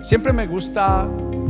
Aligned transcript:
Siempre 0.00 0.32
me 0.32 0.46
gusta 0.46 1.06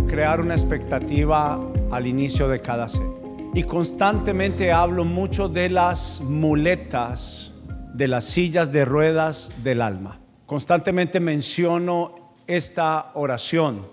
crear 0.09 0.41
una 0.41 0.55
expectativa 0.55 1.61
al 1.93 2.07
inicio 2.09 2.49
de 2.49 2.61
cada 2.61 2.89
serie. 2.89 3.13
Y 3.55 3.63
constantemente 3.63 4.73
hablo 4.73 5.05
mucho 5.05 5.49
de 5.49 5.69
las 5.69 6.21
muletas, 6.21 7.55
de 7.95 8.09
las 8.09 8.25
sillas 8.25 8.73
de 8.73 8.85
ruedas 8.85 9.53
del 9.63 9.81
alma. 9.81 10.19
Constantemente 10.47 11.21
menciono 11.21 12.35
esta 12.49 13.13
oración, 13.15 13.87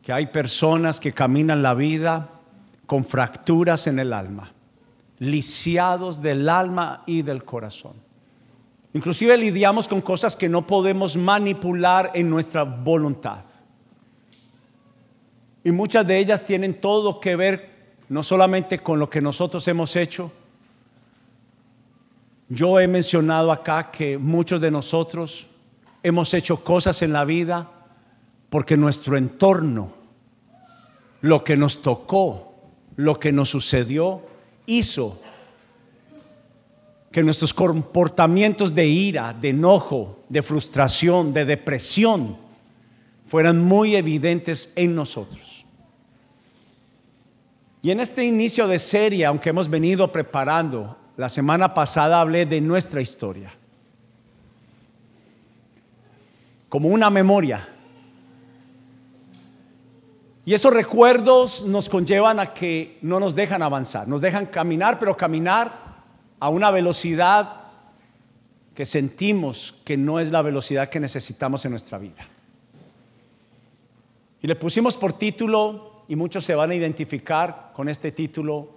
que 0.00 0.14
hay 0.14 0.28
personas 0.28 0.98
que 0.98 1.12
caminan 1.12 1.62
la 1.62 1.74
vida 1.74 2.30
con 2.86 3.04
fracturas 3.04 3.86
en 3.88 3.98
el 3.98 4.14
alma, 4.14 4.52
lisiados 5.18 6.22
del 6.22 6.48
alma 6.48 7.02
y 7.04 7.20
del 7.20 7.44
corazón. 7.44 8.07
Inclusive 8.94 9.36
lidiamos 9.36 9.86
con 9.86 10.00
cosas 10.00 10.34
que 10.34 10.48
no 10.48 10.66
podemos 10.66 11.16
manipular 11.16 12.10
en 12.14 12.30
nuestra 12.30 12.64
voluntad. 12.64 13.44
Y 15.62 15.72
muchas 15.72 16.06
de 16.06 16.18
ellas 16.18 16.46
tienen 16.46 16.80
todo 16.80 17.20
que 17.20 17.36
ver 17.36 17.78
no 18.08 18.22
solamente 18.22 18.78
con 18.78 18.98
lo 18.98 19.10
que 19.10 19.20
nosotros 19.20 19.68
hemos 19.68 19.94
hecho. 19.96 20.32
Yo 22.48 22.80
he 22.80 22.88
mencionado 22.88 23.52
acá 23.52 23.90
que 23.90 24.16
muchos 24.16 24.60
de 24.60 24.70
nosotros 24.70 25.48
hemos 26.02 26.32
hecho 26.32 26.64
cosas 26.64 27.02
en 27.02 27.12
la 27.12 27.26
vida 27.26 27.70
porque 28.48 28.78
nuestro 28.78 29.18
entorno, 29.18 29.92
lo 31.20 31.44
que 31.44 31.58
nos 31.58 31.82
tocó, 31.82 32.54
lo 32.96 33.20
que 33.20 33.32
nos 33.32 33.50
sucedió, 33.50 34.22
hizo 34.64 35.20
que 37.18 37.24
nuestros 37.24 37.52
comportamientos 37.52 38.76
de 38.76 38.86
ira, 38.86 39.32
de 39.32 39.48
enojo, 39.48 40.20
de 40.28 40.40
frustración, 40.40 41.32
de 41.34 41.44
depresión 41.44 42.36
fueran 43.26 43.60
muy 43.60 43.96
evidentes 43.96 44.72
en 44.76 44.94
nosotros. 44.94 45.66
Y 47.82 47.90
en 47.90 47.98
este 47.98 48.24
inicio 48.24 48.68
de 48.68 48.78
serie, 48.78 49.26
aunque 49.26 49.48
hemos 49.50 49.68
venido 49.68 50.12
preparando, 50.12 50.96
la 51.16 51.28
semana 51.28 51.74
pasada 51.74 52.20
hablé 52.20 52.46
de 52.46 52.60
nuestra 52.60 53.00
historia. 53.00 53.52
Como 56.68 56.88
una 56.88 57.10
memoria. 57.10 57.68
Y 60.44 60.54
esos 60.54 60.72
recuerdos 60.72 61.64
nos 61.64 61.88
conllevan 61.88 62.38
a 62.38 62.54
que 62.54 62.96
no 63.02 63.18
nos 63.18 63.34
dejan 63.34 63.60
avanzar, 63.64 64.06
nos 64.06 64.20
dejan 64.20 64.46
caminar, 64.46 65.00
pero 65.00 65.16
caminar 65.16 65.87
a 66.40 66.48
una 66.48 66.70
velocidad 66.70 67.62
que 68.74 68.86
sentimos 68.86 69.74
que 69.84 69.96
no 69.96 70.20
es 70.20 70.30
la 70.30 70.42
velocidad 70.42 70.88
que 70.88 71.00
necesitamos 71.00 71.64
en 71.64 71.72
nuestra 71.72 71.98
vida. 71.98 72.28
Y 74.40 74.46
le 74.46 74.54
pusimos 74.54 74.96
por 74.96 75.14
título, 75.14 76.04
y 76.06 76.14
muchos 76.14 76.44
se 76.44 76.54
van 76.54 76.70
a 76.70 76.74
identificar 76.74 77.72
con 77.74 77.88
este 77.88 78.12
título, 78.12 78.70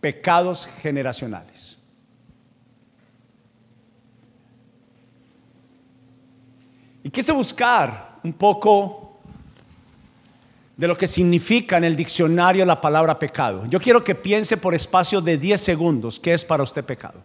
pecados 0.00 0.66
generacionales. 0.82 1.78
Y 7.04 7.10
quise 7.10 7.32
buscar 7.32 8.18
un 8.24 8.32
poco 8.32 9.03
de 10.76 10.88
lo 10.88 10.96
que 10.96 11.06
significa 11.06 11.76
en 11.76 11.84
el 11.84 11.94
diccionario 11.94 12.64
la 12.64 12.80
palabra 12.80 13.18
pecado. 13.18 13.64
Yo 13.66 13.80
quiero 13.80 14.02
que 14.02 14.14
piense 14.14 14.56
por 14.56 14.74
espacio 14.74 15.20
de 15.20 15.38
10 15.38 15.60
segundos 15.60 16.18
qué 16.18 16.34
es 16.34 16.44
para 16.44 16.62
usted 16.62 16.84
pecado. 16.84 17.22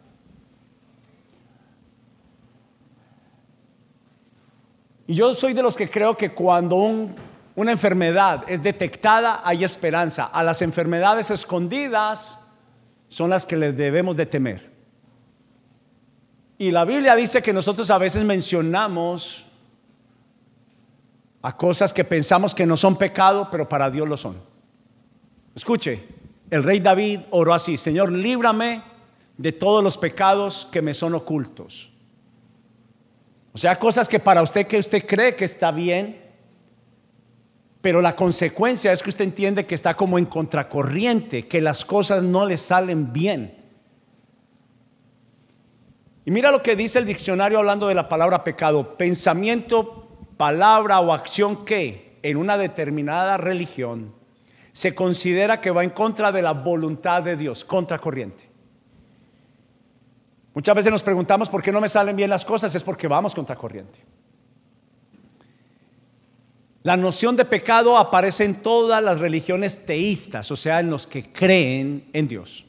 Y 5.08 5.16
yo 5.16 5.34
soy 5.34 5.54
de 5.54 5.64
los 5.64 5.76
que 5.76 5.90
creo 5.90 6.16
que 6.16 6.32
cuando 6.34 6.76
una 7.56 7.72
enfermedad 7.72 8.44
es 8.48 8.62
detectada 8.62 9.42
hay 9.44 9.64
esperanza. 9.64 10.26
A 10.26 10.44
las 10.44 10.62
enfermedades 10.62 11.32
escondidas 11.32 12.38
son 13.08 13.32
las 13.32 13.48
que 13.48 13.58
les 13.58 13.76
debemos 13.76 14.16
de 14.16 14.28
temer. 14.28 14.70
Y 16.60 16.70
la 16.70 16.86
Biblia 16.86 17.16
dice 17.16 17.42
que 17.42 17.54
nosotros 17.54 17.90
a 17.90 17.98
veces 17.98 18.24
mencionamos 18.24 19.49
a 21.42 21.56
cosas 21.56 21.94
que 21.94 22.04
pensamos 22.04 22.54
que 22.54 22.66
no 22.66 22.76
son 22.76 22.98
pecado, 22.98 23.48
pero 23.50 23.68
para 23.68 23.90
Dios 23.90 24.08
lo 24.08 24.18
son. 24.18 24.38
Escuche, 25.56 26.04
el 26.50 26.64
rey 26.64 26.80
David 26.80 27.22
oró 27.32 27.54
así, 27.54 27.78
Señor, 27.78 28.12
líbrame 28.12 28.82
de 29.38 29.52
todos 29.52 29.84
los 29.84 29.98
pecados 29.98 30.68
que 30.72 30.82
me 30.82 30.94
son 30.94 31.16
ocultos. 31.16 31.92
O 33.54 33.58
sea, 33.58 33.78
cosas 33.78 34.08
que 34.08 34.20
para 34.20 34.42
usted 34.42 34.68
que 34.68 34.80
usted 34.80 35.06
cree 35.06 35.36
que 35.36 35.46
está 35.46 35.72
bien, 35.72 36.22
pero 37.82 38.02
la 38.02 38.16
consecuencia 38.16 38.92
es 38.92 39.02
que 39.02 39.10
usted 39.10 39.24
entiende 39.24 39.66
que 39.66 39.76
está 39.76 39.96
como 39.96 40.18
en 40.18 40.26
contracorriente, 40.26 41.48
que 41.48 41.62
las 41.62 41.86
cosas 41.86 42.24
no 42.24 42.46
le 42.46 42.58
salen 42.58 43.14
bien. 43.14 43.58
Y 46.26 46.32
mira 46.32 46.52
lo 46.52 46.62
que 46.62 46.76
dice 46.76 47.00
el 47.00 47.06
diccionario 47.06 47.58
hablando 47.58 47.88
de 47.88 47.96
la 47.96 48.10
palabra 48.10 48.44
pecado, 48.44 48.98
pensamiento 48.98 49.99
palabra 50.40 51.02
o 51.02 51.12
acción 51.12 51.66
que 51.66 52.18
en 52.24 52.38
una 52.38 52.58
determinada 52.58 53.36
religión 53.36 54.14
se 54.72 54.96
considera 54.96 55.60
que 55.60 55.70
va 55.70 55.84
en 55.84 55.90
contra 55.90 56.32
de 56.32 56.42
la 56.42 56.54
voluntad 56.54 57.22
de 57.24 57.36
Dios, 57.36 57.66
contracorriente. 57.66 58.50
Muchas 60.54 60.74
veces 60.74 60.94
nos 60.94 61.04
preguntamos 61.04 61.50
por 61.50 61.62
qué 61.62 61.74
no 61.74 61.82
me 61.82 61.90
salen 61.90 62.16
bien 62.16 62.30
las 62.30 62.46
cosas, 62.46 62.74
es 62.74 62.86
porque 62.86 63.10
vamos 63.10 63.36
contracorriente. 63.36 64.00
La 66.84 66.96
noción 66.96 67.36
de 67.36 67.44
pecado 67.44 67.98
aparece 67.98 68.46
en 68.46 68.62
todas 68.62 69.04
las 69.04 69.20
religiones 69.20 69.86
teístas, 69.86 70.50
o 70.52 70.56
sea, 70.56 70.80
en 70.80 70.90
los 70.90 71.06
que 71.06 71.34
creen 71.34 72.10
en 72.14 72.30
Dios. 72.30 72.66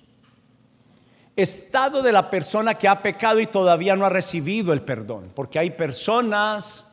Estado 1.36 2.02
de 2.02 2.10
la 2.10 2.30
persona 2.30 2.74
que 2.74 2.88
ha 2.88 3.00
pecado 3.00 3.38
y 3.38 3.46
todavía 3.46 3.94
no 3.94 4.06
ha 4.06 4.10
recibido 4.10 4.72
el 4.72 4.82
perdón, 4.82 5.30
porque 5.36 5.60
hay 5.60 5.70
personas 5.70 6.89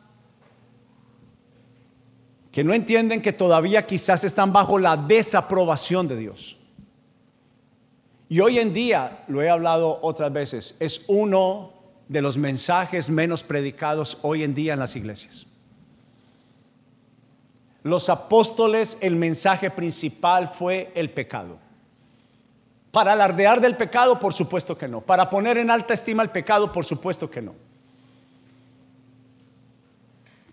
que 2.52 2.64
no 2.64 2.72
entienden 2.72 3.22
que 3.22 3.32
todavía 3.32 3.86
quizás 3.86 4.24
están 4.24 4.52
bajo 4.52 4.78
la 4.78 4.96
desaprobación 4.96 6.08
de 6.08 6.16
Dios. 6.16 6.58
Y 8.28 8.40
hoy 8.40 8.58
en 8.58 8.72
día, 8.74 9.24
lo 9.28 9.42
he 9.42 9.48
hablado 9.48 9.98
otras 10.02 10.32
veces, 10.32 10.76
es 10.80 11.04
uno 11.08 11.72
de 12.08 12.22
los 12.22 12.36
mensajes 12.36 13.10
menos 13.10 13.42
predicados 13.42 14.18
hoy 14.22 14.42
en 14.42 14.54
día 14.54 14.72
en 14.72 14.78
las 14.78 14.96
iglesias. 14.96 15.46
Los 17.82 18.08
apóstoles, 18.08 18.98
el 19.00 19.16
mensaje 19.16 19.70
principal 19.70 20.48
fue 20.48 20.90
el 20.94 21.10
pecado. 21.10 21.58
Para 22.90 23.12
alardear 23.12 23.60
del 23.60 23.76
pecado, 23.76 24.18
por 24.18 24.34
supuesto 24.34 24.76
que 24.76 24.88
no. 24.88 25.00
Para 25.00 25.30
poner 25.30 25.58
en 25.58 25.70
alta 25.70 25.94
estima 25.94 26.22
el 26.22 26.30
pecado, 26.30 26.72
por 26.72 26.84
supuesto 26.84 27.30
que 27.30 27.42
no. 27.42 27.54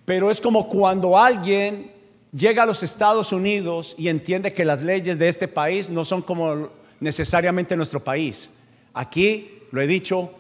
Pero 0.06 0.30
es 0.30 0.40
como 0.40 0.70
cuando 0.70 1.18
alguien 1.18 1.92
llega 2.32 2.64
a 2.64 2.66
los 2.66 2.84
Estados 2.84 3.34
Unidos 3.34 3.96
y 3.98 4.08
entiende 4.08 4.54
que 4.54 4.64
las 4.64 4.82
leyes 4.82 5.18
de 5.18 5.28
este 5.28 5.48
país 5.48 5.90
no 5.90 6.06
son 6.06 6.22
como 6.22 6.70
necesariamente 7.00 7.76
nuestro 7.76 8.04
país. 8.04 8.50
Aquí, 8.94 9.64
lo 9.72 9.82
he 9.82 9.88
dicho, 9.88 10.32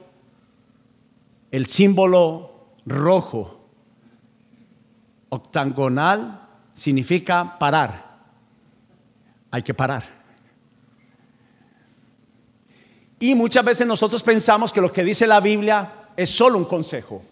el 1.51 1.65
símbolo 1.65 2.75
rojo 2.85 3.59
octagonal 5.29 6.47
significa 6.73 7.57
parar. 7.57 8.19
Hay 9.51 9.63
que 9.63 9.73
parar. 9.73 10.03
Y 13.19 13.33
muchas 13.33 13.63
veces 13.63 13.87
nosotros 13.87 14.21
pensamos 14.21 14.71
que 14.71 14.81
lo 14.81 14.91
que 14.91 15.03
dice 15.03 15.25
la 15.25 15.39
Biblia 15.39 16.09
es 16.15 16.29
solo 16.29 16.57
un 16.57 16.65
consejo. 16.65 17.23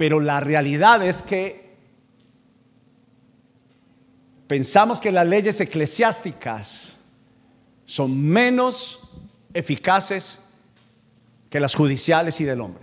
Pero 0.00 0.18
la 0.18 0.40
realidad 0.40 1.06
es 1.06 1.20
que 1.20 1.76
pensamos 4.46 4.98
que 4.98 5.12
las 5.12 5.26
leyes 5.26 5.60
eclesiásticas 5.60 6.96
son 7.84 8.18
menos 8.18 9.00
eficaces 9.52 10.40
que 11.50 11.60
las 11.60 11.74
judiciales 11.74 12.40
y 12.40 12.44
del 12.44 12.62
hombre. 12.62 12.82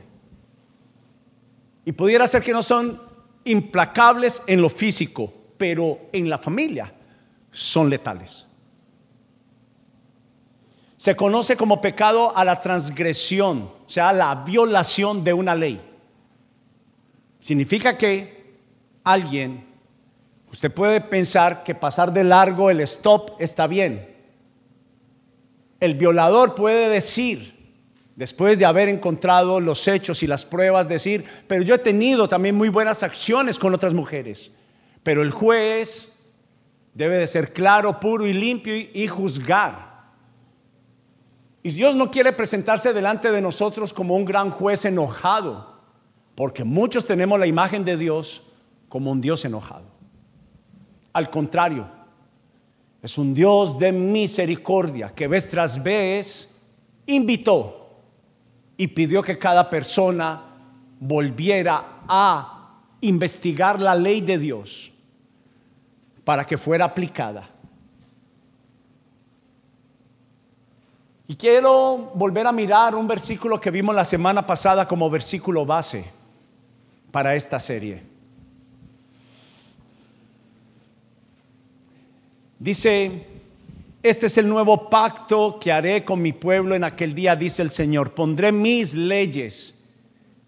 Y 1.86 1.92
pudiera 1.94 2.28
ser 2.28 2.44
que 2.44 2.54
no 2.54 2.62
son 2.62 3.02
implacables 3.46 4.44
en 4.46 4.62
lo 4.62 4.70
físico, 4.70 5.34
pero 5.58 5.98
en 6.14 6.30
la 6.30 6.38
familia 6.38 6.94
son 7.50 7.90
letales. 7.90 8.46
Se 10.98 11.16
conoce 11.16 11.58
como 11.58 11.82
pecado 11.82 12.38
a 12.38 12.46
la 12.46 12.62
transgresión, 12.62 13.64
o 13.64 13.90
sea, 13.90 14.14
la 14.14 14.36
violación 14.36 15.24
de 15.24 15.34
una 15.34 15.56
ley. 15.56 15.87
Significa 17.48 17.98
que 17.98 18.58
alguien 19.04 19.68
Usted 20.52 20.72
puede 20.72 21.02
pensar 21.02 21.64
que 21.64 21.76
pasar 21.76 22.14
de 22.14 22.24
largo 22.24 22.70
el 22.70 22.80
stop 22.82 23.32
está 23.40 23.68
bien. 23.68 24.16
El 25.80 25.96
violador 25.96 26.56
puede 26.56 26.90
decir 26.90 27.56
después 28.16 28.58
de 28.58 28.66
haber 28.66 28.90
encontrado 28.90 29.60
los 29.60 29.88
hechos 29.88 30.24
y 30.24 30.28
las 30.28 30.46
pruebas, 30.46 30.88
decir, 30.88 31.24
pero 31.48 31.62
yo 31.62 31.76
he 31.76 31.80
tenido 31.80 32.28
también 32.28 32.56
muy 32.56 32.70
buenas 32.70 33.04
acciones 33.04 33.60
con 33.60 33.76
otras 33.76 33.94
mujeres. 33.94 34.52
Pero 35.04 35.22
el 35.22 35.30
juez 35.30 36.14
debe 36.96 37.18
de 37.18 37.28
ser 37.28 37.54
claro, 37.54 38.00
puro 38.00 38.26
y 38.26 38.34
limpio 38.34 38.74
y, 38.76 39.08
juzgar. 39.08 40.08
Y 41.62 41.72
Dios 41.72 41.96
no 41.96 42.10
quiere 42.10 42.34
presentarse 42.34 42.94
delante 42.94 43.32
de 43.32 43.42
nosotros 43.42 43.94
como 43.94 44.16
un 44.16 44.26
gran 44.26 44.50
juez 44.50 44.86
enojado, 44.86 45.77
porque 46.38 46.64
muchos 46.64 47.04
tenemos 47.04 47.40
la 47.40 47.48
imagen 47.48 47.84
de 47.84 47.98
Dios 47.98 48.44
como 48.90 49.10
un 49.10 49.20
Dios 49.20 49.44
enojado. 49.44 49.86
Al 51.12 51.32
contrario, 51.32 51.88
es 53.02 53.18
un 53.18 53.34
Dios 53.34 53.80
de 53.80 53.92
misericordia 53.92 55.16
que 55.16 55.28
vez 55.28 55.50
tras 55.50 55.82
vez 55.82 56.56
invitó 57.08 57.90
y 58.78 58.86
pidió 58.86 59.24
que 59.24 59.40
cada 59.40 59.68
persona 59.68 60.44
volviera 61.00 62.04
a 62.08 62.84
investigar 63.02 63.82
la 63.82 63.96
ley 63.96 64.22
de 64.22 64.38
Dios 64.38 64.94
para 66.24 66.46
que 66.46 66.56
fuera 66.56 66.86
aplicada. 66.86 67.50
Y 71.28 71.36
quiero 71.36 72.12
volver 72.14 72.46
a 72.46 72.52
mirar 72.52 72.94
un 72.94 73.08
versículo 73.08 73.60
que 73.60 73.72
vimos 73.72 73.96
la 73.96 74.06
semana 74.06 74.46
pasada 74.46 74.88
como 74.88 75.10
versículo 75.10 75.66
base 75.66 76.17
para 77.12 77.36
esta 77.36 77.60
serie. 77.60 78.04
Dice, 82.60 83.26
este 84.02 84.26
es 84.26 84.38
el 84.38 84.48
nuevo 84.50 84.90
pacto 84.90 85.60
que 85.60 85.72
haré 85.72 86.04
con 86.04 86.22
mi 86.22 86.34
pueblo 86.34 86.76
en 86.76 86.84
aquel 86.84 87.14
día, 87.14 87.36
dice 87.36 87.62
el 87.62 87.72
Señor. 87.72 88.14
Pondré 88.14 88.52
mis 88.52 88.94
leyes 88.94 89.76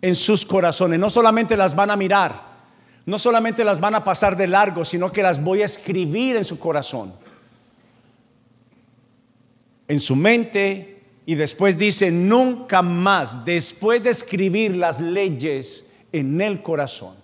en 0.02 0.16
sus 0.16 0.46
corazones. 0.46 1.00
No 1.00 1.10
solamente 1.10 1.56
las 1.56 1.76
van 1.76 1.92
a 1.92 1.96
mirar, 1.96 2.44
no 3.06 3.18
solamente 3.18 3.64
las 3.64 3.80
van 3.80 3.96
a 3.96 4.04
pasar 4.04 4.36
de 4.38 4.48
largo, 4.48 4.86
sino 4.86 5.12
que 5.12 5.24
las 5.24 5.44
voy 5.44 5.62
a 5.62 5.66
escribir 5.66 6.36
en 6.36 6.46
su 6.46 6.58
corazón, 6.58 7.14
en 9.88 10.00
su 10.00 10.16
mente, 10.16 11.04
y 11.26 11.36
después 11.36 11.78
dice, 11.78 12.10
nunca 12.10 12.82
más, 12.82 13.46
después 13.46 14.02
de 14.02 14.10
escribir 14.10 14.76
las 14.76 15.00
leyes 15.00 15.86
en 16.12 16.40
el 16.42 16.62
corazón. 16.62 17.16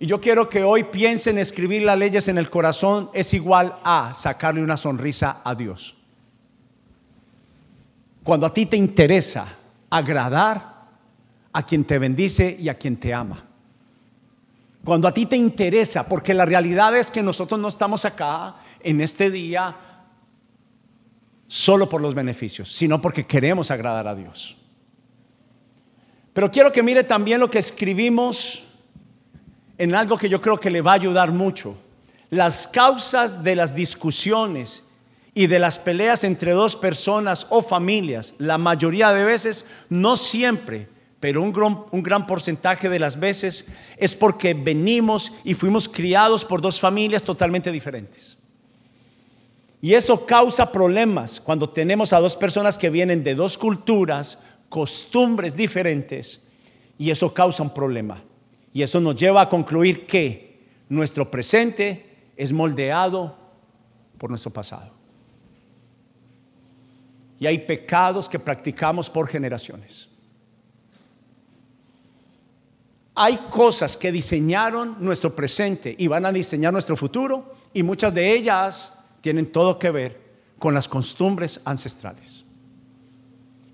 Y 0.00 0.06
yo 0.06 0.20
quiero 0.20 0.48
que 0.48 0.62
hoy 0.62 0.84
piensen 0.84 1.38
escribir 1.38 1.82
las 1.82 1.98
leyes 1.98 2.28
en 2.28 2.38
el 2.38 2.50
corazón 2.50 3.10
es 3.12 3.34
igual 3.34 3.78
a 3.82 4.12
sacarle 4.14 4.62
una 4.62 4.76
sonrisa 4.76 5.40
a 5.44 5.54
Dios. 5.54 5.96
Cuando 8.22 8.46
a 8.46 8.54
ti 8.54 8.66
te 8.66 8.76
interesa 8.76 9.56
agradar 9.90 10.78
a 11.52 11.62
quien 11.64 11.84
te 11.84 11.98
bendice 11.98 12.56
y 12.58 12.68
a 12.68 12.78
quien 12.78 12.96
te 12.96 13.12
ama. 13.12 13.44
Cuando 14.84 15.08
a 15.08 15.12
ti 15.12 15.26
te 15.26 15.36
interesa, 15.36 16.08
porque 16.08 16.32
la 16.32 16.46
realidad 16.46 16.96
es 16.96 17.10
que 17.10 17.22
nosotros 17.22 17.58
no 17.58 17.68
estamos 17.68 18.04
acá 18.04 18.56
en 18.80 19.00
este 19.00 19.30
día 19.30 19.76
solo 21.48 21.88
por 21.88 22.00
los 22.00 22.14
beneficios, 22.14 22.70
sino 22.70 23.00
porque 23.00 23.26
queremos 23.26 23.70
agradar 23.70 24.06
a 24.06 24.14
Dios. 24.14 24.56
Pero 26.32 26.50
quiero 26.50 26.72
que 26.72 26.82
mire 26.82 27.04
también 27.04 27.40
lo 27.40 27.50
que 27.50 27.58
escribimos 27.58 28.64
en 29.76 29.94
algo 29.94 30.18
que 30.18 30.28
yo 30.28 30.40
creo 30.40 30.58
que 30.58 30.70
le 30.70 30.80
va 30.80 30.92
a 30.92 30.96
ayudar 30.96 31.32
mucho. 31.32 31.76
Las 32.30 32.66
causas 32.66 33.42
de 33.42 33.54
las 33.54 33.74
discusiones 33.74 34.84
y 35.34 35.46
de 35.46 35.58
las 35.58 35.78
peleas 35.78 36.24
entre 36.24 36.52
dos 36.52 36.76
personas 36.76 37.46
o 37.48 37.62
familias, 37.62 38.34
la 38.38 38.58
mayoría 38.58 39.12
de 39.12 39.24
veces, 39.24 39.64
no 39.88 40.16
siempre 40.16 40.88
pero 41.20 41.42
un 41.42 41.52
gran, 41.52 41.84
un 41.90 42.02
gran, 42.02 42.26
porcentaje 42.26 42.88
de 42.88 42.98
las 42.98 43.18
veces 43.18 43.66
es 43.96 44.14
porque 44.14 44.54
venimos 44.54 45.32
y 45.42 45.54
fuimos 45.54 45.88
criados 45.88 46.44
por 46.44 46.60
dos 46.60 46.78
familias 46.80 47.24
totalmente 47.24 47.72
diferentes. 47.72 48.36
Y 49.80 49.94
eso 49.94 50.26
causa 50.26 50.72
problemas 50.72 51.40
cuando 51.40 51.68
tenemos 51.68 52.12
a 52.12 52.20
dos 52.20 52.36
personas 52.36 52.78
que 52.78 52.90
vienen 52.90 53.24
de 53.24 53.34
dos 53.34 53.58
culturas, 53.58 54.38
costumbres 54.68 55.56
diferentes, 55.56 56.40
y 56.98 57.10
eso 57.10 57.32
causa 57.32 57.62
un 57.62 57.72
problema. 57.72 58.22
Y 58.72 58.82
eso 58.82 59.00
nos 59.00 59.16
lleva 59.16 59.42
a 59.42 59.48
concluir 59.48 60.06
que 60.06 60.60
nuestro 60.88 61.30
presente 61.30 62.30
es 62.36 62.52
moldeado 62.52 63.36
por 64.18 64.30
nuestro 64.30 64.52
pasado. 64.52 64.92
Y 67.38 67.46
hay 67.46 67.58
pecados 67.58 68.28
que 68.28 68.38
practicamos 68.38 69.08
por 69.08 69.28
generaciones. 69.28 70.08
Hay 73.14 73.36
cosas 73.50 73.96
que 73.96 74.12
diseñaron 74.12 74.96
nuestro 75.00 75.34
presente 75.34 75.94
y 75.98 76.06
van 76.06 76.26
a 76.26 76.32
diseñar 76.32 76.72
nuestro 76.72 76.96
futuro 76.96 77.54
y 77.72 77.82
muchas 77.82 78.14
de 78.14 78.32
ellas 78.32 78.92
tienen 79.20 79.50
todo 79.50 79.78
que 79.78 79.90
ver 79.90 80.20
con 80.58 80.74
las 80.74 80.88
costumbres 80.88 81.60
ancestrales. 81.64 82.44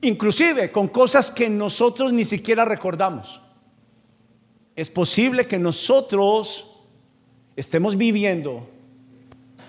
Inclusive 0.05 0.71
con 0.71 0.89
cosas 0.89 1.31
que 1.31 1.49
nosotros 1.49 2.13
ni 2.13 2.25
siquiera 2.25 2.67
recordamos. 2.67 3.41
Es 4.77 4.91
posible 4.91 5.47
que 5.47 5.59
nosotros 5.59 6.67
estemos 7.57 7.97
viviendo 7.97 8.69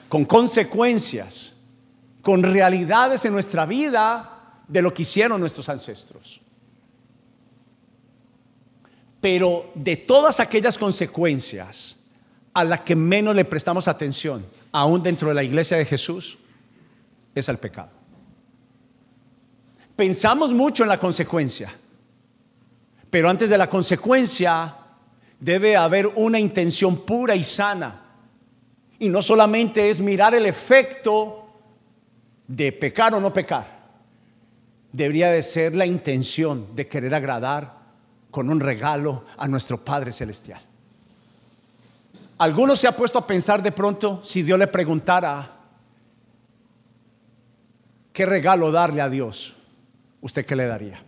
con 0.09 0.25
consecuencias, 0.25 1.55
con 2.21 2.43
realidades 2.43 3.23
en 3.23 3.31
nuestra 3.31 3.65
vida 3.65 4.61
de 4.67 4.81
lo 4.81 4.93
que 4.93 5.03
hicieron 5.03 5.39
nuestros 5.39 5.69
ancestros. 5.69 6.41
Pero 9.21 9.71
de 9.73 9.95
todas 9.95 10.41
aquellas 10.41 10.77
consecuencias 10.77 11.97
a 12.53 12.65
las 12.65 12.81
que 12.81 12.95
menos 12.95 13.35
le 13.35 13.45
prestamos 13.45 13.87
atención, 13.87 14.45
aún 14.73 15.01
dentro 15.01 15.29
de 15.29 15.35
la 15.35 15.43
iglesia 15.43 15.77
de 15.77 15.85
Jesús, 15.85 16.37
es 17.33 17.47
al 17.47 17.57
pecado. 17.57 17.91
Pensamos 19.95 20.53
mucho 20.53 20.83
en 20.83 20.89
la 20.89 20.99
consecuencia, 20.99 21.73
pero 23.09 23.29
antes 23.29 23.49
de 23.49 23.57
la 23.57 23.69
consecuencia 23.69 24.75
debe 25.39 25.77
haber 25.77 26.07
una 26.15 26.39
intención 26.39 26.97
pura 26.97 27.35
y 27.35 27.43
sana. 27.43 28.01
Y 28.99 29.09
no 29.09 29.21
solamente 29.21 29.89
es 29.89 30.01
mirar 30.01 30.35
el 30.35 30.45
efecto 30.45 31.47
de 32.47 32.71
pecar 32.71 33.13
o 33.13 33.19
no 33.19 33.31
pecar, 33.31 33.75
debería 34.91 35.29
de 35.31 35.43
ser 35.43 35.75
la 35.75 35.85
intención 35.85 36.75
de 36.75 36.87
querer 36.87 37.13
agradar 37.13 37.73
con 38.31 38.49
un 38.49 38.59
regalo 38.59 39.23
a 39.37 39.47
nuestro 39.47 39.83
Padre 39.83 40.11
Celestial. 40.11 40.61
Algunos 42.37 42.79
se 42.79 42.87
ha 42.87 42.91
puesto 42.91 43.17
a 43.17 43.25
pensar 43.25 43.63
de 43.63 43.71
pronto 43.71 44.21
si 44.23 44.43
Dios 44.43 44.59
le 44.59 44.67
preguntara 44.67 45.51
qué 48.11 48.25
regalo 48.25 48.71
darle 48.71 49.01
a 49.01 49.09
Dios, 49.09 49.54
¿usted 50.25 50.43
qué 50.43 50.55
le 50.55 50.65
daría? 50.65 50.99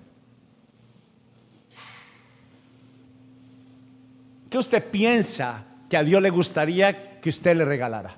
¿Qué 4.47 4.59
usted 4.59 4.91
piensa 4.91 5.65
que 5.89 5.97
a 5.97 6.03
Dios 6.03 6.21
le 6.21 6.29
gustaría 6.29 7.19
que 7.19 7.29
usted 7.29 7.57
le 7.57 7.65
regalara? 7.65 8.15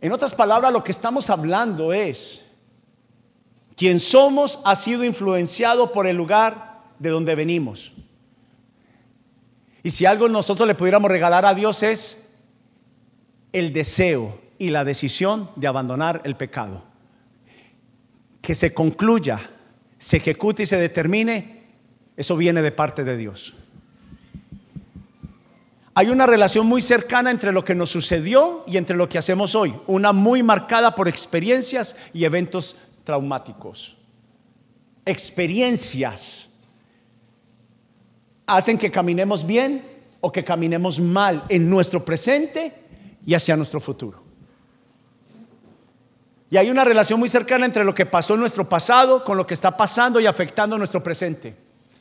En 0.00 0.12
otras 0.12 0.32
palabras, 0.32 0.72
lo 0.72 0.84
que 0.84 0.92
estamos 0.92 1.30
hablando 1.30 1.92
es 1.92 2.44
quien 3.74 3.98
somos 3.98 4.60
ha 4.64 4.76
sido 4.76 5.02
influenciado 5.02 5.90
por 5.90 6.06
el 6.06 6.16
lugar 6.16 6.80
de 7.00 7.10
donde 7.10 7.34
venimos. 7.34 7.92
Y 9.82 9.90
si 9.90 10.06
algo 10.06 10.28
nosotros 10.28 10.68
le 10.68 10.76
pudiéramos 10.76 11.10
regalar 11.10 11.44
a 11.44 11.54
Dios 11.54 11.82
es 11.82 12.32
el 13.52 13.72
deseo 13.72 14.43
y 14.58 14.70
la 14.70 14.84
decisión 14.84 15.50
de 15.56 15.66
abandonar 15.66 16.22
el 16.24 16.36
pecado. 16.36 16.82
Que 18.40 18.54
se 18.54 18.74
concluya, 18.74 19.50
se 19.98 20.18
ejecute 20.18 20.64
y 20.64 20.66
se 20.66 20.76
determine, 20.76 21.64
eso 22.16 22.36
viene 22.36 22.62
de 22.62 22.72
parte 22.72 23.04
de 23.04 23.16
Dios. 23.16 23.54
Hay 25.96 26.08
una 26.08 26.26
relación 26.26 26.66
muy 26.66 26.82
cercana 26.82 27.30
entre 27.30 27.52
lo 27.52 27.64
que 27.64 27.76
nos 27.76 27.90
sucedió 27.90 28.64
y 28.66 28.76
entre 28.76 28.96
lo 28.96 29.08
que 29.08 29.18
hacemos 29.18 29.54
hoy, 29.54 29.74
una 29.86 30.12
muy 30.12 30.42
marcada 30.42 30.94
por 30.94 31.08
experiencias 31.08 31.94
y 32.12 32.24
eventos 32.24 32.76
traumáticos. 33.04 33.96
Experiencias 35.06 36.50
hacen 38.46 38.76
que 38.76 38.90
caminemos 38.90 39.46
bien 39.46 39.84
o 40.20 40.32
que 40.32 40.42
caminemos 40.42 40.98
mal 40.98 41.44
en 41.48 41.70
nuestro 41.70 42.04
presente 42.04 42.72
y 43.24 43.34
hacia 43.34 43.56
nuestro 43.56 43.80
futuro. 43.80 44.23
Y 46.50 46.56
hay 46.56 46.70
una 46.70 46.84
relación 46.84 47.18
muy 47.18 47.28
cercana 47.28 47.66
entre 47.66 47.84
lo 47.84 47.94
que 47.94 48.06
pasó 48.06 48.34
en 48.34 48.40
nuestro 48.40 48.68
pasado 48.68 49.24
con 49.24 49.36
lo 49.36 49.46
que 49.46 49.54
está 49.54 49.76
pasando 49.76 50.20
y 50.20 50.26
afectando 50.26 50.78
nuestro 50.78 51.02
presente. 51.02 51.56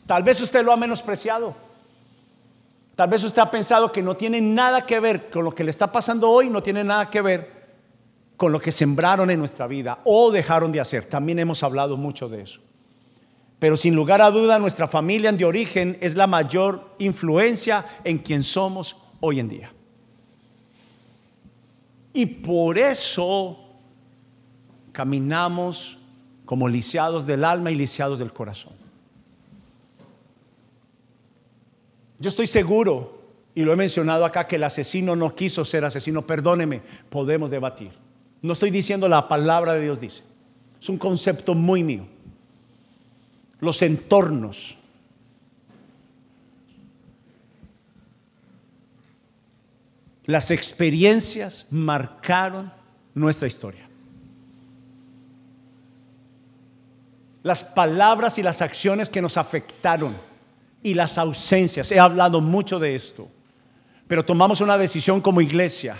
Tal 0.05 0.23
vez 0.23 0.41
usted 0.41 0.63
lo 0.63 0.71
ha 0.71 0.77
menospreciado. 0.77 1.55
Tal 2.95 3.09
vez 3.09 3.23
usted 3.23 3.41
ha 3.41 3.49
pensado 3.49 3.91
que 3.91 4.03
no 4.03 4.15
tiene 4.15 4.39
nada 4.41 4.85
que 4.85 4.99
ver 4.99 5.31
con 5.31 5.43
lo 5.43 5.55
que 5.55 5.63
le 5.63 5.71
está 5.71 5.91
pasando 5.91 6.29
hoy, 6.29 6.49
no 6.49 6.61
tiene 6.61 6.83
nada 6.83 7.09
que 7.09 7.21
ver 7.21 7.63
con 8.37 8.51
lo 8.51 8.59
que 8.59 8.71
sembraron 8.71 9.31
en 9.31 9.39
nuestra 9.39 9.65
vida 9.65 9.99
o 10.03 10.31
dejaron 10.31 10.71
de 10.71 10.79
hacer. 10.79 11.05
También 11.05 11.39
hemos 11.39 11.63
hablado 11.63 11.97
mucho 11.97 12.29
de 12.29 12.41
eso. 12.41 12.59
Pero 13.57 13.77
sin 13.77 13.95
lugar 13.95 14.21
a 14.21 14.29
duda, 14.29 14.59
nuestra 14.59 14.87
familia 14.87 15.31
de 15.31 15.45
origen 15.45 15.97
es 16.01 16.15
la 16.15 16.27
mayor 16.27 16.95
influencia 16.99 17.85
en 18.03 18.19
quien 18.19 18.43
somos 18.43 18.97
hoy 19.21 19.39
en 19.39 19.47
día. 19.47 19.71
Y 22.11 22.25
por 22.25 22.77
eso 22.77 23.62
caminamos 24.93 25.99
como 26.45 26.69
lisiados 26.69 27.25
del 27.25 27.43
alma 27.43 27.71
y 27.71 27.75
lisiados 27.75 28.19
del 28.19 28.31
corazón. 28.31 28.73
Yo 32.19 32.29
estoy 32.29 32.47
seguro, 32.47 33.21
y 33.53 33.63
lo 33.63 33.73
he 33.73 33.75
mencionado 33.75 34.23
acá, 34.23 34.47
que 34.47 34.55
el 34.55 34.63
asesino 34.63 35.15
no 35.15 35.35
quiso 35.35 35.65
ser 35.65 35.83
asesino. 35.83 36.25
Perdóneme, 36.25 36.81
podemos 37.09 37.49
debatir. 37.49 37.91
No 38.41 38.53
estoy 38.53 38.71
diciendo 38.71 39.09
la 39.09 39.27
palabra 39.27 39.73
de 39.73 39.81
Dios 39.81 39.99
dice. 39.99 40.23
Es 40.79 40.87
un 40.89 40.97
concepto 40.97 41.53
muy 41.53 41.83
mío. 41.83 42.05
Los 43.59 43.81
entornos. 43.81 44.77
Las 50.25 50.51
experiencias 50.51 51.67
marcaron 51.69 52.71
nuestra 53.13 53.47
historia. 53.47 53.89
Las 57.43 57.63
palabras 57.63 58.37
y 58.37 58.43
las 58.43 58.61
acciones 58.61 59.09
que 59.09 59.21
nos 59.21 59.37
afectaron 59.37 60.15
y 60.81 60.93
las 60.93 61.17
ausencias. 61.17 61.91
He 61.91 61.99
hablado 61.99 62.41
mucho 62.41 62.79
de 62.79 62.95
esto, 62.95 63.27
pero 64.07 64.25
tomamos 64.25 64.61
una 64.61 64.77
decisión 64.77 65.21
como 65.21 65.41
iglesia. 65.41 65.97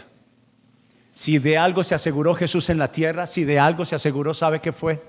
Si 1.13 1.37
de 1.37 1.57
algo 1.57 1.83
se 1.83 1.95
aseguró 1.95 2.33
Jesús 2.33 2.69
en 2.69 2.77
la 2.77 2.91
tierra, 2.91 3.27
si 3.27 3.43
de 3.43 3.59
algo 3.59 3.85
se 3.85 3.95
aseguró, 3.95 4.33
¿sabe 4.33 4.59
qué 4.59 4.71
fue? 4.71 5.03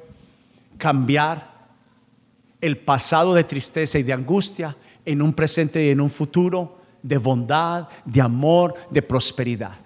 Cambiar 0.76 1.54
el 2.60 2.78
pasado 2.78 3.34
de 3.34 3.44
tristeza 3.44 3.98
y 3.98 4.02
de 4.02 4.12
angustia 4.12 4.76
en 5.04 5.22
un 5.22 5.32
presente 5.32 5.84
y 5.84 5.90
en 5.90 6.00
un 6.00 6.10
futuro 6.10 6.78
de 7.02 7.18
bondad, 7.18 7.88
de 8.04 8.20
amor, 8.20 8.74
de 8.90 9.02
prosperidad. 9.02 9.76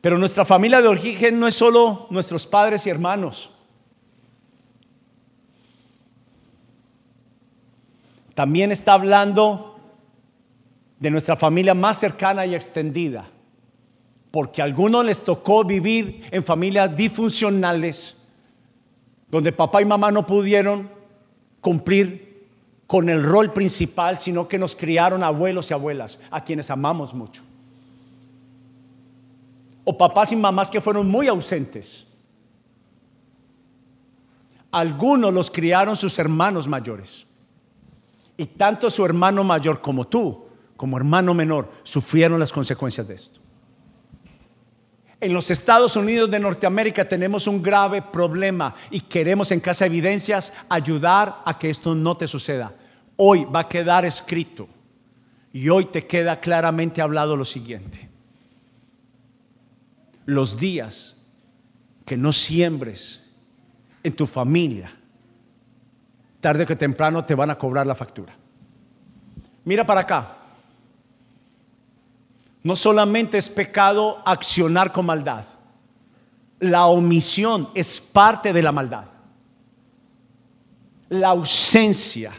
Pero 0.00 0.18
nuestra 0.18 0.44
familia 0.44 0.82
de 0.82 0.88
origen 0.88 1.38
no 1.38 1.46
es 1.46 1.54
solo 1.54 2.06
nuestros 2.10 2.46
padres 2.46 2.86
y 2.86 2.90
hermanos. 2.90 3.52
También 8.34 8.72
está 8.72 8.94
hablando 8.94 9.78
de 10.98 11.10
nuestra 11.10 11.36
familia 11.36 11.74
más 11.74 11.98
cercana 11.98 12.46
y 12.46 12.54
extendida, 12.54 13.26
porque 14.30 14.62
a 14.62 14.64
algunos 14.64 15.04
les 15.04 15.22
tocó 15.22 15.64
vivir 15.64 16.24
en 16.30 16.44
familias 16.44 16.96
disfuncionales, 16.96 18.16
donde 19.30 19.52
papá 19.52 19.82
y 19.82 19.84
mamá 19.84 20.10
no 20.10 20.26
pudieron 20.26 20.88
cumplir 21.60 22.46
con 22.86 23.08
el 23.08 23.22
rol 23.22 23.52
principal, 23.52 24.20
sino 24.20 24.46
que 24.46 24.58
nos 24.58 24.76
criaron 24.76 25.22
abuelos 25.22 25.70
y 25.70 25.74
abuelas, 25.74 26.20
a 26.30 26.44
quienes 26.44 26.70
amamos 26.70 27.14
mucho. 27.14 27.42
O 29.84 29.96
papás 29.98 30.30
y 30.32 30.36
mamás 30.36 30.70
que 30.70 30.80
fueron 30.80 31.08
muy 31.08 31.26
ausentes. 31.26 32.06
Algunos 34.70 35.34
los 35.34 35.50
criaron 35.50 35.96
sus 35.96 36.18
hermanos 36.18 36.68
mayores. 36.68 37.26
Y 38.36 38.46
tanto 38.46 38.90
su 38.90 39.04
hermano 39.04 39.44
mayor 39.44 39.80
como 39.80 40.06
tú, 40.06 40.46
como 40.76 40.96
hermano 40.96 41.34
menor, 41.34 41.70
sufrieron 41.82 42.40
las 42.40 42.52
consecuencias 42.52 43.06
de 43.06 43.14
esto. 43.14 43.40
En 45.20 45.32
los 45.32 45.52
Estados 45.52 45.94
Unidos 45.94 46.28
de 46.30 46.40
Norteamérica 46.40 47.08
tenemos 47.08 47.46
un 47.46 47.62
grave 47.62 48.02
problema 48.02 48.74
y 48.90 49.00
queremos 49.02 49.52
en 49.52 49.60
Casa 49.60 49.86
Evidencias 49.86 50.52
ayudar 50.68 51.42
a 51.44 51.56
que 51.56 51.70
esto 51.70 51.94
no 51.94 52.16
te 52.16 52.26
suceda. 52.26 52.74
Hoy 53.16 53.44
va 53.44 53.60
a 53.60 53.68
quedar 53.68 54.04
escrito 54.04 54.68
y 55.52 55.68
hoy 55.68 55.84
te 55.84 56.08
queda 56.08 56.40
claramente 56.40 57.00
hablado 57.00 57.36
lo 57.36 57.44
siguiente. 57.44 58.08
Los 60.24 60.58
días 60.58 61.16
que 62.04 62.16
no 62.16 62.32
siembres 62.32 63.30
en 64.02 64.14
tu 64.14 64.26
familia, 64.26 64.92
tarde 66.42 66.66
que 66.66 66.76
temprano 66.76 67.24
te 67.24 67.36
van 67.36 67.50
a 67.50 67.56
cobrar 67.56 67.86
la 67.86 67.94
factura. 67.94 68.34
Mira 69.64 69.86
para 69.86 70.00
acá. 70.00 70.36
No 72.64 72.76
solamente 72.76 73.38
es 73.38 73.48
pecado 73.48 74.20
accionar 74.26 74.92
con 74.92 75.06
maldad, 75.06 75.44
la 76.60 76.86
omisión 76.86 77.68
es 77.74 78.00
parte 78.00 78.52
de 78.52 78.62
la 78.62 78.72
maldad. 78.72 79.06
La 81.08 81.28
ausencia 81.28 82.32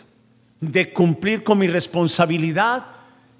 de 0.59 0.93
cumplir 0.93 1.43
con 1.43 1.57
mi 1.57 1.67
responsabilidad 1.67 2.85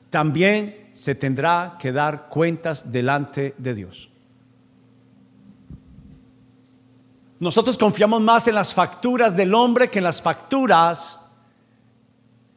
también 0.10 0.89
se 0.93 1.15
tendrá 1.15 1.77
que 1.79 1.91
dar 1.91 2.29
cuentas 2.29 2.91
delante 2.91 3.53
de 3.58 3.74
Dios. 3.74 4.12
Nosotros 7.43 7.77
confiamos 7.77 8.21
más 8.21 8.47
en 8.47 8.55
las 8.55 8.73
facturas 8.73 9.35
del 9.35 9.53
hombre 9.53 9.89
que 9.89 10.00
en 10.00 10.05
las 10.05 10.21
facturas 10.21 11.19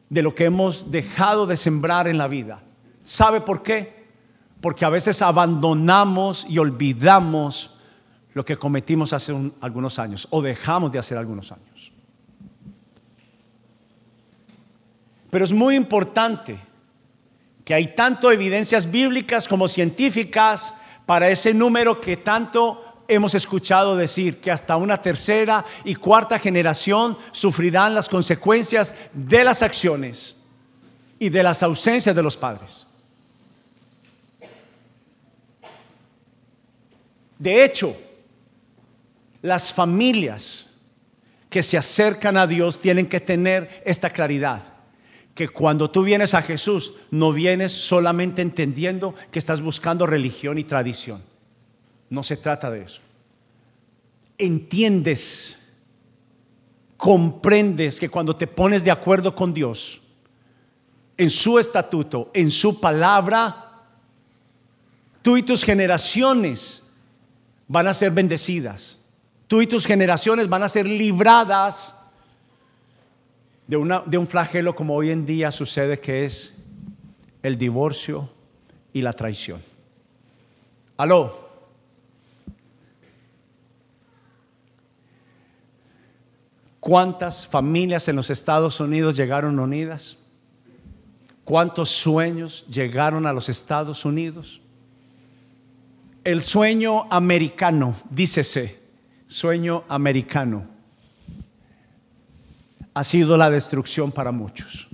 de 0.07 0.21
lo 0.21 0.33
que 0.33 0.45
hemos 0.45 0.89
dejado 0.89 1.45
de 1.45 1.57
sembrar 1.57 2.07
en 2.07 2.17
la 2.17 2.29
vida. 2.29 2.63
¿Sabe 3.01 3.41
por 3.41 3.63
qué? 3.63 4.07
Porque 4.61 4.85
a 4.85 4.89
veces 4.89 5.21
abandonamos 5.21 6.45
y 6.47 6.57
olvidamos 6.57 7.75
lo 8.33 8.45
que 8.45 8.55
cometimos 8.55 9.11
hace 9.11 9.35
algunos 9.59 9.99
años 9.99 10.25
o 10.31 10.41
dejamos 10.41 10.89
de 10.93 10.99
hacer 10.99 11.17
algunos 11.17 11.51
años. 11.51 11.91
Pero 15.29 15.43
es 15.43 15.51
muy 15.51 15.75
importante 15.75 16.61
que 17.65 17.73
hay 17.73 17.93
tanto 17.93 18.31
evidencias 18.31 18.89
bíblicas 18.89 19.49
como 19.49 19.67
científicas 19.67 20.73
para 21.05 21.27
ese 21.27 21.53
número 21.53 21.99
que 21.99 22.15
tanto 22.15 22.86
hemos 23.07 23.35
escuchado 23.35 23.95
decir 23.95 24.39
que 24.39 24.51
hasta 24.51 24.77
una 24.77 25.01
tercera 25.01 25.65
y 25.83 25.95
cuarta 25.95 26.39
generación 26.39 27.17
sufrirán 27.31 27.93
las 27.93 28.09
consecuencias 28.09 28.95
de 29.13 29.43
las 29.43 29.61
acciones 29.61 30.37
y 31.19 31.29
de 31.29 31.43
las 31.43 31.63
ausencias 31.63 32.15
de 32.15 32.23
los 32.23 32.37
padres. 32.37 32.85
De 37.39 37.63
hecho, 37.63 37.95
las 39.41 39.71
familias 39.71 40.71
que 41.49 41.63
se 41.63 41.77
acercan 41.77 42.35
a 42.35 42.47
Dios 42.47 42.81
tienen 42.81 43.07
que 43.07 43.21
tener 43.21 43.83
esta 43.85 44.09
claridad, 44.09 44.63
que 45.33 45.47
cuando 45.47 45.89
tú 45.89 46.03
vienes 46.03 46.33
a 46.33 46.41
Jesús 46.41 46.95
no 47.11 47.31
vienes 47.31 47.71
solamente 47.71 48.41
entendiendo 48.41 49.13
que 49.31 49.39
estás 49.39 49.61
buscando 49.61 50.05
religión 50.07 50.57
y 50.57 50.63
tradición 50.63 51.21
no 52.09 52.23
se 52.23 52.37
trata 52.37 52.71
de 52.71 52.81
eso. 52.81 53.01
Entiendes, 54.37 55.57
comprendes 56.95 57.99
que 57.99 58.09
cuando 58.09 58.35
te 58.35 58.47
pones 58.47 58.83
de 58.83 58.91
acuerdo 58.91 59.35
con 59.35 59.53
Dios, 59.53 60.01
en 61.17 61.29
su 61.29 61.57
estatuto, 61.57 62.29
en 62.33 62.51
su 62.51 62.79
palabra, 62.79 63.83
tú 65.21 65.37
y 65.37 65.43
tus 65.43 65.63
generaciones 65.63 66.83
van 67.67 67.87
a 67.87 67.93
ser 67.93 68.11
bendecidas. 68.11 68.99
Tú 69.47 69.61
y 69.61 69.67
tus 69.67 69.85
generaciones 69.85 70.47
van 70.47 70.63
a 70.63 70.69
ser 70.69 70.85
libradas 70.85 71.95
de, 73.65 73.77
una, 73.77 74.01
de 74.05 74.17
un 74.17 74.27
flagelo 74.27 74.75
como 74.75 74.95
hoy 74.95 75.09
en 75.09 75.25
día 75.25 75.51
sucede 75.51 75.99
que 75.99 76.25
es 76.25 76.55
el 77.43 77.57
divorcio 77.57 78.29
y 78.93 79.01
la 79.01 79.13
traición. 79.13 79.61
Aló. 80.97 81.46
¿Cuántas 86.87 87.45
familias 87.45 88.07
en 88.07 88.15
los 88.15 88.29
Estados 88.29 88.79
Unidos 88.79 89.17
llegaron 89.17 89.59
unidas? 89.59 90.15
¿Cuántos 91.43 91.89
sueños 91.89 92.65
llegaron 92.69 93.27
a 93.27 93.33
los 93.33 93.49
Estados 93.49 94.05
Unidos? 94.05 94.61
El 96.23 96.41
sueño 96.41 97.03
americano, 97.11 97.93
dícese, 98.09 98.79
sueño 99.27 99.83
americano, 99.89 100.65
ha 102.93 103.03
sido 103.03 103.35
la 103.35 103.49
destrucción 103.49 104.09
para 104.09 104.31
muchos. 104.31 104.86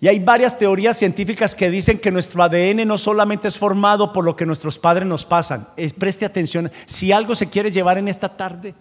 Y 0.00 0.08
hay 0.08 0.18
varias 0.18 0.58
teorías 0.58 0.98
científicas 0.98 1.54
que 1.54 1.70
dicen 1.70 1.98
que 1.98 2.10
nuestro 2.10 2.42
ADN 2.42 2.86
no 2.86 2.98
solamente 2.98 3.48
es 3.48 3.56
formado 3.56 4.12
por 4.12 4.24
lo 4.24 4.36
que 4.36 4.44
nuestros 4.44 4.78
padres 4.78 5.06
nos 5.06 5.24
pasan. 5.24 5.68
preste 5.98 6.26
atención, 6.26 6.70
si 6.84 7.12
algo 7.12 7.34
se 7.34 7.48
quiere 7.48 7.70
llevar 7.70 7.96
en 7.96 8.08
esta 8.08 8.36
tarde, 8.36 8.74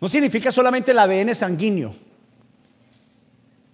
no 0.00 0.08
significa 0.08 0.50
solamente 0.50 0.90
el 0.90 0.98
ADN 0.98 1.34
sanguíneo, 1.34 1.94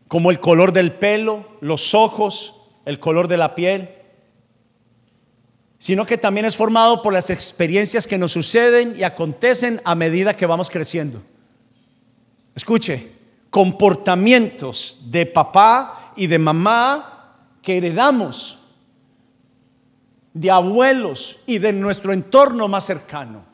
como 0.09 0.31
el 0.31 0.41
color 0.41 0.73
del 0.73 0.93
pelo, 0.93 1.57
los 1.61 1.95
ojos, 1.95 2.62
el 2.85 2.99
color 3.00 3.26
de 3.26 3.38
la 3.38 3.55
piel, 3.55 3.88
sino 5.79 6.05
que 6.05 6.19
también 6.19 6.47
es 6.47 6.55
formado 6.55 7.02
por 7.02 7.14
las 7.14 7.31
experiencias 7.31 8.07
que 8.07 8.19
nos 8.19 8.33
suceden 8.33 8.95
y 8.97 9.05
acontecen 9.05 9.81
a 9.85 9.95
medida 9.95 10.37
que 10.37 10.47
vamos 10.47 10.71
creciendo. 10.71 11.23
Escuche, 12.55 13.11
comportamientos 13.52 14.99
de 15.11 15.26
papá 15.26 16.14
y 16.16 16.26
de 16.26 16.38
mamá 16.38 17.37
que 17.61 17.76
heredamos 17.76 18.59
de 20.32 20.50
abuelos 20.50 21.38
y 21.44 21.59
de 21.59 21.71
nuestro 21.71 22.14
entorno 22.14 22.66
más 22.66 22.87
cercano, 22.87 23.44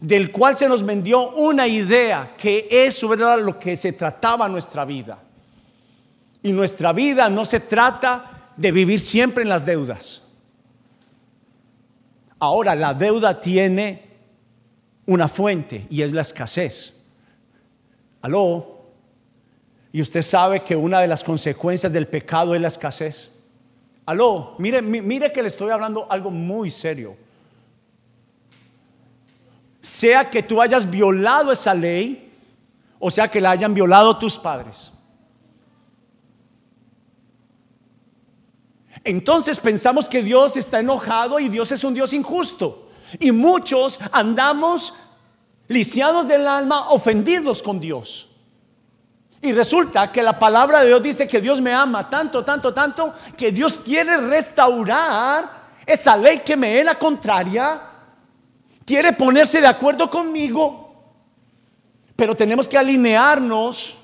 del 0.00 0.32
cual 0.32 0.56
se 0.56 0.68
nos 0.68 0.84
vendió 0.84 1.30
una 1.34 1.68
idea 1.68 2.34
que 2.36 2.66
es 2.68 2.96
sobre 2.96 3.20
lo 3.40 3.60
que 3.60 3.76
se 3.76 3.92
trataba 3.92 4.48
nuestra 4.48 4.84
vida. 4.84 5.20
Y 6.42 6.50
nuestra 6.50 6.92
vida 6.92 7.30
no 7.30 7.44
se 7.44 7.60
trata 7.60 8.50
de 8.56 8.72
vivir 8.72 9.00
siempre 9.00 9.44
en 9.44 9.50
las 9.50 9.64
deudas. 9.64 10.24
Ahora, 12.40 12.74
la 12.74 12.92
deuda 12.92 13.38
tiene 13.38 14.02
una 15.06 15.28
fuente 15.28 15.86
y 15.90 16.02
es 16.02 16.10
la 16.10 16.22
escasez. 16.22 16.92
Aló. 18.20 18.75
Y 19.96 20.02
usted 20.02 20.20
sabe 20.20 20.60
que 20.60 20.76
una 20.76 21.00
de 21.00 21.06
las 21.06 21.24
consecuencias 21.24 21.90
del 21.90 22.06
pecado 22.06 22.54
es 22.54 22.60
la 22.60 22.68
escasez. 22.68 23.30
Aló, 24.04 24.54
mire, 24.58 24.82
mire 24.82 25.32
que 25.32 25.40
le 25.40 25.48
estoy 25.48 25.70
hablando 25.70 26.06
algo 26.12 26.30
muy 26.30 26.70
serio. 26.70 27.16
Sea 29.80 30.28
que 30.28 30.42
tú 30.42 30.60
hayas 30.60 30.90
violado 30.90 31.50
esa 31.50 31.72
ley, 31.72 32.30
o 32.98 33.10
sea 33.10 33.28
que 33.28 33.40
la 33.40 33.52
hayan 33.52 33.72
violado 33.72 34.18
tus 34.18 34.36
padres. 34.36 34.92
Entonces 39.02 39.58
pensamos 39.58 40.10
que 40.10 40.22
Dios 40.22 40.58
está 40.58 40.80
enojado 40.80 41.40
y 41.40 41.48
Dios 41.48 41.72
es 41.72 41.82
un 41.84 41.94
Dios 41.94 42.12
injusto. 42.12 42.90
Y 43.18 43.32
muchos 43.32 43.98
andamos 44.12 44.92
lisiados 45.68 46.28
del 46.28 46.46
alma, 46.46 46.90
ofendidos 46.90 47.62
con 47.62 47.80
Dios. 47.80 48.35
Y 49.46 49.52
resulta 49.52 50.10
que 50.10 50.24
la 50.24 50.36
palabra 50.36 50.80
de 50.80 50.88
Dios 50.88 51.00
dice 51.00 51.28
que 51.28 51.40
Dios 51.40 51.60
me 51.60 51.72
ama 51.72 52.10
tanto, 52.10 52.44
tanto, 52.44 52.74
tanto, 52.74 53.14
que 53.36 53.52
Dios 53.52 53.78
quiere 53.78 54.16
restaurar 54.16 55.48
esa 55.86 56.16
ley 56.16 56.40
que 56.40 56.56
me 56.56 56.80
era 56.80 56.98
contraria, 56.98 57.80
quiere 58.84 59.12
ponerse 59.12 59.60
de 59.60 59.68
acuerdo 59.68 60.10
conmigo, 60.10 61.12
pero 62.16 62.34
tenemos 62.34 62.68
que 62.68 62.76
alinearnos 62.76 63.96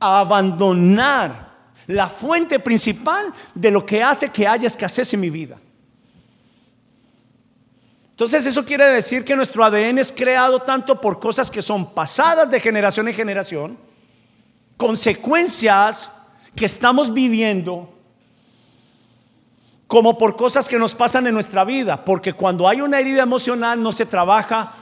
a 0.00 0.18
abandonar 0.18 1.52
la 1.86 2.08
fuente 2.08 2.58
principal 2.58 3.32
de 3.54 3.70
lo 3.70 3.86
que 3.86 4.02
hace 4.02 4.30
que 4.30 4.44
haya 4.44 4.66
escasez 4.66 5.14
en 5.14 5.20
mi 5.20 5.30
vida. 5.30 5.56
Entonces 8.10 8.44
eso 8.44 8.64
quiere 8.64 8.86
decir 8.86 9.24
que 9.24 9.36
nuestro 9.36 9.62
ADN 9.62 9.98
es 9.98 10.10
creado 10.10 10.62
tanto 10.62 11.00
por 11.00 11.20
cosas 11.20 11.48
que 11.48 11.62
son 11.62 11.94
pasadas 11.94 12.50
de 12.50 12.58
generación 12.58 13.06
en 13.06 13.14
generación, 13.14 13.86
consecuencias 14.76 16.10
que 16.54 16.66
estamos 16.66 17.12
viviendo 17.12 17.92
como 19.86 20.18
por 20.18 20.36
cosas 20.36 20.68
que 20.68 20.78
nos 20.78 20.94
pasan 20.94 21.26
en 21.26 21.34
nuestra 21.34 21.64
vida, 21.64 22.04
porque 22.04 22.32
cuando 22.32 22.68
hay 22.68 22.80
una 22.80 22.98
herida 22.98 23.22
emocional 23.22 23.82
no 23.82 23.92
se 23.92 24.06
trabaja 24.06 24.72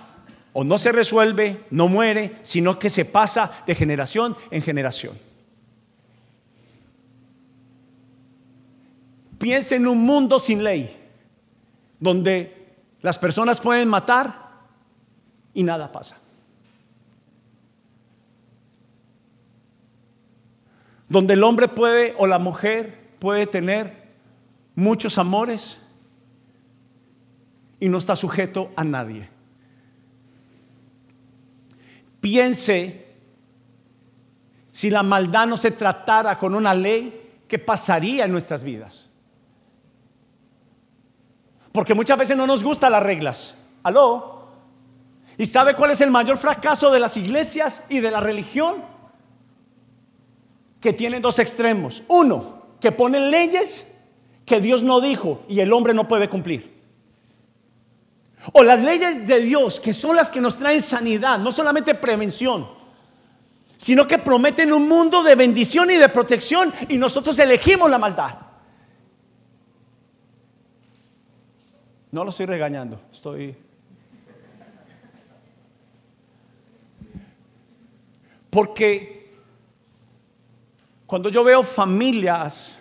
o 0.53 0.65
no 0.65 0.79
se 0.79 0.93
resuelve, 0.93 1.65
no 1.71 1.89
muere, 1.89 2.37
sino 2.43 2.79
que 2.79 2.89
se 2.89 3.05
pasa 3.05 3.51
de 3.67 3.75
generación 3.75 4.37
en 4.51 4.63
generación. 4.63 5.19
Piensa 9.39 9.77
en 9.77 9.87
un 9.87 9.99
mundo 9.99 10.39
sin 10.39 10.65
ley, 10.65 10.97
donde 12.01 12.77
las 13.03 13.19
personas 13.19 13.61
pueden 13.61 13.89
matar 13.89 14.49
y 15.53 15.63
nada 15.63 15.93
pasa. 15.93 16.17
Donde 21.15 21.35
el 21.35 21.45
hombre 21.45 21.69
puede 21.69 22.13
o 22.19 22.27
la 22.27 22.41
mujer 22.41 23.13
puede 23.21 23.47
tener 23.47 24.03
muchos 24.75 25.17
amores 25.17 25.81
y 27.79 27.89
no 27.89 27.99
está 27.99 28.17
sujeto 28.17 28.73
a 28.75 28.83
nadie. 28.83 29.29
Piense 32.21 33.07
si 34.73 34.91
la 34.91 35.05
maldad 35.05 35.47
no 35.47 35.57
se 35.57 35.71
tratara 35.71 36.37
con 36.37 36.53
una 36.53 36.75
ley, 36.75 37.43
¿qué 37.47 37.61
pasaría 37.61 38.25
en 38.25 38.33
nuestras 38.33 38.65
vidas? 38.65 39.09
Porque 41.71 41.95
muchas 41.95 42.19
veces 42.19 42.37
no 42.37 42.45
nos 42.45 42.65
gustan 42.65 42.91
las 42.91 43.05
reglas. 43.05 43.55
¿Aló? 43.85 44.49
¿Y 45.39 45.47
sabe 45.47 45.77
cuál 45.77 45.93
es 45.93 46.01
el 46.01 46.11
mayor 46.11 46.39
fracaso 46.39 46.91
de 46.91 46.99
las 46.99 47.17
iglesias 47.17 47.85
y 47.89 48.01
de 48.01 48.11
la 48.11 48.19
religión? 48.19 48.94
Que 50.85 50.93
tienen 50.93 51.23
dos 51.23 51.39
extremos. 51.39 52.03
Uno, 52.09 52.63
que 52.79 52.93
ponen 52.93 53.31
leyes 53.31 53.91
que 54.45 54.61
Dios 54.61 54.83
no 54.83 55.01
dijo 55.01 55.43
y 55.49 55.61
el 55.61 55.73
hombre 55.73 55.95
no 55.95 56.07
puede 56.07 56.29
cumplir. 56.29 56.75
O 58.53 58.63
las 58.63 58.83
leyes 58.83 59.27
de 59.27 59.41
Dios, 59.41 59.81
que 59.81 59.95
son 59.95 60.15
las 60.15 60.29
que 60.29 60.43
nos 60.43 60.59
traen 60.59 60.83
sanidad, 60.83 61.39
no 61.39 61.53
solamente 61.53 61.95
prevención, 61.95 62.69
sino 63.79 64.07
que 64.07 64.19
prometen 64.19 64.75
un 64.75 64.87
mundo 64.87 65.23
de 65.23 65.35
bendición 65.35 65.91
y 65.91 65.95
de 65.95 66.11
protección 66.11 66.71
y 66.91 66.99
nosotros 66.99 67.39
elegimos 67.39 67.89
la 67.89 67.97
maldad. 67.99 68.35
No 72.13 72.25
lo 72.25 72.29
estoy 72.29 72.45
regañando, 72.45 73.01
estoy... 73.11 73.57
Porque 78.51 79.24
cuando 81.15 81.29
yo 81.29 81.45
veo 81.45 81.63
familias 81.63 82.77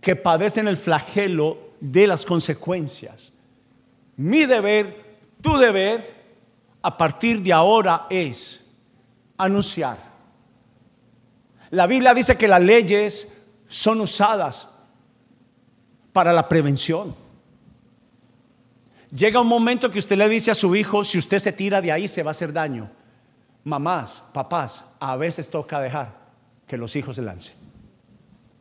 que 0.00 0.16
padecen 0.16 0.66
el 0.66 0.76
flagelo 0.76 1.56
de 1.78 2.04
las 2.08 2.26
consecuencias, 2.26 3.32
mi 4.16 4.44
deber, 4.44 5.20
tu 5.40 5.56
deber, 5.56 6.24
a 6.82 6.98
partir 6.98 7.40
de 7.44 7.52
ahora 7.52 8.08
es 8.10 8.68
anunciar. 9.38 9.98
La 11.70 11.86
Biblia 11.86 12.12
dice 12.12 12.36
que 12.36 12.48
las 12.48 12.60
leyes 12.60 13.32
son 13.68 14.00
usadas 14.00 14.68
para 16.12 16.32
la 16.32 16.48
prevención. 16.48 17.14
Llega 19.12 19.40
un 19.40 19.46
momento 19.46 19.92
que 19.92 20.00
usted 20.00 20.16
le 20.16 20.28
dice 20.28 20.50
a 20.50 20.56
su 20.56 20.74
hijo, 20.74 21.04
si 21.04 21.18
usted 21.18 21.38
se 21.38 21.52
tira 21.52 21.80
de 21.80 21.92
ahí 21.92 22.08
se 22.08 22.24
va 22.24 22.30
a 22.30 22.32
hacer 22.32 22.52
daño. 22.52 22.90
Mamás, 23.62 24.24
papás, 24.32 24.84
a 24.98 25.14
veces 25.14 25.48
toca 25.48 25.80
dejar 25.80 26.21
que 26.72 26.78
los 26.78 26.96
hijos 26.96 27.16
se 27.16 27.20
lancen. 27.20 27.52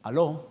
Aló. 0.03 0.49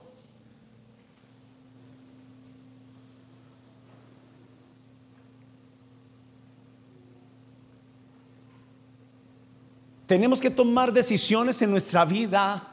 Tenemos 10.06 10.40
que 10.40 10.48
tomar 10.48 10.90
decisiones 10.90 11.60
en 11.60 11.70
nuestra 11.70 12.06
vida 12.06 12.69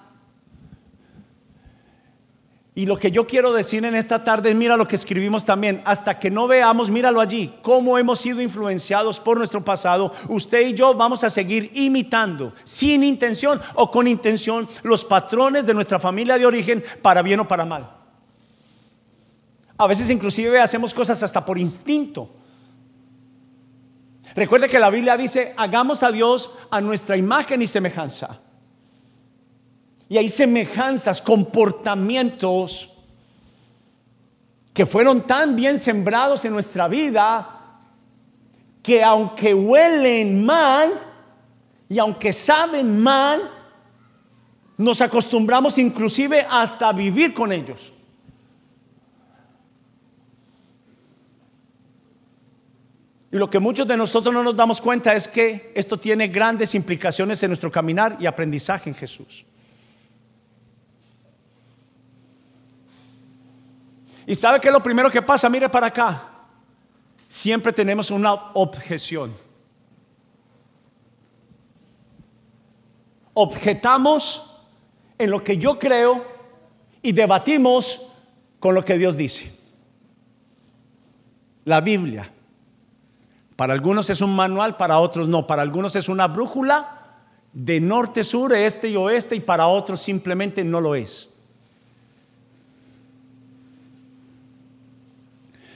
y 2.77 2.85
lo 2.85 2.95
que 2.95 3.09
yo 3.09 3.25
quiero 3.25 3.53
decir 3.53 3.83
en 3.85 3.95
esta 3.95 4.23
tarde, 4.23 4.53
mira 4.53 4.77
lo 4.77 4.87
que 4.87 4.97
escribimos 4.97 5.43
también, 5.43 5.81
hasta 5.83 6.19
que 6.19 6.29
no 6.29 6.45
veamos, 6.45 6.91
míralo 6.91 7.19
allí, 7.19 7.55
cómo 7.63 7.97
hemos 7.97 8.19
sido 8.19 8.39
influenciados 8.39 9.19
por 9.19 9.39
nuestro 9.39 9.65
pasado, 9.65 10.11
usted 10.29 10.61
y 10.61 10.75
yo 10.75 10.93
vamos 10.93 11.23
a 11.23 11.31
seguir 11.31 11.71
imitando, 11.73 12.53
sin 12.63 13.03
intención 13.03 13.59
o 13.73 13.89
con 13.89 14.05
intención, 14.05 14.69
los 14.83 15.03
patrones 15.03 15.65
de 15.65 15.73
nuestra 15.73 15.97
familia 15.97 16.37
de 16.37 16.45
origen, 16.45 16.83
para 17.01 17.23
bien 17.23 17.39
o 17.39 17.47
para 17.47 17.65
mal. 17.65 17.89
A 19.75 19.87
veces 19.87 20.11
inclusive 20.11 20.59
hacemos 20.59 20.93
cosas 20.93 21.23
hasta 21.23 21.43
por 21.43 21.57
instinto. 21.57 22.29
Recuerde 24.35 24.69
que 24.69 24.77
la 24.77 24.91
Biblia 24.91 25.17
dice, 25.17 25.55
hagamos 25.57 26.03
a 26.03 26.11
Dios 26.11 26.51
a 26.69 26.79
nuestra 26.79 27.17
imagen 27.17 27.59
y 27.63 27.65
semejanza. 27.65 28.39
Y 30.09 30.17
hay 30.17 30.29
semejanzas, 30.29 31.21
comportamientos 31.21 32.91
que 34.73 34.85
fueron 34.85 35.25
tan 35.25 35.55
bien 35.55 35.79
sembrados 35.79 36.45
en 36.45 36.53
nuestra 36.53 36.87
vida 36.87 37.57
que 38.83 39.03
aunque 39.03 39.53
huelen 39.53 40.45
mal 40.45 40.91
y 41.89 41.99
aunque 41.99 42.31
saben 42.31 43.01
mal, 43.01 43.51
nos 44.77 45.01
acostumbramos 45.01 45.77
inclusive 45.77 46.45
hasta 46.49 46.93
vivir 46.93 47.33
con 47.33 47.51
ellos. 47.51 47.91
Y 53.29 53.37
lo 53.37 53.49
que 53.49 53.59
muchos 53.59 53.85
de 53.87 53.97
nosotros 53.97 54.33
no 54.33 54.41
nos 54.41 54.55
damos 54.55 54.79
cuenta 54.79 55.13
es 55.13 55.27
que 55.27 55.71
esto 55.75 55.99
tiene 55.99 56.27
grandes 56.27 56.73
implicaciones 56.75 57.43
en 57.43 57.49
nuestro 57.49 57.69
caminar 57.69 58.15
y 58.21 58.25
aprendizaje 58.25 58.89
en 58.89 58.95
Jesús. 58.95 59.45
¿Y 64.27 64.35
sabe 64.35 64.59
qué 64.59 64.67
es 64.67 64.73
lo 64.73 64.83
primero 64.83 65.09
que 65.09 65.21
pasa? 65.21 65.49
Mire 65.49 65.69
para 65.69 65.87
acá. 65.87 66.29
Siempre 67.29 67.71
tenemos 67.71 68.11
una 68.11 68.33
objeción. 68.53 69.33
Objetamos 73.33 74.53
en 75.17 75.31
lo 75.31 75.41
que 75.41 75.57
yo 75.57 75.79
creo 75.79 76.25
y 77.01 77.13
debatimos 77.13 78.05
con 78.59 78.75
lo 78.75 78.83
que 78.83 78.97
Dios 78.97 79.15
dice. 79.15 79.49
La 81.63 81.79
Biblia. 81.79 82.29
Para 83.55 83.73
algunos 83.73 84.09
es 84.09 84.19
un 84.19 84.35
manual, 84.35 84.75
para 84.75 84.99
otros 84.99 85.29
no. 85.29 85.47
Para 85.47 85.61
algunos 85.61 85.95
es 85.95 86.09
una 86.09 86.27
brújula 86.27 86.97
de 87.53 87.79
norte, 87.79 88.25
sur, 88.25 88.53
este 88.53 88.89
y 88.89 88.97
oeste 88.97 89.37
y 89.37 89.39
para 89.39 89.67
otros 89.67 90.01
simplemente 90.01 90.65
no 90.65 90.81
lo 90.81 90.95
es. 90.95 91.33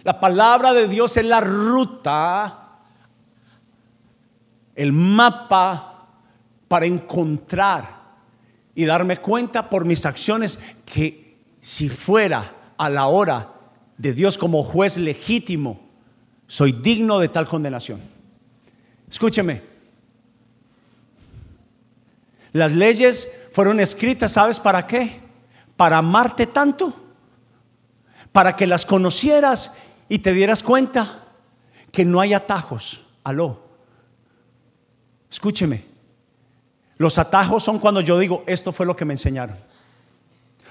La 0.04 0.20
palabra 0.20 0.74
de 0.74 0.88
Dios 0.88 1.16
es 1.18 1.26
la 1.26 1.40
ruta, 1.40 2.80
el 4.76 4.92
mapa 4.92 6.08
para 6.68 6.86
encontrar 6.86 8.02
y 8.74 8.86
darme 8.86 9.18
cuenta 9.18 9.70
por 9.70 9.86
mis 9.86 10.06
acciones 10.06 10.60
que 10.86 11.38
si 11.60 11.90
fuera 11.90 12.56
a 12.78 12.90
la 12.90 13.08
hora 13.08 13.54
de 13.98 14.14
Dios 14.14 14.38
como 14.38 14.64
juez 14.64 14.98
legítimo, 14.98 15.80
soy 16.48 16.72
digno 16.72 17.20
de 17.20 17.30
tal 17.30 17.48
condenación. 17.48 18.02
Escúcheme, 19.10 19.62
las 22.54 22.74
leyes 22.74 23.32
fueron 23.52 23.80
escritas, 23.80 24.32
¿sabes 24.32 24.60
para 24.60 24.88
qué? 24.88 25.22
Para 25.78 25.98
amarte 25.98 26.48
tanto, 26.48 26.94
para 28.32 28.56
que 28.56 28.66
las 28.66 28.86
conocieras 28.86 29.78
y 30.12 30.20
te 30.20 30.34
dieras 30.34 30.62
cuenta 30.62 31.24
que 31.90 32.04
no 32.04 32.20
hay 32.20 32.34
atajos. 32.34 33.02
Aló. 33.24 33.62
Escúcheme. 35.32 35.86
Los 36.98 37.18
atajos 37.18 37.64
son 37.64 37.80
cuando 37.80 38.02
yo 38.02 38.20
digo, 38.20 38.44
esto 38.46 38.74
fue 38.74 38.86
lo 38.86 38.94
que 38.94 39.06
me 39.06 39.14
enseñaron. 39.14 39.56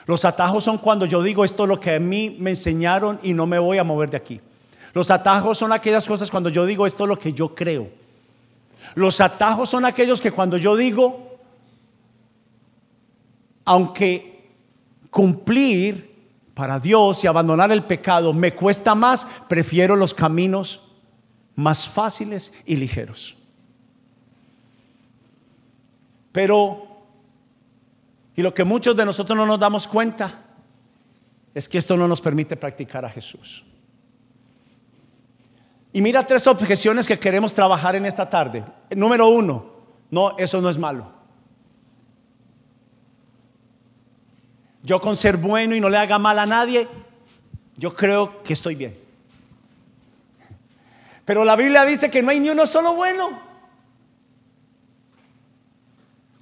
Los 0.04 0.26
atajos 0.26 0.64
son 0.64 0.76
cuando 0.76 1.06
yo 1.06 1.22
digo, 1.22 1.42
esto 1.46 1.62
es 1.62 1.70
lo 1.70 1.80
que 1.80 1.94
a 1.94 1.98
mí 1.98 2.36
me 2.38 2.50
enseñaron 2.50 3.18
y 3.22 3.32
no 3.32 3.46
me 3.46 3.58
voy 3.58 3.78
a 3.78 3.84
mover 3.84 4.10
de 4.10 4.18
aquí. 4.18 4.42
Los 4.92 5.10
atajos 5.10 5.56
son 5.56 5.72
aquellas 5.72 6.06
cosas 6.06 6.30
cuando 6.30 6.50
yo 6.50 6.66
digo, 6.66 6.86
esto 6.86 7.04
es 7.04 7.08
lo 7.08 7.18
que 7.18 7.32
yo 7.32 7.54
creo. 7.54 7.88
Los 8.94 9.22
atajos 9.22 9.70
son 9.70 9.86
aquellos 9.86 10.20
que 10.20 10.32
cuando 10.32 10.58
yo 10.58 10.76
digo, 10.76 11.38
aunque 13.64 14.50
cumplir 15.08 16.09
para 16.60 16.78
Dios 16.78 17.24
y 17.24 17.26
abandonar 17.26 17.72
el 17.72 17.84
pecado 17.84 18.34
me 18.34 18.54
cuesta 18.54 18.94
más, 18.94 19.26
prefiero 19.48 19.96
los 19.96 20.12
caminos 20.12 20.82
más 21.54 21.88
fáciles 21.88 22.52
y 22.66 22.76
ligeros. 22.76 23.34
Pero, 26.32 26.86
y 28.36 28.42
lo 28.42 28.52
que 28.52 28.64
muchos 28.64 28.94
de 28.94 29.06
nosotros 29.06 29.38
no 29.38 29.46
nos 29.46 29.58
damos 29.58 29.88
cuenta, 29.88 30.42
es 31.54 31.66
que 31.66 31.78
esto 31.78 31.96
no 31.96 32.06
nos 32.06 32.20
permite 32.20 32.58
practicar 32.58 33.06
a 33.06 33.08
Jesús. 33.08 33.64
Y 35.94 36.02
mira 36.02 36.26
tres 36.26 36.46
objeciones 36.46 37.06
que 37.06 37.18
queremos 37.18 37.54
trabajar 37.54 37.96
en 37.96 38.04
esta 38.04 38.28
tarde. 38.28 38.66
Número 38.94 39.30
uno, 39.30 39.64
no, 40.10 40.36
eso 40.36 40.60
no 40.60 40.68
es 40.68 40.76
malo. 40.76 41.19
Yo 44.82 45.00
con 45.00 45.16
ser 45.16 45.36
bueno 45.36 45.74
y 45.74 45.80
no 45.80 45.88
le 45.88 45.98
haga 45.98 46.18
mal 46.18 46.38
a 46.38 46.46
nadie, 46.46 46.88
yo 47.76 47.94
creo 47.94 48.42
que 48.42 48.52
estoy 48.52 48.74
bien. 48.74 48.98
Pero 51.24 51.44
la 51.44 51.56
Biblia 51.56 51.84
dice 51.84 52.10
que 52.10 52.22
no 52.22 52.30
hay 52.30 52.40
ni 52.40 52.50
uno 52.50 52.66
solo 52.66 52.94
bueno. 52.94 53.50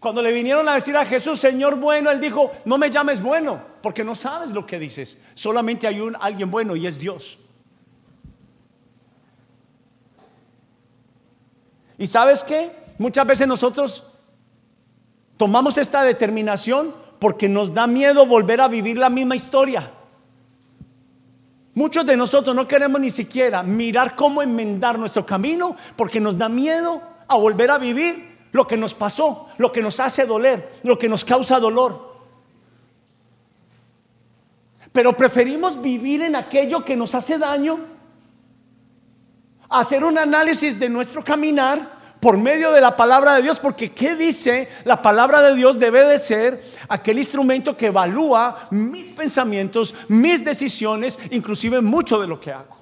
Cuando 0.00 0.22
le 0.22 0.32
vinieron 0.32 0.68
a 0.68 0.74
decir 0.74 0.96
a 0.96 1.04
Jesús, 1.04 1.40
Señor 1.40 1.76
bueno, 1.76 2.10
él 2.10 2.20
dijo, 2.20 2.52
no 2.64 2.78
me 2.78 2.90
llames 2.90 3.20
bueno, 3.20 3.60
porque 3.82 4.04
no 4.04 4.14
sabes 4.14 4.50
lo 4.50 4.64
que 4.64 4.78
dices. 4.78 5.18
Solamente 5.34 5.86
hay 5.86 6.00
un 6.00 6.16
alguien 6.20 6.50
bueno 6.50 6.76
y 6.76 6.86
es 6.86 6.98
Dios. 6.98 7.38
¿Y 11.98 12.06
sabes 12.06 12.44
qué? 12.44 12.72
Muchas 12.96 13.26
veces 13.26 13.48
nosotros 13.48 14.08
tomamos 15.36 15.76
esta 15.78 16.04
determinación 16.04 16.94
porque 17.18 17.48
nos 17.48 17.74
da 17.74 17.86
miedo 17.86 18.26
volver 18.26 18.60
a 18.60 18.68
vivir 18.68 18.98
la 18.98 19.10
misma 19.10 19.36
historia. 19.36 19.90
Muchos 21.74 22.04
de 22.06 22.16
nosotros 22.16 22.54
no 22.56 22.66
queremos 22.66 23.00
ni 23.00 23.10
siquiera 23.10 23.62
mirar 23.62 24.16
cómo 24.16 24.42
enmendar 24.42 24.98
nuestro 24.98 25.24
camino 25.24 25.76
porque 25.96 26.20
nos 26.20 26.36
da 26.36 26.48
miedo 26.48 27.02
a 27.28 27.36
volver 27.36 27.70
a 27.70 27.78
vivir 27.78 28.38
lo 28.52 28.66
que 28.66 28.76
nos 28.76 28.94
pasó, 28.94 29.48
lo 29.58 29.70
que 29.70 29.82
nos 29.82 30.00
hace 30.00 30.26
doler, 30.26 30.80
lo 30.82 30.98
que 30.98 31.08
nos 31.08 31.24
causa 31.24 31.60
dolor. 31.60 32.16
Pero 34.92 35.16
preferimos 35.16 35.80
vivir 35.80 36.22
en 36.22 36.34
aquello 36.34 36.84
que 36.84 36.96
nos 36.96 37.14
hace 37.14 37.38
daño, 37.38 37.78
hacer 39.68 40.02
un 40.02 40.18
análisis 40.18 40.80
de 40.80 40.88
nuestro 40.88 41.22
caminar 41.22 41.97
por 42.20 42.36
medio 42.36 42.72
de 42.72 42.80
la 42.80 42.96
palabra 42.96 43.34
de 43.34 43.42
Dios, 43.42 43.60
porque 43.60 43.92
¿qué 43.92 44.16
dice? 44.16 44.68
La 44.84 45.00
palabra 45.02 45.40
de 45.40 45.54
Dios 45.54 45.78
debe 45.78 46.04
de 46.04 46.18
ser 46.18 46.64
aquel 46.88 47.18
instrumento 47.18 47.76
que 47.76 47.86
evalúa 47.86 48.68
mis 48.70 49.12
pensamientos, 49.12 49.94
mis 50.08 50.44
decisiones, 50.44 51.18
inclusive 51.30 51.80
mucho 51.80 52.20
de 52.20 52.26
lo 52.26 52.40
que 52.40 52.52
hago. 52.52 52.76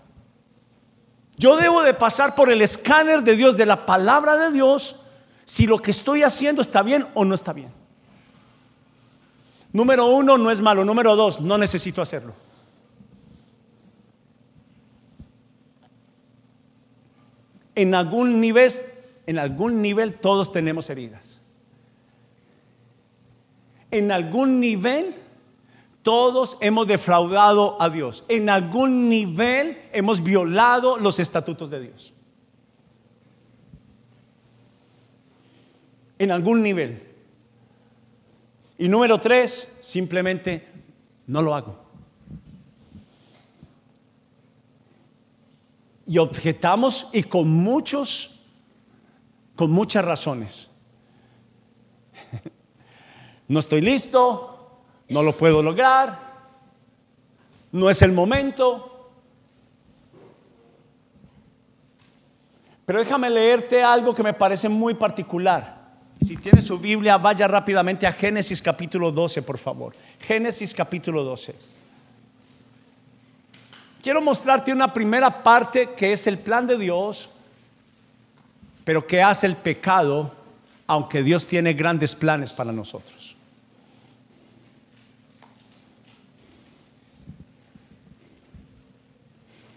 Yo 1.37 1.57
debo 1.57 1.83
de 1.83 1.93
pasar 1.93 2.35
por 2.35 2.51
el 2.51 2.63
escáner 2.63 3.23
de 3.23 3.37
Dios, 3.37 3.57
de 3.57 3.67
la 3.67 3.85
palabra 3.85 4.37
de 4.39 4.53
Dios, 4.53 4.97
si 5.45 5.67
lo 5.67 5.79
que 5.79 5.91
estoy 5.91 6.23
haciendo 6.23 6.63
está 6.63 6.83
bien 6.83 7.07
o 7.15 7.25
no 7.25 7.35
está 7.35 7.53
bien. 7.53 7.71
Número 9.73 10.07
uno, 10.07 10.39
no 10.39 10.51
es 10.51 10.63
malo. 10.63 10.85
Número 10.87 11.15
dos, 11.15 11.41
no 11.41 11.59
necesito 11.59 12.01
hacerlo. 12.01 12.33
En 17.75 17.95
algún 17.95 18.41
nivel 18.41 18.73
en 19.27 19.39
algún 19.39 19.83
nivel 19.83 20.15
todos 20.15 20.53
tenemos 20.53 20.89
heridas. 20.89 21.41
En 23.91 24.13
algún 24.13 24.61
nivel 24.61 25.15
todos 26.03 26.57
hemos 26.61 26.87
defraudado 26.87 27.81
a 27.83 27.91
Dios. 27.91 28.25
En 28.29 28.49
algún 28.49 29.09
nivel 29.09 29.83
hemos 29.93 30.23
violado 30.23 30.99
los 30.99 31.19
estatutos 31.19 31.69
de 31.69 31.81
Dios. 31.81 32.15
En 36.19 36.31
algún 36.31 36.63
nivel. 36.63 37.03
Y 38.79 38.89
número 38.89 39.21
tres, 39.21 39.73
simplemente 39.81 40.69
no 41.27 41.43
lo 41.43 41.55
hago. 41.55 41.85
Y 46.07 46.19
objetamos 46.19 47.11
y 47.13 47.25
con 47.25 47.49
muchos 47.49 48.36
con 49.57 49.71
muchas 49.71 50.05
razones. 50.05 50.71
No 53.49 53.61
estoy 53.61 53.81
listo, 53.81 54.81
no 55.09 55.23
lo 55.23 55.37
puedo 55.37 55.63
lograr, 55.63 56.19
no 57.71 57.89
es 57.89 58.03
el 58.03 58.11
momento. 58.11 59.13
Pero 62.85 62.99
déjame 62.99 63.31
leerte 63.31 63.85
algo 63.85 64.13
que 64.13 64.25
me 64.25 64.35
parece 64.35 64.69
muy 64.69 64.95
particular. 64.95 65.77
Si 66.21 66.37
tiene 66.37 66.61
su 66.61 66.77
Biblia, 66.77 67.19
vaya 67.19 67.47
rápidamente 67.47 68.05
a 68.05 68.13
Génesis 68.13 68.61
capítulo 68.61 69.13
12, 69.13 69.43
por 69.43 69.59
favor. 69.59 69.95
Génesis 70.19 70.75
capítulo 70.75 71.23
12. 71.23 71.55
Quiero 74.03 74.21
mostrarte 74.21 74.73
una 74.73 74.93
primera 74.93 75.45
parte 75.45 75.95
que 75.95 76.13
es 76.13 76.27
el 76.27 76.39
plan 76.39 76.67
de 76.67 76.79
Dios 76.79 77.31
pero 78.87 79.05
¿qué 79.05 79.21
hace 79.21 79.49
el 79.49 79.57
pecado 79.57 80.33
aunque 80.87 81.25
Dios 81.25 81.49
tiene 81.49 81.73
grandes 81.73 82.15
planes 82.15 82.53
para 82.53 82.71
nosotros? 82.71 83.37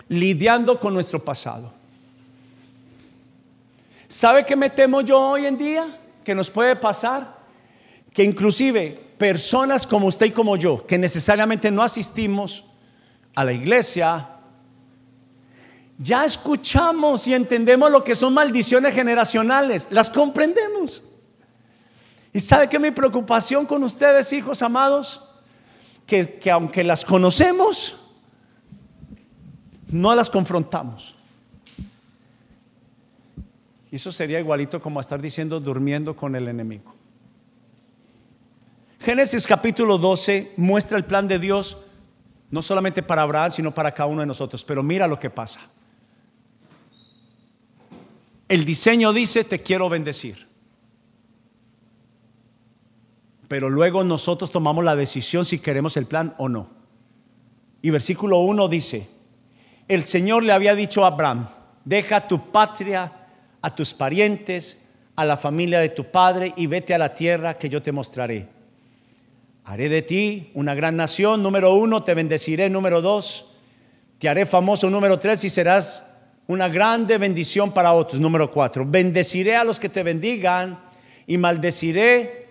Lidiando 0.09 0.79
con 0.79 0.93
nuestro 0.93 1.25
pasado. 1.25 1.73
¿Sabe 4.07 4.45
qué 4.45 4.55
me 4.55 4.69
temo 4.69 5.01
yo 5.01 5.19
hoy 5.19 5.47
en 5.47 5.57
día? 5.57 5.99
Que 6.23 6.35
nos 6.35 6.51
puede 6.51 6.75
pasar 6.75 7.35
que 8.13 8.23
inclusive 8.23 8.91
personas 9.17 9.87
como 9.87 10.05
usted 10.05 10.27
y 10.27 10.31
como 10.31 10.55
yo, 10.55 10.85
que 10.85 10.99
necesariamente 10.99 11.71
no 11.71 11.81
asistimos 11.81 12.63
a 13.33 13.43
la 13.43 13.53
iglesia, 13.53 14.38
ya 16.01 16.23
escuchamos 16.23 17.27
y 17.27 17.33
entendemos 17.33 17.91
lo 17.91 18.05
que 18.05 18.15
son 18.15 18.33
maldiciones 18.33 18.95
generacionales, 18.95 19.89
las 19.91 20.09
comprendemos. 20.09 21.03
¿Y 22.33 22.39
sabe 22.39 22.69
que 22.69 22.79
mi 22.79 22.91
preocupación 22.91 23.65
con 23.65 23.83
ustedes, 23.83 24.31
hijos 24.31 24.61
amados? 24.61 25.21
Que, 26.07 26.39
que 26.39 26.49
aunque 26.49 26.85
las 26.85 27.03
conocemos, 27.03 27.97
no 29.89 30.15
las 30.15 30.29
confrontamos. 30.29 31.17
Eso 33.91 34.11
sería 34.11 34.39
igualito 34.39 34.79
como 34.79 35.01
estar 35.01 35.21
diciendo 35.21 35.59
durmiendo 35.59 36.15
con 36.15 36.33
el 36.33 36.47
enemigo. 36.47 36.93
Génesis 39.01 39.45
capítulo 39.45 39.97
12 39.97 40.53
muestra 40.55 40.97
el 40.97 41.03
plan 41.03 41.27
de 41.27 41.39
Dios 41.39 41.77
no 42.51 42.61
solamente 42.61 43.03
para 43.03 43.23
Abraham, 43.23 43.51
sino 43.51 43.73
para 43.73 43.93
cada 43.93 44.07
uno 44.07 44.21
de 44.21 44.27
nosotros. 44.27 44.63
Pero 44.63 44.81
mira 44.81 45.05
lo 45.05 45.19
que 45.19 45.29
pasa. 45.29 45.59
El 48.49 48.65
diseño 48.65 49.13
dice, 49.13 49.43
te 49.43 49.61
quiero 49.61 49.87
bendecir. 49.89 50.47
Pero 53.47 53.69
luego 53.69 54.03
nosotros 54.03 54.51
tomamos 54.51 54.83
la 54.83 54.95
decisión 54.95 55.45
si 55.45 55.59
queremos 55.59 55.95
el 55.97 56.07
plan 56.07 56.33
o 56.39 56.49
no. 56.49 56.69
Y 57.81 57.91
versículo 57.91 58.39
1 58.39 58.67
dice, 58.67 59.07
el 59.87 60.03
Señor 60.05 60.43
le 60.43 60.51
había 60.51 60.75
dicho 60.75 61.03
a 61.03 61.07
Abraham, 61.07 61.47
deja 61.85 62.27
tu 62.27 62.51
patria, 62.51 63.27
a 63.61 63.75
tus 63.75 63.93
parientes, 63.93 64.79
a 65.15 65.25
la 65.25 65.37
familia 65.37 65.79
de 65.79 65.89
tu 65.89 66.11
padre 66.11 66.53
y 66.55 66.67
vete 66.67 66.93
a 66.93 66.97
la 66.97 67.13
tierra 67.13 67.57
que 67.57 67.69
yo 67.69 67.81
te 67.81 67.91
mostraré. 67.91 68.47
Haré 69.63 69.89
de 69.89 70.01
ti 70.01 70.49
una 70.55 70.73
gran 70.73 70.97
nación, 70.97 71.43
número 71.43 71.75
uno, 71.75 72.03
te 72.03 72.15
bendeciré, 72.15 72.69
número 72.69 73.01
dos, 73.01 73.51
te 74.17 74.27
haré 74.27 74.47
famoso, 74.47 74.89
número 74.89 75.19
tres, 75.19 75.43
y 75.43 75.49
serás 75.49 76.08
una 76.49 76.67
grande 76.67 77.19
bendición 77.19 77.71
para 77.71 77.93
otros, 77.93 78.19
número 78.19 78.49
cuatro. 78.49 78.83
Bendeciré 78.83 79.55
a 79.55 79.63
los 79.63 79.79
que 79.79 79.87
te 79.87 80.01
bendigan 80.01 80.79
y 81.27 81.37
maldeciré 81.37 82.47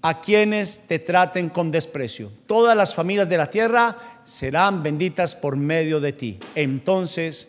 a 0.00 0.20
quienes 0.20 0.82
te 0.86 1.00
traten 1.00 1.48
con 1.48 1.72
desprecio. 1.72 2.30
Todas 2.46 2.76
las 2.76 2.94
familias 2.94 3.28
de 3.28 3.36
la 3.36 3.50
tierra 3.50 3.98
serán 4.24 4.84
benditas 4.84 5.34
por 5.34 5.56
medio 5.56 5.98
de 5.98 6.12
ti. 6.12 6.38
Entonces 6.54 7.48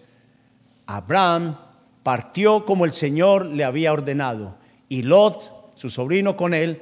Abraham 0.88 1.60
partió 2.02 2.66
como 2.66 2.86
el 2.86 2.94
Señor 2.94 3.46
le 3.46 3.64
había 3.64 3.94
ordenado, 3.94 4.58
y 4.90 5.04
Lot, 5.04 5.74
su 5.76 5.92
sobrino 5.92 6.36
con 6.36 6.56
él, 6.56 6.82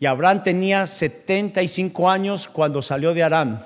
y 0.00 0.06
Abraham 0.06 0.42
tenía 0.42 0.88
75 0.88 2.10
años 2.10 2.48
cuando 2.48 2.82
salió 2.82 3.14
de 3.14 3.22
Aram. 3.22 3.60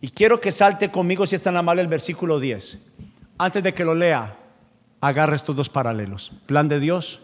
Y 0.00 0.10
quiero 0.10 0.40
que 0.40 0.52
salte 0.52 0.92
conmigo 0.92 1.26
si 1.26 1.34
es 1.34 1.42
tan 1.42 1.56
amable 1.56 1.82
el 1.82 1.88
versículo 1.88 2.38
10. 2.38 2.78
Antes 3.38 3.62
de 3.62 3.74
que 3.74 3.84
lo 3.84 3.94
lea, 3.94 4.36
agarra 5.00 5.34
estos 5.34 5.56
dos 5.56 5.68
paralelos, 5.68 6.32
plan 6.46 6.68
de 6.68 6.80
Dios 6.80 7.22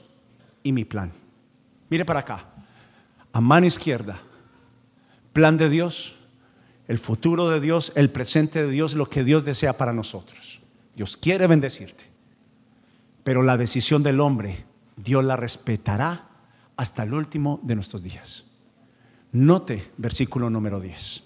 y 0.62 0.72
mi 0.72 0.84
plan. 0.84 1.12
Mire 1.88 2.04
para 2.04 2.20
acá 2.20 2.44
a 3.32 3.40
mano 3.40 3.66
izquierda, 3.66 4.18
plan 5.32 5.56
de 5.56 5.68
Dios, 5.68 6.16
el 6.88 6.98
futuro 6.98 7.50
de 7.50 7.60
Dios, 7.60 7.92
el 7.94 8.10
presente 8.10 8.62
de 8.62 8.70
Dios, 8.70 8.94
lo 8.94 9.06
que 9.06 9.22
Dios 9.22 9.44
desea 9.44 9.76
para 9.76 9.92
nosotros. 9.92 10.60
Dios 10.96 11.16
quiere 11.16 11.46
bendecirte, 11.46 12.04
pero 13.22 13.42
la 13.42 13.56
decisión 13.56 14.02
del 14.02 14.20
hombre, 14.20 14.64
Dios 14.96 15.24
la 15.24 15.36
respetará 15.36 16.28
hasta 16.76 17.04
el 17.04 17.14
último 17.14 17.60
de 17.62 17.76
nuestros 17.76 18.02
días. 18.02 18.44
Note 19.32 19.92
versículo 19.98 20.50
número 20.50 20.80
10. 20.80 21.22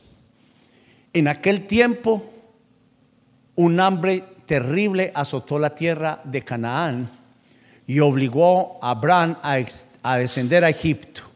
En 1.14 1.28
aquel 1.28 1.66
tiempo, 1.66 2.30
un 3.54 3.80
hambre 3.80 4.24
terrible 4.46 5.12
azotó 5.14 5.58
la 5.58 5.74
tierra 5.74 6.20
de 6.24 6.42
Canaán 6.42 7.10
y 7.86 8.00
obligó 8.00 8.78
a 8.82 8.90
Abraham 8.90 9.36
a, 9.42 9.56
a 10.02 10.16
descender 10.16 10.64
a 10.64 10.68
Egipto 10.68 11.32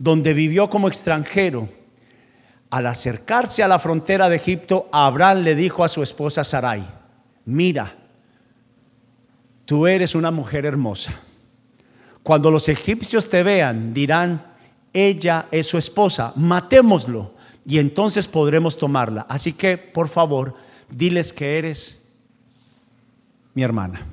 donde 0.00 0.32
vivió 0.32 0.70
como 0.70 0.88
extranjero. 0.88 1.68
Al 2.70 2.86
acercarse 2.86 3.62
a 3.62 3.68
la 3.68 3.78
frontera 3.78 4.30
de 4.30 4.36
Egipto, 4.36 4.88
Abraham 4.92 5.42
le 5.42 5.54
dijo 5.54 5.84
a 5.84 5.88
su 5.88 6.02
esposa 6.02 6.42
Sarai, 6.42 6.82
mira, 7.44 7.94
tú 9.66 9.86
eres 9.86 10.14
una 10.14 10.30
mujer 10.30 10.64
hermosa. 10.64 11.12
Cuando 12.22 12.50
los 12.50 12.68
egipcios 12.70 13.28
te 13.28 13.42
vean, 13.42 13.92
dirán, 13.92 14.54
ella 14.94 15.46
es 15.50 15.66
su 15.66 15.76
esposa, 15.76 16.32
matémoslo 16.34 17.34
y 17.66 17.78
entonces 17.78 18.26
podremos 18.26 18.78
tomarla. 18.78 19.26
Así 19.28 19.52
que, 19.52 19.76
por 19.76 20.08
favor, 20.08 20.54
diles 20.88 21.34
que 21.34 21.58
eres 21.58 21.99
mi 23.54 23.62
hermana. 23.62 24.06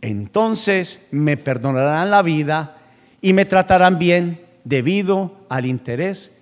Entonces 0.00 1.08
me 1.10 1.36
perdonarán 1.36 2.10
la 2.10 2.22
vida 2.22 2.76
y 3.20 3.32
me 3.32 3.44
tratarán 3.44 3.98
bien 3.98 4.40
debido 4.64 5.46
al 5.48 5.66
interés 5.66 6.36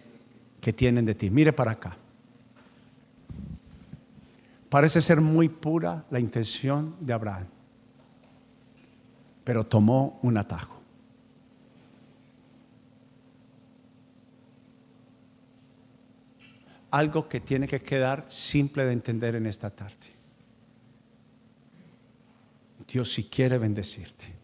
que 0.61 0.73
tienen 0.73 1.05
de 1.05 1.15
ti. 1.15 1.31
Mire 1.31 1.53
para 1.53 1.73
acá. 1.73 1.97
Parece 4.69 5.01
ser 5.01 5.21
muy 5.21 5.49
pura 5.49 6.05
la 6.11 6.21
intención 6.21 6.95
de 7.01 7.13
Abraham, 7.13 7.47
pero 9.45 9.65
tomó 9.65 10.19
un 10.23 10.37
atajo. 10.37 10.79
Algo 16.91 17.29
que 17.29 17.41
tiene 17.41 17.67
que 17.67 17.81
quedar 17.81 18.25
simple 18.29 18.85
de 18.85 18.93
entender 18.93 19.35
en 19.35 19.47
esta 19.47 19.71
tarde. 19.71 20.18
Dios 22.89 23.13
si 23.13 23.25
quiere 23.25 23.59
bendecirte. 23.59 24.39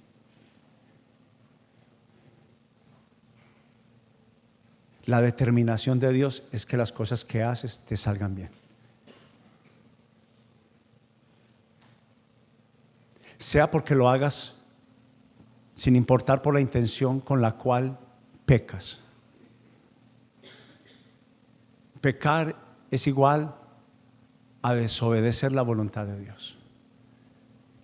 La 5.06 5.20
determinación 5.20 5.98
de 5.98 6.12
Dios 6.12 6.42
es 6.52 6.64
que 6.64 6.76
las 6.76 6.92
cosas 6.92 7.24
que 7.24 7.42
haces 7.42 7.80
te 7.80 7.96
salgan 7.96 8.34
bien. 8.34 8.50
Sea 13.38 13.70
porque 13.70 13.94
lo 13.94 14.08
hagas 14.08 14.56
sin 15.74 15.96
importar 15.96 16.40
por 16.40 16.54
la 16.54 16.60
intención 16.60 17.20
con 17.20 17.42
la 17.42 17.52
cual 17.52 17.98
pecas. 18.46 19.00
Pecar 22.00 22.56
es 22.90 23.06
igual 23.06 23.54
a 24.62 24.74
desobedecer 24.74 25.52
la 25.52 25.62
voluntad 25.62 26.06
de 26.06 26.18
Dios. 26.20 26.58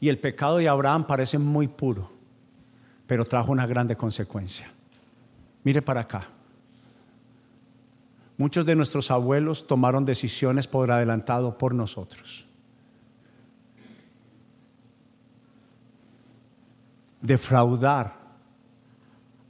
Y 0.01 0.09
el 0.09 0.19
pecado 0.19 0.57
de 0.57 0.69
Abraham 0.69 1.07
parece 1.07 1.39
muy 1.39 1.69
puro, 1.69 2.11
pero 3.07 3.27
trajo 3.27 3.53
una 3.53 3.67
grande 3.67 3.97
consecuencia. 3.97 4.73
Mire 5.63 5.83
para 5.83 6.01
acá. 6.01 6.27
Muchos 8.39 8.65
de 8.65 8.75
nuestros 8.75 9.11
abuelos 9.11 9.67
tomaron 9.67 10.07
decisiones 10.07 10.67
por 10.67 10.91
adelantado 10.91 11.59
por 11.59 11.75
nosotros. 11.75 12.47
Defraudar 17.21 18.17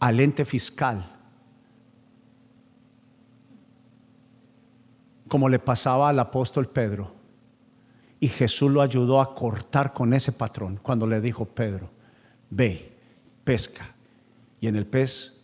al 0.01 0.19
ente 0.19 0.45
fiscal, 0.45 1.07
como 5.29 5.49
le 5.49 5.61
pasaba 5.61 6.09
al 6.09 6.19
apóstol 6.19 6.69
Pedro. 6.69 7.20
Y 8.21 8.29
Jesús 8.29 8.71
lo 8.71 8.83
ayudó 8.83 9.21
a 9.21 9.35
cortar 9.35 9.95
con 9.95 10.13
ese 10.13 10.33
patrón 10.33 10.79
cuando 10.83 11.07
le 11.07 11.21
dijo, 11.23 11.47
Pedro, 11.47 11.91
ve, 12.51 12.97
pesca, 13.43 13.95
y 14.61 14.67
en 14.69 14.77
el 14.77 14.87
pez 14.87 15.41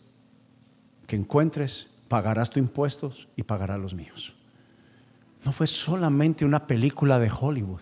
que 1.07 1.15
encuentres, 1.15 1.89
pagarás 2.07 2.51
tus 2.51 2.61
impuestos 2.61 3.27
y 3.35 3.43
pagarás 3.43 3.79
los 3.79 3.95
míos. 3.95 4.35
No 5.43 5.51
fue 5.51 5.65
solamente 5.65 6.45
una 6.45 6.67
película 6.67 7.19
de 7.19 7.31
Hollywood. 7.31 7.81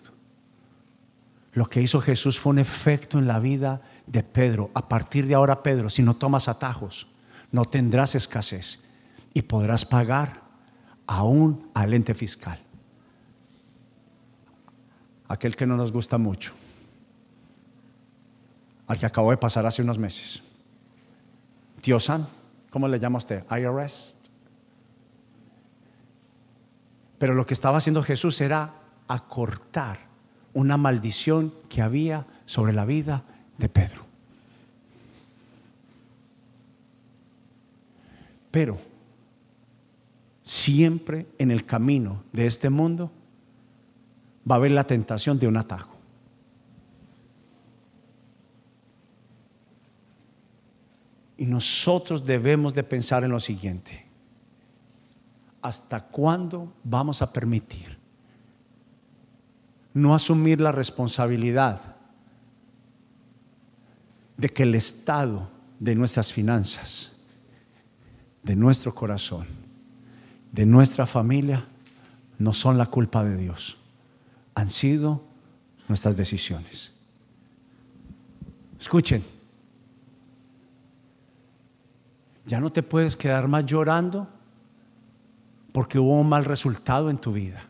Lo 1.52 1.66
que 1.66 1.82
hizo 1.82 2.00
Jesús 2.00 2.38
fue 2.38 2.52
un 2.52 2.58
efecto 2.58 3.18
en 3.18 3.26
la 3.26 3.38
vida 3.38 3.82
de 4.06 4.22
Pedro. 4.22 4.70
A 4.74 4.88
partir 4.88 5.26
de 5.26 5.34
ahora, 5.34 5.62
Pedro, 5.62 5.90
si 5.90 6.02
no 6.02 6.14
tomas 6.14 6.48
atajos, 6.48 7.08
no 7.50 7.64
tendrás 7.64 8.14
escasez 8.14 8.84
y 9.34 9.42
podrás 9.42 9.84
pagar 9.84 10.42
aún 11.06 11.70
al 11.74 11.94
ente 11.94 12.14
fiscal. 12.14 12.58
Aquel 15.28 15.56
que 15.56 15.66
no 15.66 15.76
nos 15.76 15.92
gusta 15.92 16.18
mucho, 16.18 16.52
al 18.86 18.98
que 18.98 19.06
acabó 19.06 19.30
de 19.30 19.36
pasar 19.36 19.66
hace 19.66 19.82
unos 19.82 19.98
meses. 19.98 20.42
Tiosan, 21.80 22.26
¿cómo 22.70 22.88
le 22.88 22.98
llama 22.98 23.18
usted? 23.18 23.44
IRS. 23.50 24.16
Pero 27.18 27.34
lo 27.34 27.46
que 27.46 27.54
estaba 27.54 27.78
haciendo 27.78 28.02
Jesús 28.02 28.40
era 28.40 28.74
acortar 29.08 29.98
una 30.52 30.76
maldición 30.76 31.52
que 31.68 31.82
había 31.82 32.26
sobre 32.44 32.72
la 32.72 32.84
vida 32.84 33.24
de 33.58 33.68
Pedro. 33.68 34.04
Pero 38.50 38.78
siempre 40.42 41.26
en 41.38 41.50
el 41.50 41.66
camino 41.66 42.22
de 42.32 42.46
este 42.46 42.70
mundo 42.70 43.10
va 44.48 44.56
a 44.56 44.58
haber 44.58 44.72
la 44.72 44.86
tentación 44.86 45.38
de 45.38 45.48
un 45.48 45.56
atajo. 45.56 45.96
Y 51.38 51.46
nosotros 51.46 52.24
debemos 52.24 52.72
de 52.74 52.82
pensar 52.82 53.24
en 53.24 53.30
lo 53.30 53.40
siguiente. 53.40 54.06
¿hasta 55.66 56.06
cuándo 56.06 56.72
vamos 56.84 57.22
a 57.22 57.32
permitir 57.32 57.98
no 59.92 60.14
asumir 60.14 60.60
la 60.60 60.70
responsabilidad 60.70 61.96
de 64.36 64.48
que 64.48 64.62
el 64.62 64.76
estado 64.76 65.50
de 65.80 65.96
nuestras 65.96 66.32
finanzas, 66.32 67.16
de 68.44 68.54
nuestro 68.54 68.94
corazón, 68.94 69.48
de 70.52 70.66
nuestra 70.66 71.04
familia, 71.04 71.66
no 72.38 72.52
son 72.52 72.78
la 72.78 72.86
culpa 72.86 73.24
de 73.24 73.36
Dios. 73.36 73.76
Han 74.56 74.68
sido 74.68 75.22
nuestras 75.86 76.16
decisiones. 76.16 76.92
Escuchen, 78.80 79.22
ya 82.46 82.60
no 82.60 82.72
te 82.72 82.82
puedes 82.82 83.16
quedar 83.16 83.48
más 83.48 83.64
llorando 83.66 84.28
porque 85.72 85.98
hubo 85.98 86.18
un 86.18 86.28
mal 86.28 86.44
resultado 86.44 87.10
en 87.10 87.18
tu 87.18 87.32
vida. 87.32 87.68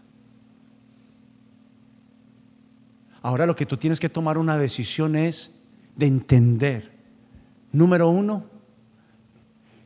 Ahora 3.20 3.46
lo 3.46 3.56
que 3.56 3.66
tú 3.66 3.76
tienes 3.76 3.98
que 3.98 4.08
tomar 4.08 4.38
una 4.38 4.56
decisión 4.56 5.16
es 5.16 5.60
de 5.96 6.06
entender, 6.06 6.92
número 7.72 8.08
uno, 8.08 8.44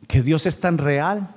que 0.07 0.21
Dios 0.21 0.45
es 0.45 0.61
tan 0.61 0.77
real 0.77 1.35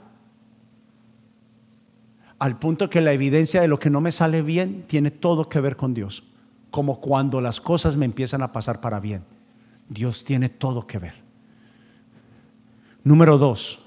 al 2.43 2.59
punto 2.59 2.89
que 2.89 2.99
la 2.99 3.13
evidencia 3.13 3.61
de 3.61 3.69
lo 3.69 3.79
que 3.79 3.89
no 3.89 4.01
me 4.01 4.11
sale 4.11 4.41
bien 4.41 4.83
tiene 4.85 5.11
todo 5.11 5.47
que 5.47 5.61
ver 5.61 5.77
con 5.77 5.93
Dios, 5.93 6.25
como 6.71 6.99
cuando 6.99 7.39
las 7.39 7.61
cosas 7.61 7.95
me 7.95 8.03
empiezan 8.03 8.41
a 8.41 8.51
pasar 8.51 8.81
para 8.81 8.99
bien. 8.99 9.23
Dios 9.87 10.25
tiene 10.25 10.49
todo 10.49 10.85
que 10.85 10.99
ver. 10.99 11.13
Número 13.05 13.37
dos, 13.37 13.79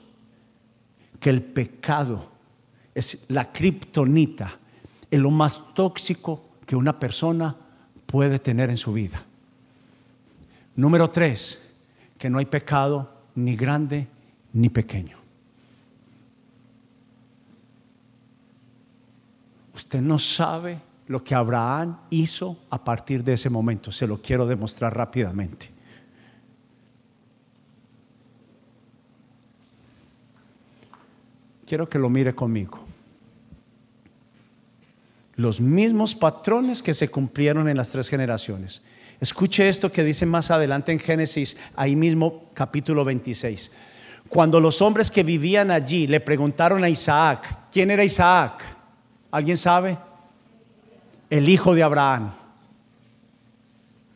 que 1.20 1.28
el 1.28 1.42
pecado 1.42 2.30
es 2.94 3.26
la 3.28 3.52
kriptonita, 3.52 4.58
es 5.10 5.18
lo 5.18 5.30
más 5.30 5.60
tóxico 5.74 6.46
que 6.64 6.76
una 6.76 6.98
persona 6.98 7.54
puede 8.06 8.38
tener 8.38 8.70
en 8.70 8.78
su 8.78 8.94
vida. 8.94 9.22
Número 10.76 11.10
tres, 11.10 11.62
que 12.16 12.30
no 12.30 12.38
hay 12.38 12.46
pecado 12.46 13.20
ni 13.34 13.54
grande 13.54 14.08
ni 14.54 14.70
pequeño. 14.70 15.25
Usted 19.86 20.02
no 20.02 20.18
sabe 20.18 20.80
lo 21.06 21.22
que 21.22 21.32
Abraham 21.32 21.96
hizo 22.10 22.58
a 22.70 22.82
partir 22.82 23.22
de 23.22 23.34
ese 23.34 23.48
momento. 23.48 23.92
Se 23.92 24.04
lo 24.04 24.20
quiero 24.20 24.44
demostrar 24.44 24.96
rápidamente. 24.96 25.70
Quiero 31.64 31.88
que 31.88 32.00
lo 32.00 32.10
mire 32.10 32.34
conmigo. 32.34 32.84
Los 35.36 35.60
mismos 35.60 36.16
patrones 36.16 36.82
que 36.82 36.92
se 36.92 37.08
cumplieron 37.08 37.68
en 37.68 37.76
las 37.76 37.90
tres 37.90 38.08
generaciones. 38.08 38.82
Escuche 39.20 39.68
esto 39.68 39.92
que 39.92 40.02
dice 40.02 40.26
más 40.26 40.50
adelante 40.50 40.90
en 40.90 40.98
Génesis, 40.98 41.56
ahí 41.76 41.94
mismo 41.94 42.50
capítulo 42.54 43.04
26. 43.04 43.70
Cuando 44.28 44.60
los 44.60 44.82
hombres 44.82 45.12
que 45.12 45.22
vivían 45.22 45.70
allí 45.70 46.08
le 46.08 46.18
preguntaron 46.18 46.82
a 46.82 46.88
Isaac, 46.88 47.70
¿quién 47.70 47.92
era 47.92 48.02
Isaac? 48.02 48.75
¿Alguien 49.30 49.56
sabe? 49.56 49.98
El 51.28 51.48
hijo 51.48 51.74
de 51.74 51.82
Abraham. 51.82 52.30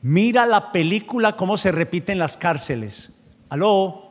Mira 0.03 0.47
la 0.47 0.73
película 0.73 1.37
cómo 1.37 1.57
se 1.59 1.73
repite 1.73 2.13
en 2.13 2.19
las 2.19 2.37
cárceles. 2.37 3.13
Aló. 3.49 4.11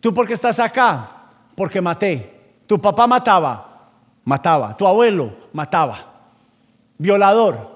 ¿Tú 0.00 0.12
por 0.12 0.26
qué 0.26 0.34
estás 0.34 0.58
acá? 0.60 1.28
Porque 1.54 1.80
maté. 1.80 2.40
Tu 2.66 2.80
papá 2.80 3.06
mataba, 3.06 3.90
mataba. 4.24 4.76
Tu 4.76 4.86
abuelo 4.86 5.32
mataba. 5.52 6.12
Violador, 6.98 7.72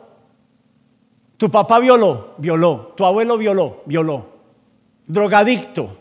tu 1.36 1.50
papá 1.50 1.78
violó, 1.78 2.34
violó. 2.38 2.94
Tu 2.96 3.04
abuelo 3.04 3.36
violó, 3.36 3.82
violó. 3.86 4.26
Drogadicto. 5.06 5.98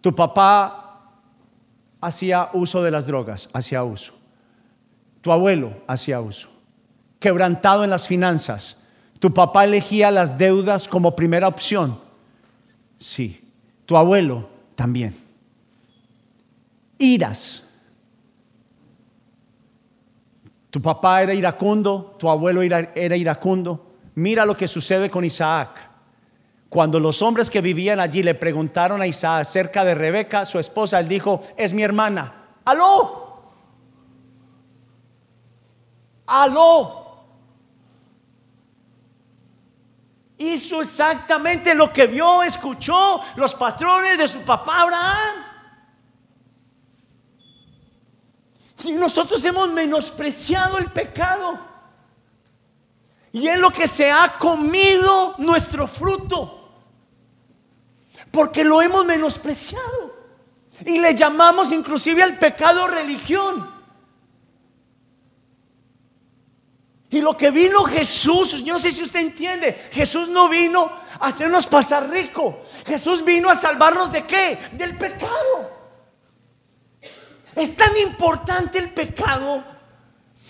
Tu 0.00 0.14
papá 0.14 0.79
hacía 2.00 2.50
uso 2.52 2.82
de 2.82 2.90
las 2.90 3.06
drogas, 3.06 3.50
hacía 3.52 3.82
uso. 3.84 4.14
Tu 5.20 5.32
abuelo 5.32 5.82
hacía 5.86 6.20
uso. 6.20 6.48
Quebrantado 7.18 7.84
en 7.84 7.90
las 7.90 8.08
finanzas. 8.08 8.82
Tu 9.18 9.32
papá 9.32 9.64
elegía 9.64 10.10
las 10.10 10.38
deudas 10.38 10.88
como 10.88 11.14
primera 11.14 11.46
opción. 11.46 11.98
Sí. 12.98 13.40
Tu 13.84 13.96
abuelo 13.96 14.48
también. 14.74 15.14
Iras 16.98 17.64
Tu 20.70 20.80
papá 20.80 21.22
era 21.22 21.34
iracundo, 21.34 22.16
tu 22.18 22.30
abuelo 22.30 22.62
era, 22.62 23.16
iracundo. 23.16 23.96
Mira 24.14 24.46
lo 24.46 24.56
que 24.56 24.68
sucede 24.68 25.10
con 25.10 25.24
Isaac. 25.24 25.89
Cuando 26.70 27.00
los 27.00 27.20
hombres 27.20 27.50
que 27.50 27.60
vivían 27.60 27.98
allí 27.98 28.22
le 28.22 28.36
preguntaron 28.36 29.02
a 29.02 29.06
Isaac 29.08 29.40
acerca 29.40 29.84
de 29.84 29.96
Rebeca, 29.96 30.46
su 30.46 30.60
esposa, 30.60 31.00
él 31.00 31.08
dijo, 31.08 31.42
es 31.56 31.74
mi 31.74 31.82
hermana. 31.82 32.46
Aló. 32.64 33.42
Aló. 36.26 37.24
Hizo 40.38 40.80
exactamente 40.80 41.74
lo 41.74 41.92
que 41.92 42.06
vio, 42.06 42.44
escuchó 42.44 43.20
los 43.34 43.52
patrones 43.54 44.16
de 44.16 44.28
su 44.28 44.38
papá 44.42 44.82
Abraham. 44.82 45.44
Y 48.84 48.92
nosotros 48.92 49.44
hemos 49.44 49.68
menospreciado 49.70 50.78
el 50.78 50.86
pecado. 50.92 51.58
Y 53.32 53.48
es 53.48 53.58
lo 53.58 53.70
que 53.70 53.88
se 53.88 54.12
ha 54.12 54.38
comido 54.38 55.34
nuestro 55.38 55.88
fruto. 55.88 56.58
Porque 58.30 58.64
lo 58.64 58.80
hemos 58.82 59.04
menospreciado. 59.04 60.18
Y 60.84 60.98
le 60.98 61.14
llamamos 61.14 61.72
inclusive 61.72 62.22
al 62.22 62.38
pecado 62.38 62.86
religión. 62.86 63.80
Y 67.10 67.20
lo 67.20 67.36
que 67.36 67.50
vino 67.50 67.84
Jesús, 67.84 68.62
yo 68.64 68.74
no 68.74 68.78
sé 68.78 68.92
si 68.92 69.02
usted 69.02 69.18
entiende, 69.18 69.72
Jesús 69.92 70.28
no 70.28 70.48
vino 70.48 70.90
a 71.18 71.26
hacernos 71.26 71.66
pasar 71.66 72.08
rico. 72.08 72.62
Jesús 72.86 73.24
vino 73.24 73.50
a 73.50 73.56
salvarnos 73.56 74.12
de 74.12 74.24
qué? 74.26 74.58
Del 74.72 74.96
pecado. 74.96 75.80
Es 77.56 77.76
tan 77.76 77.96
importante 77.98 78.78
el 78.78 78.90
pecado. 78.90 79.64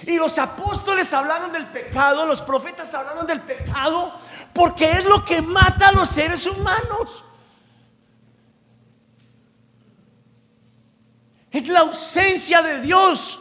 Y 0.06 0.16
los 0.16 0.38
apóstoles 0.38 1.12
hablaron 1.14 1.50
del 1.50 1.66
pecado, 1.66 2.26
los 2.26 2.42
profetas 2.42 2.92
hablaron 2.94 3.26
del 3.26 3.40
pecado, 3.40 4.14
porque 4.52 4.90
es 4.92 5.04
lo 5.04 5.24
que 5.24 5.40
mata 5.42 5.88
a 5.88 5.92
los 5.92 6.10
seres 6.10 6.46
humanos. 6.46 7.24
Es 11.50 11.68
la 11.68 11.80
ausencia 11.80 12.62
de 12.62 12.80
Dios. 12.80 13.40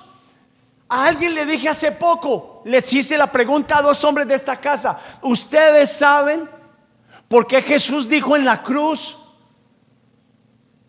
A 0.88 1.06
alguien 1.06 1.36
le 1.36 1.46
dije 1.46 1.70
hace 1.70 1.92
poco, 1.92 2.64
les 2.66 2.92
hice 2.92 3.18
la 3.18 3.32
pregunta 3.32 3.78
a 3.78 3.82
dos 3.84 4.04
hombres 4.04 4.28
de 4.28 4.34
esta 4.34 4.60
casa, 4.60 5.00
¿ustedes 5.22 5.92
saben 5.96 6.50
por 7.28 7.46
qué 7.46 7.62
Jesús 7.62 8.10
dijo 8.10 8.36
en 8.36 8.44
la 8.44 8.64
cruz, 8.64 9.18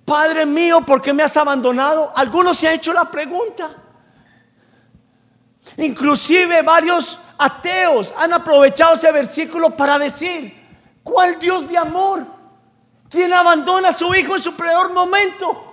Padre 0.06 0.46
mío, 0.46 0.80
¿por 0.80 1.00
qué 1.02 1.12
me 1.12 1.22
has 1.22 1.36
abandonado? 1.36 2.12
Algunos 2.16 2.56
se 2.56 2.66
han 2.66 2.74
hecho 2.74 2.92
la 2.92 3.10
pregunta. 3.10 3.76
Inclusive 5.76 6.62
varios 6.62 7.20
ateos 7.38 8.12
han 8.16 8.32
aprovechado 8.32 8.94
ese 8.94 9.12
versículo 9.12 9.76
para 9.76 9.98
decir, 9.98 10.52
¿cuál 11.04 11.38
Dios 11.38 11.68
de 11.68 11.76
amor? 11.76 12.26
¿Quién 13.08 13.32
abandona 13.32 13.90
a 13.90 13.92
su 13.92 14.12
hijo 14.14 14.34
en 14.34 14.42
su 14.42 14.56
peor 14.56 14.92
momento? 14.92 15.69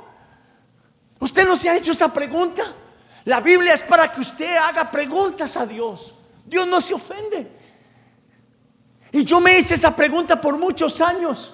¿Usted 1.20 1.48
no 1.48 1.56
se 1.56 1.70
ha 1.70 1.78
hecho 1.78 1.92
esa 1.92 2.14
pregunta? 2.14 2.64
La 3.26 3.40
Biblia 3.42 3.74
es 3.74 3.84
para 3.84 4.12
que 4.12 4.22
usted 4.22 4.56
haga 4.56 4.90
preguntas 4.90 5.58
a 5.58 5.66
Dios. 5.66 6.16
Dios 6.46 6.66
no 6.68 6.80
se 6.80 6.94
ofende. 6.94 7.52
Y 9.12 9.26
yo 9.26 9.40
me 9.40 9.58
hice 9.58 9.74
esa 9.74 9.96
pregunta 9.96 10.40
por 10.40 10.58
muchos 10.58 11.02
años. 11.02 11.54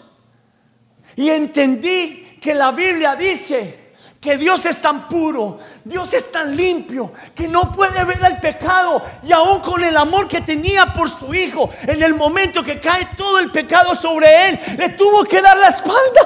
Y 1.15 1.29
entendí 1.29 2.37
que 2.41 2.53
la 2.53 2.71
Biblia 2.71 3.15
dice 3.15 3.93
que 4.19 4.37
Dios 4.37 4.65
es 4.65 4.81
tan 4.81 5.09
puro, 5.09 5.59
Dios 5.83 6.13
es 6.13 6.31
tan 6.31 6.55
limpio, 6.55 7.11
que 7.35 7.47
no 7.47 7.71
puede 7.71 8.05
ver 8.05 8.23
el 8.23 8.37
pecado 8.37 9.03
y 9.21 9.33
aún 9.33 9.59
con 9.59 9.83
el 9.83 9.97
amor 9.97 10.29
que 10.29 10.41
tenía 10.41 10.85
por 10.93 11.09
su 11.09 11.33
hijo, 11.33 11.69
en 11.81 12.01
el 12.01 12.15
momento 12.15 12.63
que 12.63 12.79
cae 12.79 13.09
todo 13.17 13.39
el 13.39 13.51
pecado 13.51 13.93
sobre 13.93 14.49
él, 14.49 14.59
le 14.77 14.89
tuvo 14.89 15.25
que 15.25 15.41
dar 15.41 15.57
la 15.57 15.67
espalda. 15.67 16.21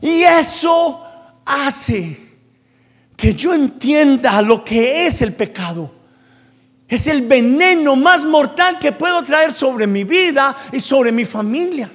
Y 0.00 0.22
eso 0.22 1.04
hace 1.44 2.29
que 3.20 3.34
yo 3.34 3.52
entienda 3.52 4.40
lo 4.40 4.64
que 4.64 5.04
es 5.04 5.20
el 5.20 5.34
pecado. 5.34 5.90
Es 6.88 7.06
el 7.06 7.20
veneno 7.20 7.94
más 7.94 8.24
mortal 8.24 8.78
que 8.78 8.92
puedo 8.92 9.22
traer 9.22 9.52
sobre 9.52 9.86
mi 9.86 10.04
vida 10.04 10.56
y 10.72 10.80
sobre 10.80 11.12
mi 11.12 11.26
familia. 11.26 11.92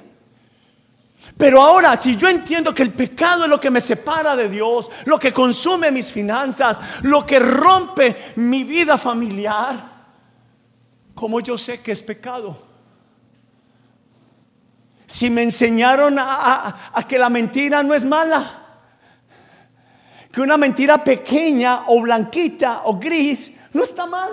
Pero 1.36 1.60
ahora, 1.60 1.96
si 1.96 2.14
yo 2.14 2.28
entiendo 2.28 2.72
que 2.72 2.84
el 2.84 2.92
pecado 2.92 3.42
es 3.42 3.50
lo 3.50 3.58
que 3.58 3.72
me 3.72 3.80
separa 3.80 4.36
de 4.36 4.48
Dios, 4.48 4.88
lo 5.04 5.18
que 5.18 5.32
consume 5.32 5.90
mis 5.90 6.12
finanzas, 6.12 6.80
lo 7.02 7.26
que 7.26 7.40
rompe 7.40 8.32
mi 8.36 8.62
vida 8.62 8.96
familiar, 8.96 10.06
¿cómo 11.12 11.40
yo 11.40 11.58
sé 11.58 11.80
que 11.80 11.90
es 11.90 12.04
pecado? 12.04 12.56
Si 15.08 15.28
me 15.28 15.42
enseñaron 15.42 16.20
a, 16.20 16.90
a 16.94 17.08
que 17.08 17.18
la 17.18 17.28
mentira 17.28 17.82
no 17.82 17.94
es 17.94 18.04
mala, 18.04 18.65
que 20.36 20.42
una 20.42 20.58
mentira 20.58 21.02
pequeña 21.02 21.84
o 21.86 22.02
blanquita 22.02 22.82
o 22.84 22.98
gris 22.98 23.52
no 23.72 23.82
está 23.82 24.04
mal. 24.04 24.32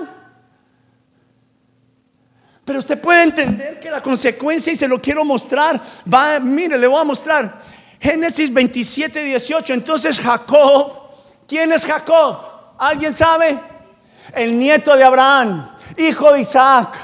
Pero 2.65 2.79
usted 2.79 2.99
puede 2.99 3.23
entender 3.23 3.79
que 3.79 3.89
la 3.89 4.03
consecuencia, 4.03 4.73
y 4.73 4.75
se 4.75 4.85
lo 4.85 5.01
quiero 5.01 5.23
mostrar, 5.23 5.81
va, 6.13 6.41
mire, 6.41 6.77
le 6.77 6.87
voy 6.87 6.99
a 6.99 7.05
mostrar. 7.05 7.61
Génesis 8.01 8.51
27, 8.51 9.23
18. 9.23 9.73
Entonces 9.73 10.19
Jacob, 10.19 10.91
¿quién 11.47 11.71
es 11.71 11.85
Jacob? 11.85 12.37
¿Alguien 12.77 13.13
sabe? 13.13 13.57
El 14.35 14.59
nieto 14.59 14.97
de 14.97 15.05
Abraham, 15.05 15.73
hijo 15.97 16.33
de 16.33 16.41
Isaac. 16.41 16.97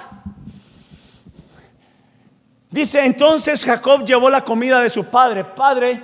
Dice, 2.69 3.05
entonces 3.05 3.63
Jacob 3.63 4.03
llevó 4.03 4.29
la 4.29 4.43
comida 4.43 4.81
de 4.81 4.89
su 4.89 5.05
padre. 5.05 5.45
Padre, 5.45 6.03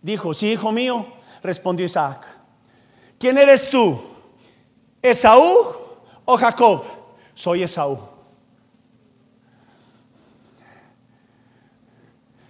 dijo, 0.00 0.32
sí, 0.34 0.52
hijo 0.52 0.70
mío, 0.70 1.15
respondió 1.46 1.86
Isaac. 1.86 2.26
¿Quién 3.18 3.38
eres 3.38 3.70
tú? 3.70 3.98
¿Esaú 5.00 5.74
o 6.24 6.36
Jacob? 6.36 6.84
Soy 7.34 7.62
Esaú. 7.62 7.98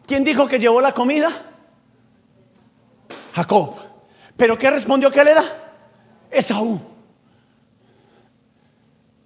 ¿Quién 0.07 0.25
dijo 0.25 0.47
que 0.47 0.59
llevó 0.59 0.81
la 0.81 0.93
comida? 0.93 1.31
Jacob. 3.35 3.75
¿Pero 4.37 4.57
qué 4.57 4.71
respondió 4.71 5.11
que 5.11 5.21
él 5.21 5.29
era? 5.29 5.45
Esaú. 6.31 6.81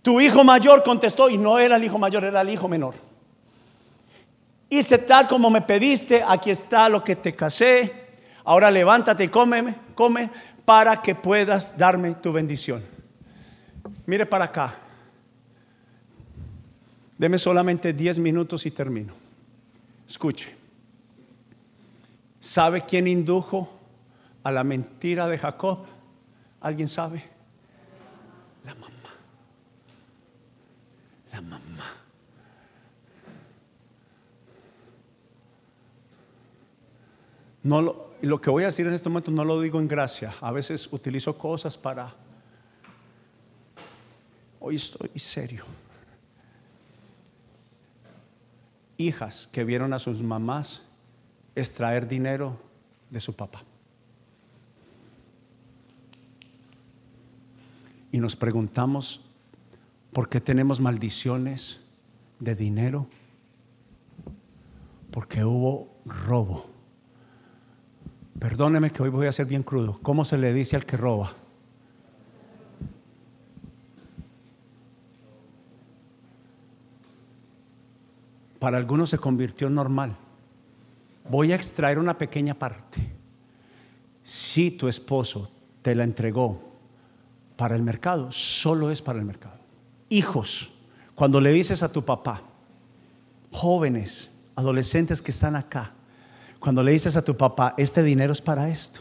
Tu 0.02 0.20
hijo 0.20 0.42
mayor 0.44 0.82
contestó 0.82 1.28
y 1.28 1.36
no 1.36 1.58
era 1.58 1.76
el 1.76 1.84
hijo 1.84 1.98
mayor, 1.98 2.24
era 2.24 2.40
el 2.40 2.48
hijo 2.48 2.68
menor. 2.68 2.94
Hice 4.70 4.98
tal 4.98 5.28
como 5.28 5.50
me 5.50 5.60
pediste, 5.62 6.24
aquí 6.26 6.50
está 6.50 6.88
lo 6.88 7.04
que 7.04 7.16
te 7.16 7.34
casé. 7.34 7.99
Ahora 8.50 8.68
levántate 8.68 9.22
y 9.22 9.28
come, 9.28 9.76
come 9.94 10.28
para 10.64 11.00
que 11.00 11.14
puedas 11.14 11.78
darme 11.78 12.16
tu 12.16 12.32
bendición. 12.32 12.82
Mire 14.06 14.26
para 14.26 14.46
acá. 14.46 14.74
Deme 17.16 17.38
solamente 17.38 17.92
10 17.92 18.18
minutos 18.18 18.66
y 18.66 18.72
termino. 18.72 19.12
Escuche. 20.08 20.52
¿Sabe 22.40 22.84
quién 22.84 23.06
indujo 23.06 23.70
a 24.42 24.50
la 24.50 24.64
mentira 24.64 25.28
de 25.28 25.38
Jacob? 25.38 25.84
¿Alguien 26.60 26.88
sabe? 26.88 27.22
La 28.64 28.74
mamá. 28.74 29.10
La 31.30 31.40
mamá. 31.40 31.84
No 37.62 37.82
lo, 37.82 38.09
lo 38.22 38.40
que 38.40 38.50
voy 38.50 38.64
a 38.64 38.66
decir 38.66 38.86
en 38.86 38.94
este 38.94 39.08
momento 39.08 39.30
no 39.30 39.44
lo 39.44 39.60
digo 39.60 39.80
en 39.80 39.88
gracia. 39.88 40.34
A 40.40 40.52
veces 40.52 40.88
utilizo 40.92 41.36
cosas 41.38 41.78
para... 41.78 42.14
Hoy 44.60 44.76
estoy 44.76 45.10
serio. 45.16 45.64
Hijas 48.98 49.48
que 49.50 49.64
vieron 49.64 49.94
a 49.94 49.98
sus 49.98 50.22
mamás 50.22 50.82
extraer 51.54 52.06
dinero 52.06 52.58
de 53.08 53.20
su 53.20 53.34
papá. 53.34 53.62
Y 58.12 58.18
nos 58.18 58.36
preguntamos, 58.36 59.22
¿por 60.12 60.28
qué 60.28 60.40
tenemos 60.40 60.80
maldiciones 60.80 61.80
de 62.38 62.54
dinero? 62.54 63.06
Porque 65.10 65.44
hubo 65.44 65.88
robo. 66.04 66.79
Perdóneme 68.40 68.90
que 68.90 69.04
hoy 69.04 69.10
voy 69.10 69.28
a 69.28 69.32
ser 69.32 69.46
bien 69.46 69.62
crudo. 69.62 70.00
¿Cómo 70.02 70.24
se 70.24 70.38
le 70.38 70.52
dice 70.52 70.74
al 70.74 70.84
que 70.84 70.96
roba? 70.96 71.34
Para 78.58 78.76
algunos 78.76 79.10
se 79.10 79.18
convirtió 79.18 79.68
en 79.68 79.76
normal 79.76 80.16
voy 81.30 81.52
a 81.52 81.56
extraer 81.56 81.98
una 81.98 82.18
pequeña 82.18 82.54
parte. 82.54 83.00
Si 84.22 84.72
tu 84.72 84.88
esposo 84.88 85.50
te 85.80 85.94
la 85.94 86.04
entregó 86.04 86.60
para 87.56 87.76
el 87.76 87.82
mercado, 87.82 88.30
solo 88.32 88.90
es 88.90 89.00
para 89.00 89.18
el 89.18 89.24
mercado. 89.24 89.58
Hijos, 90.08 90.72
cuando 91.14 91.40
le 91.40 91.50
dices 91.50 91.82
a 91.82 91.92
tu 91.92 92.04
papá, 92.04 92.42
jóvenes, 93.52 94.28
adolescentes 94.56 95.22
que 95.22 95.30
están 95.30 95.56
acá, 95.56 95.92
cuando 96.60 96.82
le 96.82 96.92
dices 96.92 97.16
a 97.16 97.24
tu 97.24 97.36
papá, 97.36 97.74
este 97.76 98.02
dinero 98.02 98.32
es 98.32 98.40
para 98.40 98.68
esto, 98.68 99.00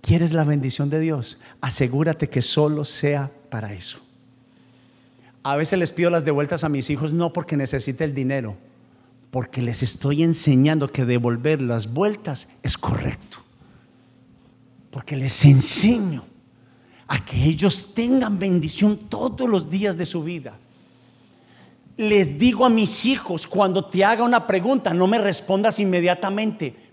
quieres 0.00 0.32
la 0.32 0.44
bendición 0.44 0.90
de 0.90 0.98
Dios, 0.98 1.38
asegúrate 1.60 2.28
que 2.28 2.42
solo 2.42 2.84
sea 2.84 3.30
para 3.50 3.72
eso. 3.72 4.00
A 5.42 5.54
veces 5.54 5.78
les 5.78 5.92
pido 5.92 6.10
las 6.10 6.24
devueltas 6.24 6.64
a 6.64 6.68
mis 6.68 6.90
hijos 6.90 7.12
no 7.12 7.32
porque 7.32 7.56
necesite 7.56 8.02
el 8.02 8.14
dinero, 8.14 8.56
porque 9.30 9.62
les 9.62 9.82
estoy 9.82 10.22
enseñando 10.22 10.90
que 10.90 11.04
devolver 11.04 11.62
las 11.62 11.92
vueltas 11.92 12.48
es 12.62 12.76
correcto. 12.76 13.38
Porque 14.90 15.16
les 15.16 15.44
enseño 15.44 16.24
a 17.06 17.24
que 17.24 17.44
ellos 17.44 17.94
tengan 17.94 18.38
bendición 18.38 18.96
todos 18.96 19.48
los 19.48 19.70
días 19.70 19.96
de 19.96 20.06
su 20.06 20.24
vida. 20.24 20.58
Les 21.96 22.38
digo 22.38 22.66
a 22.66 22.70
mis 22.70 23.04
hijos, 23.04 23.46
cuando 23.46 23.84
te 23.84 24.04
haga 24.04 24.24
una 24.24 24.46
pregunta, 24.46 24.92
no 24.94 25.06
me 25.06 25.18
respondas 25.18 25.78
inmediatamente. 25.78 26.85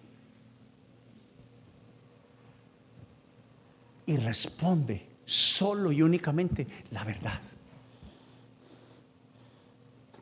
Y 4.05 4.17
responde 4.17 5.05
solo 5.25 5.91
y 5.91 6.01
únicamente 6.01 6.67
la 6.91 7.03
verdad. 7.03 7.39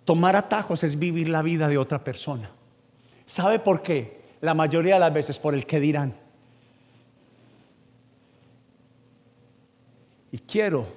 Tomar 0.06 0.36
atajos 0.36 0.84
es 0.84 0.98
vivir 0.98 1.30
la 1.30 1.42
vida 1.42 1.68
de 1.68 1.78
otra 1.78 2.04
persona. 2.04 2.50
¿Sabe 3.26 3.60
por 3.60 3.82
qué? 3.82 4.22
La 4.42 4.54
mayoría 4.54 4.96
de 4.96 5.00
las 5.00 5.14
veces 5.14 5.40
por 5.40 5.54
el 5.54 5.66
que 5.66 5.80
dirán. 5.80 6.14
Y 10.32 10.40
quiero 10.40 10.88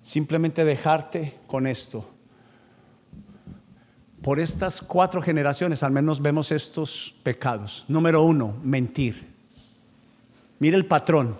simplemente 0.00 0.64
dejarte 0.64 1.38
con 1.46 1.66
esto. 1.66 2.08
Por 4.22 4.38
estas 4.38 4.80
cuatro 4.80 5.20
generaciones 5.20 5.82
al 5.82 5.92
menos 5.92 6.22
vemos 6.22 6.52
estos 6.52 7.14
pecados. 7.22 7.84
Número 7.88 8.22
uno, 8.22 8.56
mentir. 8.62 9.31
Mire 10.62 10.76
el 10.76 10.86
patrón. 10.86 11.36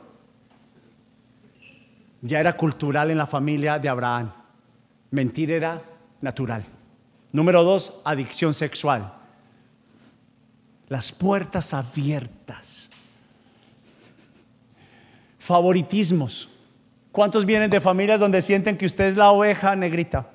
Ya 2.22 2.40
era 2.40 2.56
cultural 2.56 3.08
en 3.08 3.18
la 3.18 3.26
familia 3.28 3.78
de 3.78 3.88
Abraham. 3.88 4.32
Mentir 5.12 5.52
era 5.52 5.80
natural. 6.20 6.64
Número 7.30 7.62
dos, 7.62 8.00
adicción 8.04 8.52
sexual. 8.52 9.12
Las 10.88 11.12
puertas 11.12 11.72
abiertas. 11.72 12.90
Favoritismos. 15.38 16.48
¿Cuántos 17.12 17.46
vienen 17.46 17.70
de 17.70 17.80
familias 17.80 18.18
donde 18.18 18.42
sienten 18.42 18.76
que 18.76 18.86
usted 18.86 19.04
es 19.04 19.14
la 19.14 19.30
oveja 19.30 19.76
negrita? 19.76 20.30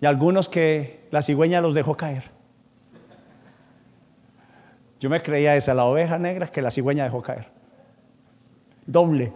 Y 0.00 0.06
algunos 0.06 0.48
que 0.48 1.08
la 1.10 1.22
cigüeña 1.22 1.60
los 1.60 1.74
dejó 1.74 1.96
caer. 1.96 2.33
Yo 5.04 5.10
me 5.10 5.20
creía 5.20 5.54
esa, 5.54 5.74
la 5.74 5.84
oveja 5.84 6.18
negra 6.18 6.50
que 6.50 6.62
la 6.62 6.70
cigüeña 6.70 7.04
dejó 7.04 7.20
caer. 7.20 7.50
Doble 8.86 9.34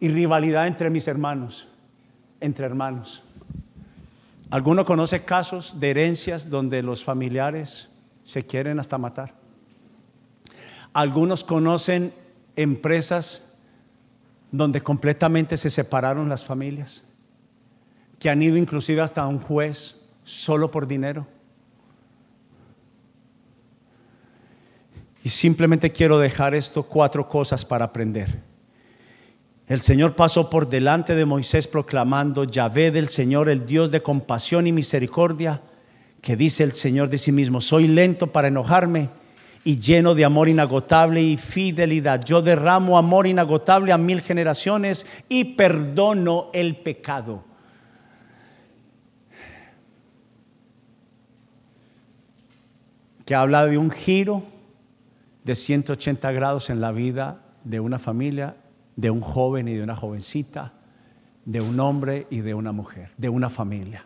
y 0.00 0.08
rivalidad 0.08 0.66
entre 0.66 0.88
mis 0.88 1.06
hermanos, 1.06 1.68
entre 2.40 2.64
hermanos. 2.64 3.22
¿Alguno 4.48 4.86
conoce 4.86 5.22
casos 5.22 5.80
de 5.80 5.90
herencias 5.90 6.48
donde 6.48 6.82
los 6.82 7.04
familiares 7.04 7.90
se 8.24 8.46
quieren 8.46 8.80
hasta 8.80 8.96
matar? 8.96 9.34
Algunos 10.94 11.44
conocen 11.44 12.14
empresas 12.56 13.54
donde 14.50 14.80
completamente 14.80 15.58
se 15.58 15.68
separaron 15.68 16.30
las 16.30 16.42
familias, 16.42 17.02
que 18.18 18.30
han 18.30 18.40
ido 18.40 18.56
inclusive 18.56 19.02
hasta 19.02 19.26
un 19.26 19.40
juez 19.40 20.00
solo 20.24 20.70
por 20.70 20.86
dinero. 20.86 21.26
Y 25.24 25.28
simplemente 25.28 25.92
quiero 25.92 26.18
dejar 26.18 26.54
esto 26.54 26.82
cuatro 26.82 27.28
cosas 27.28 27.64
para 27.64 27.84
aprender. 27.86 28.40
El 29.68 29.80
Señor 29.80 30.16
pasó 30.16 30.50
por 30.50 30.68
delante 30.68 31.14
de 31.14 31.24
Moisés 31.24 31.68
proclamando, 31.68 32.44
Yahvé 32.44 32.90
del 32.90 33.08
Señor, 33.08 33.48
el 33.48 33.64
Dios 33.64 33.90
de 33.90 34.02
compasión 34.02 34.66
y 34.66 34.72
misericordia, 34.72 35.62
que 36.20 36.36
dice 36.36 36.64
el 36.64 36.72
Señor 36.72 37.08
de 37.08 37.18
sí 37.18 37.32
mismo, 37.32 37.60
soy 37.60 37.86
lento 37.86 38.32
para 38.32 38.48
enojarme 38.48 39.08
y 39.64 39.76
lleno 39.76 40.14
de 40.14 40.24
amor 40.24 40.48
inagotable 40.48 41.22
y 41.22 41.36
fidelidad. 41.36 42.24
Yo 42.24 42.42
derramo 42.42 42.98
amor 42.98 43.28
inagotable 43.28 43.92
a 43.92 43.98
mil 43.98 44.20
generaciones 44.20 45.06
y 45.28 45.44
perdono 45.54 46.50
el 46.52 46.76
pecado. 46.76 47.44
Que 53.24 53.36
habla 53.36 53.66
de 53.66 53.78
un 53.78 53.90
giro 53.92 54.51
de 55.44 55.54
180 55.54 56.32
grados 56.32 56.70
en 56.70 56.80
la 56.80 56.92
vida 56.92 57.40
de 57.64 57.80
una 57.80 57.98
familia 57.98 58.56
de 58.96 59.10
un 59.10 59.20
joven 59.20 59.68
y 59.68 59.74
de 59.74 59.82
una 59.82 59.96
jovencita, 59.96 60.72
de 61.44 61.60
un 61.60 61.78
hombre 61.80 62.26
y 62.30 62.40
de 62.40 62.54
una 62.54 62.72
mujer, 62.72 63.10
de 63.16 63.28
una 63.28 63.48
familia. 63.48 64.04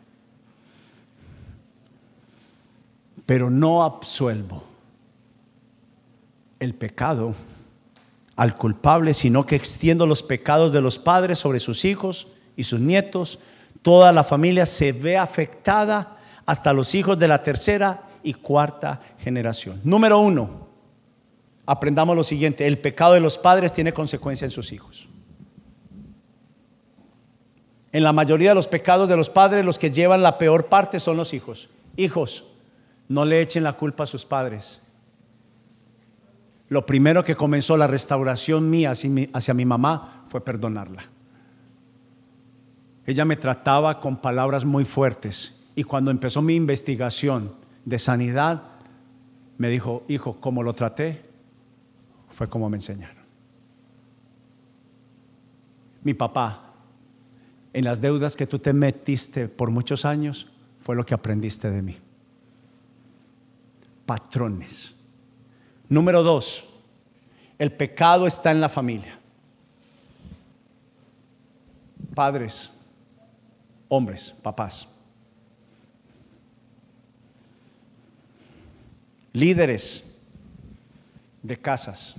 Pero 3.25 3.51
no 3.51 3.83
absuelvo 3.83 4.63
el 6.61 6.75
pecado 6.75 7.35
al 8.37 8.57
culpable, 8.57 9.15
sino 9.15 9.47
que 9.47 9.57
extiendo 9.57 10.07
los 10.07 10.23
pecados 10.23 10.73
de 10.73 10.81
los 10.81 10.99
padres 10.99 11.39
sobre 11.39 11.59
sus 11.59 11.85
hijos 11.85 12.29
y 12.57 12.65
sus 12.65 12.81
nietos. 12.81 13.39
Toda 13.83 14.13
la 14.13 14.25
familia 14.25 14.67
se 14.67 14.93
ve 14.93 15.17
afectada 15.17 16.19
hasta 16.45 16.73
los 16.73 16.95
hijos 16.95 17.19
de 17.19 17.29
la 17.29 17.43
tercera 17.43 18.05
y 18.23 18.35
cuarta 18.35 19.01
generación. 19.19 19.81
Número 19.85 20.21
uno, 20.21 20.66
aprendamos 21.67 22.17
lo 22.17 22.25
siguiente, 22.25 22.67
el 22.67 22.79
pecado 22.79 23.15
de 23.15 23.21
los 23.21 23.39
padres 23.39 23.73
tiene 23.73 23.93
consecuencia 23.93 24.45
en 24.45 24.51
sus 24.51 24.73
hijos. 24.73 25.09
En 27.93 28.03
la 28.03 28.13
mayoría 28.13 28.51
de 28.51 28.55
los 28.55 28.69
pecados 28.69 29.09
de 29.09 29.17
los 29.17 29.31
padres, 29.31 29.65
los 29.65 29.79
que 29.79 29.91
llevan 29.91 30.23
la 30.23 30.39
peor 30.39 30.67
parte 30.67 31.01
son 31.01 31.17
los 31.17 31.33
hijos. 31.33 31.71
Hijos, 31.97 32.45
no 33.09 33.25
le 33.25 33.41
echen 33.41 33.65
la 33.65 33.73
culpa 33.73 34.05
a 34.05 34.07
sus 34.07 34.25
padres. 34.25 34.81
Lo 36.69 36.85
primero 36.85 37.23
que 37.23 37.37
comenzó 37.37 37.77
la 37.77 37.87
restauración 37.87 38.69
mía 38.69 38.91
hacia 38.91 39.55
mi, 39.55 39.65
mamá 39.65 40.25
fue 40.29 40.41
perdonarla. 40.41 41.05
Ella 43.07 43.25
me 43.25 43.37
trataba 43.37 44.01
con 44.01 44.17
palabras 44.17 44.65
muy 44.65 44.85
fuertes 44.85 45.65
y 45.77 45.85
cuando 45.85 46.11
empezó 46.11 46.43
mi 46.43 46.57
investigación 46.57 47.55
de 47.85 48.01
sanidad, 48.01 48.63
me 49.59 49.69
dijo, 49.69 50.05
hijo, 50.09 50.41
como 50.41 50.65
lo 50.65 50.75
traté, 50.75 51.26
fue 52.37 52.51
como 52.51 52.69
me 52.69 52.77
enseñaron. 52.77 53.25
Mi 56.03 56.13
papá, 56.13 56.75
en 57.73 57.83
las 57.87 58.03
deudas 58.03 58.37
que 58.37 58.47
tú 58.47 58.59
te 58.59 58.75
metiste 58.75 59.49
por 59.49 59.71
muchos 59.71 60.05
años, 60.05 60.47
fue 60.83 60.95
lo 60.95 61.07
que 61.07 61.15
aprendiste 61.15 61.71
de 61.71 61.81
mí. 61.81 61.97
Patrones. 64.05 64.95
Número 65.89 66.23
dos, 66.23 66.69
el 67.59 67.73
pecado 67.73 68.27
está 68.27 68.53
en 68.53 68.61
la 68.61 68.69
familia. 68.69 69.19
Padres, 72.15 72.71
hombres, 73.89 74.35
papás. 74.43 74.87
Líderes 79.33 80.06
de 81.43 81.57
casas. 81.57 82.17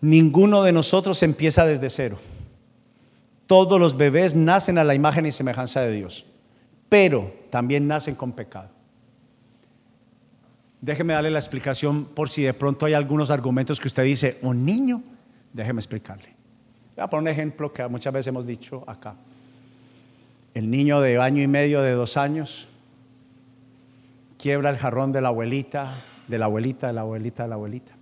Ninguno 0.00 0.62
de 0.62 0.72
nosotros 0.72 1.22
empieza 1.22 1.64
desde 1.64 1.88
cero. 1.88 2.18
Todos 3.46 3.78
los 3.78 3.96
bebés 3.96 4.34
nacen 4.34 4.78
a 4.78 4.84
la 4.84 4.94
imagen 4.94 5.26
y 5.26 5.32
semejanza 5.32 5.80
de 5.82 5.92
Dios, 5.92 6.26
pero 6.88 7.32
también 7.50 7.86
nacen 7.86 8.14
con 8.14 8.32
pecado. 8.32 8.70
Déjeme 10.80 11.12
darle 11.12 11.30
la 11.30 11.38
explicación 11.38 12.06
por 12.06 12.28
si 12.28 12.42
de 12.42 12.54
pronto 12.54 12.86
hay 12.86 12.94
algunos 12.94 13.30
argumentos 13.30 13.78
que 13.78 13.86
usted 13.86 14.02
dice, 14.02 14.38
un 14.42 14.64
niño, 14.64 15.02
déjeme 15.52 15.80
explicarle. 15.80 16.34
Voy 16.96 17.04
a 17.04 17.06
poner 17.08 17.22
un 17.22 17.28
ejemplo 17.28 17.72
que 17.72 17.86
muchas 17.86 18.12
veces 18.12 18.26
hemos 18.26 18.44
dicho 18.44 18.82
acá. 18.88 19.14
El 20.54 20.70
niño 20.70 21.00
de 21.00 21.20
año 21.20 21.40
y 21.40 21.46
medio, 21.46 21.80
de 21.82 21.92
dos 21.92 22.16
años, 22.16 22.68
quiebra 24.36 24.70
el 24.70 24.76
jarrón 24.76 25.12
de 25.12 25.20
la 25.20 25.28
abuelita, 25.28 25.94
de 26.28 26.38
la 26.38 26.46
abuelita, 26.46 26.86
de 26.88 26.92
la 26.92 27.00
abuelita, 27.02 27.42
de 27.42 27.48
la 27.48 27.54
abuelita. 27.54 27.92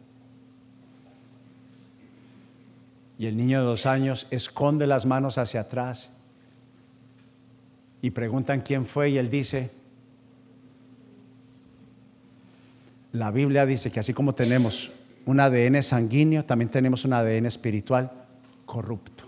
Y 3.18 3.26
el 3.26 3.36
niño 3.36 3.60
de 3.60 3.66
dos 3.66 3.86
años 3.86 4.26
esconde 4.30 4.86
las 4.86 5.04
manos 5.04 5.36
hacia 5.36 5.60
atrás 5.60 6.10
y 8.00 8.10
preguntan 8.10 8.62
quién 8.62 8.86
fue 8.86 9.10
y 9.10 9.18
él 9.18 9.28
dice, 9.28 9.70
la 13.12 13.30
Biblia 13.30 13.66
dice 13.66 13.90
que 13.90 14.00
así 14.00 14.14
como 14.14 14.34
tenemos 14.34 14.90
un 15.26 15.38
ADN 15.38 15.82
sanguíneo, 15.82 16.44
también 16.44 16.70
tenemos 16.70 17.04
un 17.04 17.12
ADN 17.12 17.46
espiritual 17.46 18.10
corrupto. 18.64 19.24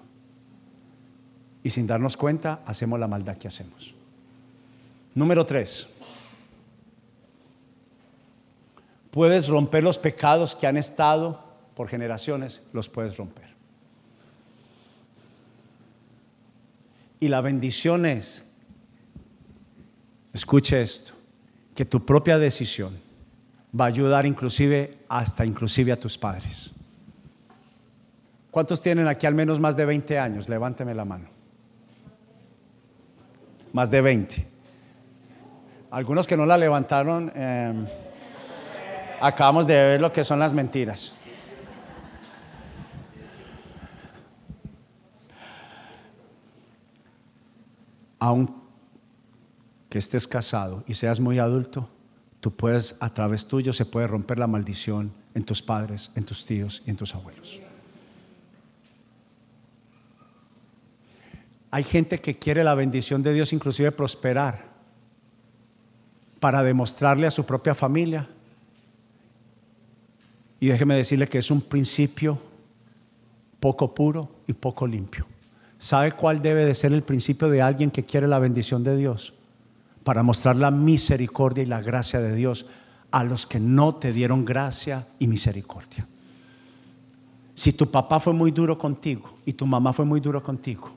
Y 1.63 1.71
sin 1.71 1.87
darnos 1.87 2.17
cuenta, 2.17 2.61
hacemos 2.67 2.99
la 2.99 3.09
maldad 3.09 3.37
que 3.37 3.49
hacemos. 3.49 3.95
Número 5.15 5.45
tres, 5.45 5.87
puedes 9.13 9.47
romper 9.47 9.85
los 9.85 9.99
pecados 9.99 10.57
que 10.57 10.67
han 10.67 10.79
estado 10.79 11.45
por 11.77 11.87
generaciones, 11.87 12.63
los 12.73 12.89
puedes 12.89 13.17
romper. 13.19 13.53
Y 17.21 17.29
la 17.29 17.43
bendición 17.43 18.07
es, 18.07 18.51
escuche 20.33 20.81
esto, 20.81 21.13
que 21.75 21.85
tu 21.85 22.05
propia 22.05 22.39
decisión 22.39 22.99
va 23.79 23.85
a 23.85 23.89
ayudar 23.89 24.27
inclusive 24.27 24.99
hasta 25.09 25.45
inclusive 25.45 25.93
a 25.93 26.01
tus 26.01 26.17
padres. 26.19 26.73
¿Cuántos 28.51 28.83
tienen 28.83 29.09
aquí 29.09 29.27
al 29.27 29.35
menos 29.35 29.61
más 29.61 29.77
de 29.77 29.85
20 29.85 30.19
años? 30.19 30.49
Levánteme 30.49 30.95
la 30.95 31.05
mano. 31.05 31.29
Más 33.73 33.91
de 33.91 34.01
20. 34.01 34.49
Algunos 35.91 36.27
que 36.27 36.37
no 36.37 36.45
la 36.45 36.59
levantaron, 36.59 37.31
em, 37.35 37.87
acabamos 39.23 39.67
de 39.67 39.75
ver 39.75 40.01
lo 40.01 40.13
que 40.13 40.25
son 40.25 40.39
las 40.39 40.53
mentiras. 40.53 41.13
aunque 48.23 48.55
estés 49.91 50.29
casado 50.29 50.85
y 50.87 50.95
seas 50.95 51.19
muy 51.19 51.41
adulto, 51.41 51.89
tú 52.39 52.55
puedes, 52.55 52.97
a 53.01 53.13
través 53.13 53.49
tuyo 53.49 53.73
se 53.73 53.85
puede 53.85 54.07
romper 54.07 54.39
la 54.39 54.47
maldición 54.47 55.13
en 55.35 55.43
tus 55.43 55.61
padres, 55.61 56.13
en 56.15 56.25
tus 56.25 56.47
tíos 56.47 56.85
y 56.87 56.91
en 56.91 56.97
tus 56.97 57.17
abuelos. 57.17 57.61
Hay 61.73 61.83
gente 61.83 62.21
que 62.21 62.39
quiere 62.39 62.63
la 62.63 62.77
bendición 62.77 63.25
de 63.25 63.33
Dios, 63.33 63.53
inclusive 63.53 63.91
prosperar, 63.91 64.67
para 66.39 66.63
demostrarle 66.63 67.27
a 67.27 67.33
su 67.33 67.45
propia 67.45 67.75
familia. 67.75 68.29
Y 70.63 70.69
déjeme 70.69 70.95
decirle 70.95 71.27
que 71.27 71.39
es 71.39 71.51
un 71.51 71.61
principio 71.61 72.39
poco 73.59 73.93
puro 73.93 74.31
y 74.47 74.53
poco 74.53 74.87
limpio. 74.87 75.27
¿Sabe 75.77 76.13
cuál 76.13 76.41
debe 76.41 76.65
de 76.65 76.73
ser 76.73 76.93
el 76.93 77.03
principio 77.03 77.49
de 77.49 77.61
alguien 77.61 77.91
que 77.91 78.05
quiere 78.05 78.29
la 78.29 78.39
bendición 78.39 78.85
de 78.85 78.97
Dios? 78.97 79.35
Para 80.05 80.23
mostrar 80.23 80.55
la 80.55 80.71
misericordia 80.71 81.65
y 81.65 81.67
la 81.67 81.81
gracia 81.81 82.21
de 82.21 82.37
Dios 82.37 82.67
a 83.11 83.25
los 83.25 83.45
que 83.45 83.59
no 83.59 83.97
te 83.97 84.13
dieron 84.13 84.45
gracia 84.45 85.09
y 85.19 85.27
misericordia. 85.27 86.07
Si 87.57 87.73
tu 87.73 87.91
papá 87.91 88.21
fue 88.21 88.33
muy 88.33 88.53
duro 88.53 88.79
contigo 88.79 89.35
y 89.45 89.55
tu 89.55 89.67
mamá 89.67 89.93
fue 89.93 90.05
muy 90.05 90.21
duro 90.21 90.45
contigo, 90.45 90.93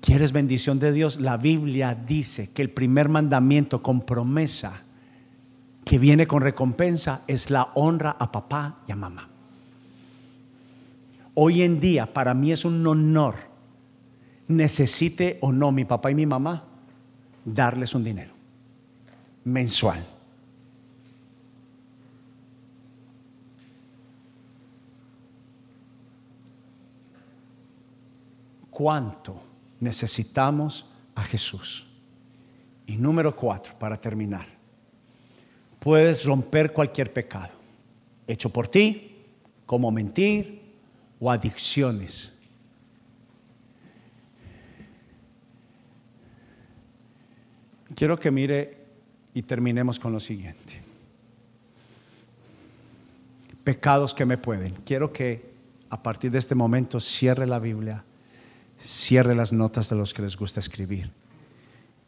¿quieres 0.00 0.32
bendición 0.32 0.80
de 0.80 0.90
Dios? 0.90 1.20
La 1.20 1.36
Biblia 1.36 1.94
dice 1.94 2.50
que 2.52 2.62
el 2.62 2.70
primer 2.70 3.08
mandamiento 3.08 3.84
con 3.84 4.00
promesa 4.00 4.82
que 5.86 6.00
viene 6.00 6.26
con 6.26 6.42
recompensa 6.42 7.22
es 7.28 7.48
la 7.48 7.70
honra 7.76 8.16
a 8.18 8.32
papá 8.32 8.80
y 8.88 8.92
a 8.92 8.96
mamá. 8.96 9.28
Hoy 11.34 11.62
en 11.62 11.78
día 11.78 12.12
para 12.12 12.34
mí 12.34 12.50
es 12.50 12.64
un 12.64 12.84
honor, 12.84 13.36
necesite 14.48 15.38
o 15.42 15.52
no 15.52 15.70
mi 15.70 15.84
papá 15.84 16.10
y 16.10 16.16
mi 16.16 16.26
mamá, 16.26 16.64
darles 17.44 17.94
un 17.94 18.02
dinero 18.02 18.32
mensual. 19.44 20.04
¿Cuánto 28.70 29.40
necesitamos 29.78 30.84
a 31.14 31.22
Jesús? 31.22 31.86
Y 32.86 32.96
número 32.96 33.36
cuatro, 33.36 33.78
para 33.78 34.00
terminar, 34.00 34.55
puedes 35.86 36.24
romper 36.24 36.72
cualquier 36.72 37.12
pecado 37.12 37.54
hecho 38.26 38.50
por 38.50 38.66
ti, 38.66 39.18
como 39.66 39.92
mentir, 39.92 40.60
o 41.20 41.30
adicciones. 41.30 42.32
Quiero 47.94 48.18
que 48.18 48.32
mire 48.32 48.78
y 49.32 49.42
terminemos 49.42 50.00
con 50.00 50.12
lo 50.12 50.18
siguiente. 50.18 50.82
Pecados 53.62 54.12
que 54.12 54.26
me 54.26 54.38
pueden. 54.38 54.74
Quiero 54.84 55.12
que 55.12 55.52
a 55.88 56.02
partir 56.02 56.32
de 56.32 56.38
este 56.38 56.56
momento 56.56 56.98
cierre 56.98 57.46
la 57.46 57.60
Biblia, 57.60 58.02
cierre 58.76 59.36
las 59.36 59.52
notas 59.52 59.88
de 59.88 59.94
los 59.94 60.12
que 60.12 60.22
les 60.22 60.36
gusta 60.36 60.58
escribir, 60.58 61.12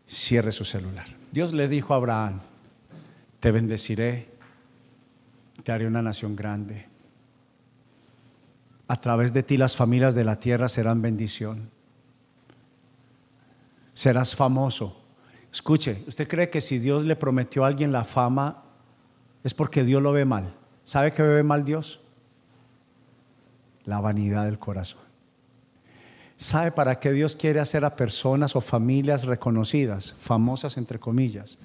cierre 0.08 0.50
su 0.50 0.64
celular. 0.64 1.06
Dios 1.30 1.52
le 1.52 1.68
dijo 1.68 1.94
a 1.94 1.98
Abraham, 1.98 2.40
te 3.40 3.50
bendeciré, 3.50 4.28
te 5.62 5.72
haré 5.72 5.86
una 5.86 6.02
nación 6.02 6.36
grande. 6.36 6.86
A 8.88 9.00
través 9.00 9.32
de 9.32 9.42
ti 9.42 9.56
las 9.56 9.76
familias 9.76 10.14
de 10.14 10.24
la 10.24 10.40
tierra 10.40 10.68
serán 10.68 11.02
bendición. 11.02 11.70
Serás 13.92 14.34
famoso. 14.34 14.96
Escuche, 15.52 16.02
¿usted 16.06 16.28
cree 16.28 16.50
que 16.50 16.60
si 16.60 16.78
Dios 16.78 17.04
le 17.04 17.16
prometió 17.16 17.64
a 17.64 17.68
alguien 17.68 17.92
la 17.92 18.04
fama 18.04 18.64
es 19.44 19.54
porque 19.54 19.84
Dios 19.84 20.02
lo 20.02 20.12
ve 20.12 20.24
mal? 20.24 20.54
¿Sabe 20.84 21.12
que 21.12 21.22
ve 21.22 21.42
mal 21.42 21.64
Dios? 21.64 22.00
La 23.84 24.00
vanidad 24.00 24.44
del 24.44 24.58
corazón. 24.58 25.00
¿Sabe 26.36 26.70
para 26.70 27.00
qué 27.00 27.12
Dios 27.12 27.34
quiere 27.34 27.58
hacer 27.58 27.84
a 27.84 27.96
personas 27.96 28.54
o 28.54 28.60
familias 28.60 29.24
reconocidas, 29.24 30.14
famosas 30.20 30.76
entre 30.76 31.00
comillas? 31.00 31.58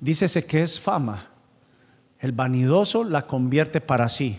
Dícese 0.00 0.44
que 0.46 0.62
es 0.62 0.78
fama. 0.78 1.30
El 2.18 2.32
vanidoso 2.32 3.04
la 3.04 3.26
convierte 3.26 3.80
para 3.80 4.08
sí. 4.08 4.38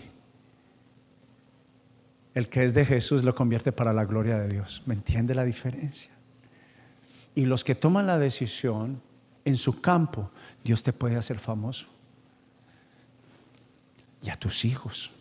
El 2.34 2.48
que 2.48 2.64
es 2.64 2.74
de 2.74 2.84
Jesús 2.84 3.24
lo 3.24 3.34
convierte 3.34 3.72
para 3.72 3.92
la 3.92 4.04
gloria 4.04 4.38
de 4.38 4.48
Dios. 4.48 4.82
¿Me 4.86 4.94
entiende 4.94 5.34
la 5.34 5.44
diferencia? 5.44 6.10
Y 7.34 7.44
los 7.46 7.64
que 7.64 7.74
toman 7.74 8.06
la 8.06 8.18
decisión 8.18 9.02
en 9.44 9.56
su 9.56 9.80
campo, 9.80 10.30
Dios 10.64 10.82
te 10.82 10.92
puede 10.92 11.16
hacer 11.16 11.38
famoso. 11.38 11.86
Y 14.22 14.30
a 14.30 14.36
tus 14.36 14.64
hijos. 14.64 15.12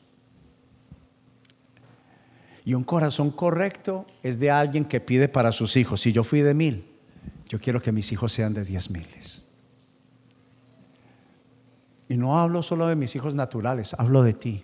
Y 2.66 2.74
un 2.74 2.84
corazón 2.84 3.32
correcto 3.32 4.06
es 4.22 4.40
de 4.40 4.52
alguien 4.52 4.86
que 4.86 5.00
pide 5.00 5.28
para 5.28 5.52
sus 5.52 5.76
hijos. 5.78 6.02
Si 6.02 6.12
yo 6.12 6.24
fui 6.24 6.42
de 6.42 6.54
mil, 6.54 6.86
yo 7.48 7.60
quiero 7.60 7.82
que 7.82 7.92
mis 7.92 8.12
hijos 8.12 8.32
sean 8.32 8.54
de 8.54 8.64
diez 8.64 8.92
miles. 8.92 9.42
Y 12.10 12.18
no 12.18 12.40
hablo 12.40 12.62
solo 12.62 12.88
de 12.88 12.96
mis 12.98 13.16
hijos 13.16 13.36
naturales, 13.36 13.94
hablo 13.94 14.24
de 14.24 14.34
ti. 14.34 14.64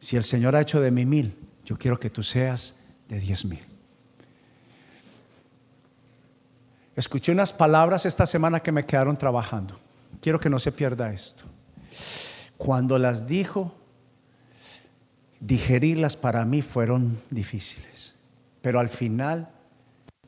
Si 0.00 0.16
el 0.16 0.24
Señor 0.24 0.56
ha 0.56 0.60
hecho 0.62 0.80
de 0.80 0.90
mí 0.90 1.06
mil, 1.06 1.38
yo 1.64 1.78
quiero 1.78 2.00
que 2.00 2.10
tú 2.10 2.24
seas 2.24 2.74
de 3.08 3.20
diez 3.20 3.44
mil. 3.44 3.60
Escuché 6.96 7.32
unas 7.32 7.52
palabras 7.52 8.04
esta 8.04 8.26
semana 8.26 8.60
que 8.60 8.72
me 8.72 8.84
quedaron 8.84 9.16
trabajando. 9.16 9.78
Quiero 10.20 10.40
que 10.40 10.50
no 10.50 10.58
se 10.58 10.72
pierda 10.72 11.12
esto. 11.12 11.44
Cuando 12.56 12.98
las 12.98 13.26
dijo, 13.26 13.74
digerirlas 15.40 16.16
para 16.16 16.44
mí 16.44 16.62
fueron 16.62 17.20
difíciles. 17.30 18.14
Pero 18.60 18.78
al 18.78 18.88
final 18.88 19.48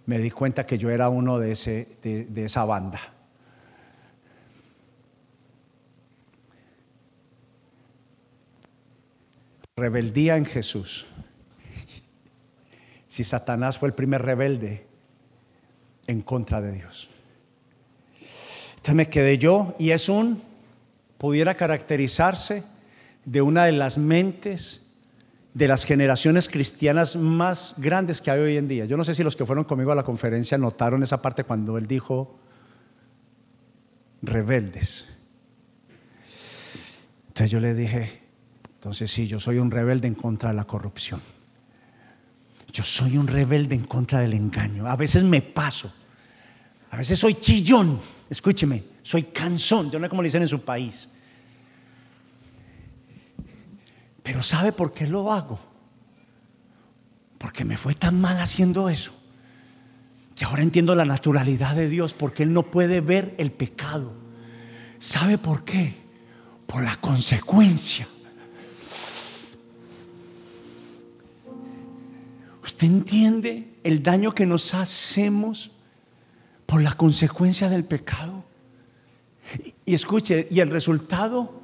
me 0.07 0.18
di 0.18 0.30
cuenta 0.30 0.66
que 0.66 0.78
yo 0.78 0.90
era 0.90 1.09
uno 1.09 1.38
de, 1.38 1.52
ese, 1.52 1.98
de, 2.02 2.44
esa 2.44 2.64
banda. 2.64 3.00
Rebeldía 9.77 10.37
en 10.37 10.45
Jesús. 10.45 11.07
Si 13.09 13.25
Satanás 13.25 13.79
fue 13.79 13.89
el 13.89 13.95
primer 13.95 14.22
rebelde 14.22 14.87
en 16.07 16.22
contra 16.22 16.61
de 16.61 16.72
Dios. 16.72 17.11
Entonces 18.70 18.95
me 18.95 19.09
quedé 19.09 19.39
yo 19.39 19.75
y 19.79 19.91
es 19.91 20.09
un, 20.09 20.43
pudiera 21.18 21.57
caracterizarse 21.57 22.62
de 23.25 23.43
una 23.43 23.64
de 23.64 23.72
las 23.72 23.99
mentes 23.99 24.83
de 25.55 25.68
las 25.68 25.85
generaciones 25.85 26.49
cristianas 26.49 27.16
más 27.16 27.75
grandes 27.77 28.20
que 28.20 28.31
hay 28.31 28.41
hoy 28.41 28.57
en 28.57 28.68
día. 28.68 28.85
Yo 28.85 28.97
no 28.97 29.05
sé 29.05 29.14
si 29.14 29.22
los 29.22 29.37
que 29.37 29.47
fueron 29.47 29.64
conmigo 29.64 29.93
a 29.93 29.95
la 29.95 30.03
conferencia 30.03 30.59
notaron 30.59 31.03
esa 31.03 31.22
parte 31.22 31.45
cuando 31.45 31.79
él 31.79 31.87
dijo 31.87 32.39
rebeldes. 34.20 35.07
Entonces 37.29 37.51
yo 37.51 37.61
le 37.61 37.75
dije, 37.75 38.24
entonces 38.85 39.11
sí, 39.11 39.26
yo 39.26 39.41
soy 39.41 39.57
un 39.57 39.70
rebelde 39.70 40.09
en 40.09 40.14
contra 40.14 40.51
de 40.51 40.57
la 40.57 40.64
corrupción. 40.64 41.18
Yo 42.70 42.85
soy 42.85 43.16
un 43.16 43.26
rebelde 43.26 43.74
en 43.74 43.85
contra 43.85 44.20
del 44.20 44.35
engaño. 44.35 44.87
A 44.87 44.95
veces 44.95 45.24
me 45.24 45.41
paso. 45.41 45.91
A 46.91 46.99
veces 46.99 47.18
soy 47.18 47.37
chillón. 47.37 47.99
Escúcheme, 48.28 48.85
soy 49.03 49.22
cansón. 49.22 49.91
Yo 49.91 49.99
no 49.99 50.05
sé 50.05 50.11
cómo 50.11 50.20
le 50.20 50.26
dicen 50.26 50.43
en 50.43 50.49
su 50.49 50.61
país. 50.61 51.09
Pero 54.22 54.43
¿sabe 54.43 54.70
por 54.70 54.93
qué 54.93 55.07
lo 55.07 55.32
hago? 55.32 55.59
Porque 57.39 57.64
me 57.64 57.78
fue 57.78 57.95
tan 57.95 58.20
mal 58.20 58.39
haciendo 58.39 58.91
eso. 58.91 59.14
Que 60.37 60.45
ahora 60.45 60.61
entiendo 60.61 60.95
la 60.95 61.07
naturalidad 61.07 61.74
de 61.74 61.89
Dios. 61.89 62.12
Porque 62.12 62.43
Él 62.43 62.53
no 62.53 62.64
puede 62.64 63.01
ver 63.01 63.35
el 63.39 63.51
pecado. 63.51 64.12
¿Sabe 64.99 65.39
por 65.39 65.64
qué? 65.64 65.95
Por 66.66 66.82
la 66.82 66.97
consecuencia. 66.97 68.07
¿Usted 72.64 72.86
entiende 72.86 73.68
el 73.84 74.02
daño 74.02 74.34
que 74.34 74.46
nos 74.46 74.72
hacemos 74.72 75.70
por 76.64 76.82
la 76.82 76.92
consecuencia 76.92 77.68
del 77.68 77.84
pecado? 77.84 78.42
Y, 79.84 79.94
escuche, 79.94 80.48
y 80.50 80.60
el 80.60 80.70
resultado 80.70 81.60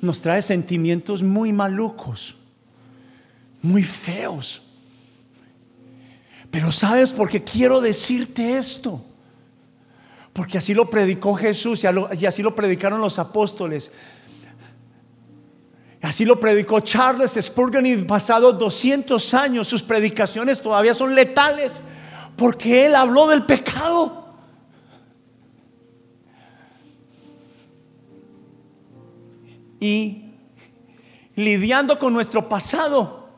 nos 0.00 0.20
trae 0.20 0.40
sentimientos 0.40 1.24
muy 1.24 1.52
malucos, 1.52 2.38
muy 3.62 3.82
feos. 3.82 4.62
Pero 6.52 6.70
sabes 6.70 7.12
por 7.12 7.28
qué 7.28 7.42
quiero 7.42 7.80
decirte 7.80 8.58
esto. 8.58 9.04
Porque 10.32 10.56
así 10.56 10.72
lo 10.72 10.88
predicó 10.88 11.34
Jesús 11.34 11.82
y 11.82 12.26
así 12.26 12.42
lo 12.42 12.54
predicaron 12.54 13.00
los 13.00 13.18
apóstoles. 13.18 13.90
Así 16.00 16.24
lo 16.24 16.38
predicó 16.38 16.80
Charles 16.80 17.36
Spurgeon 17.40 17.84
y 17.86 17.96
pasado 17.98 18.52
200 18.52 19.34
años 19.34 19.66
sus 19.66 19.82
predicaciones 19.82 20.62
todavía 20.62 20.94
son 20.94 21.14
letales 21.14 21.82
porque 22.36 22.86
él 22.86 22.94
habló 22.94 23.28
del 23.28 23.44
pecado. 23.44 24.26
Y 29.80 30.24
lidiando 31.34 31.98
con 31.98 32.12
nuestro 32.12 32.48
pasado 32.48 33.28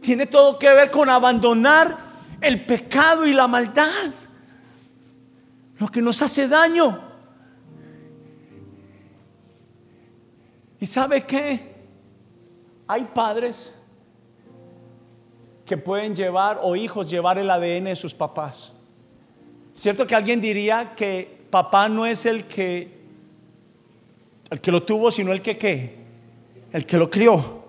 tiene 0.00 0.26
todo 0.26 0.58
que 0.58 0.72
ver 0.72 0.90
con 0.90 1.08
abandonar 1.08 1.96
el 2.40 2.64
pecado 2.64 3.26
y 3.26 3.32
la 3.32 3.46
maldad, 3.46 4.12
lo 5.78 5.88
que 5.88 6.02
nos 6.02 6.22
hace 6.22 6.48
daño. 6.48 7.07
¿Y 10.80 10.86
sabe 10.86 11.24
qué? 11.24 11.74
Hay 12.86 13.04
padres 13.04 13.74
que 15.66 15.76
pueden 15.76 16.14
llevar 16.14 16.60
o 16.62 16.76
hijos 16.76 17.10
llevar 17.10 17.38
el 17.38 17.50
ADN 17.50 17.84
de 17.84 17.96
sus 17.96 18.14
papás. 18.14 18.72
¿Cierto 19.72 20.06
que 20.06 20.14
alguien 20.14 20.40
diría 20.40 20.94
que 20.96 21.46
papá 21.50 21.88
no 21.88 22.06
es 22.06 22.24
el 22.26 22.44
que 22.44 22.96
el 24.50 24.60
que 24.62 24.72
lo 24.72 24.82
tuvo, 24.82 25.10
sino 25.10 25.32
el 25.32 25.42
que 25.42 25.58
qué? 25.58 25.98
El 26.72 26.86
que 26.86 26.96
lo 26.96 27.10
crió. 27.10 27.64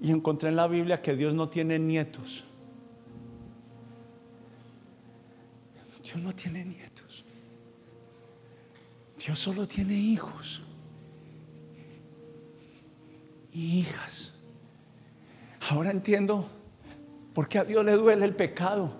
Y 0.00 0.10
encontré 0.10 0.48
en 0.48 0.56
la 0.56 0.66
Biblia 0.66 1.00
que 1.00 1.14
Dios 1.14 1.32
no 1.32 1.48
tiene 1.48 1.78
nietos. 1.78 2.44
Dios 6.02 6.16
no 6.16 6.34
tiene 6.34 6.64
nietos. 6.64 7.24
Dios 9.18 9.38
solo 9.38 9.66
tiene 9.66 9.94
hijos 9.94 10.62
hijas. 13.58 14.32
Ahora 15.70 15.90
entiendo 15.90 16.48
por 17.34 17.48
qué 17.48 17.58
a 17.58 17.64
Dios 17.64 17.84
le 17.84 17.92
duele 17.92 18.24
el 18.24 18.34
pecado. 18.34 18.92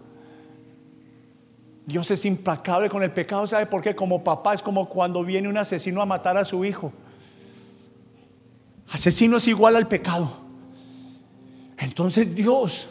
Dios 1.86 2.10
es 2.10 2.24
implacable 2.24 2.90
con 2.90 3.02
el 3.02 3.12
pecado. 3.12 3.46
¿Sabe 3.46 3.66
por 3.66 3.82
qué? 3.82 3.96
Como 3.96 4.22
papá 4.22 4.54
es 4.54 4.62
como 4.62 4.88
cuando 4.88 5.24
viene 5.24 5.48
un 5.48 5.56
asesino 5.56 6.02
a 6.02 6.06
matar 6.06 6.36
a 6.36 6.44
su 6.44 6.64
hijo. 6.64 6.92
Asesino 8.90 9.38
es 9.38 9.48
igual 9.48 9.76
al 9.76 9.88
pecado. 9.88 10.30
Entonces 11.78 12.34
Dios, 12.34 12.88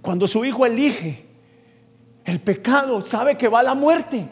cuando 0.00 0.28
su 0.28 0.44
hijo 0.44 0.66
elige 0.66 1.26
el 2.24 2.40
pecado, 2.40 3.00
sabe 3.02 3.36
que 3.36 3.48
va 3.48 3.60
a 3.60 3.64
la 3.64 3.74
muerte. 3.74 4.28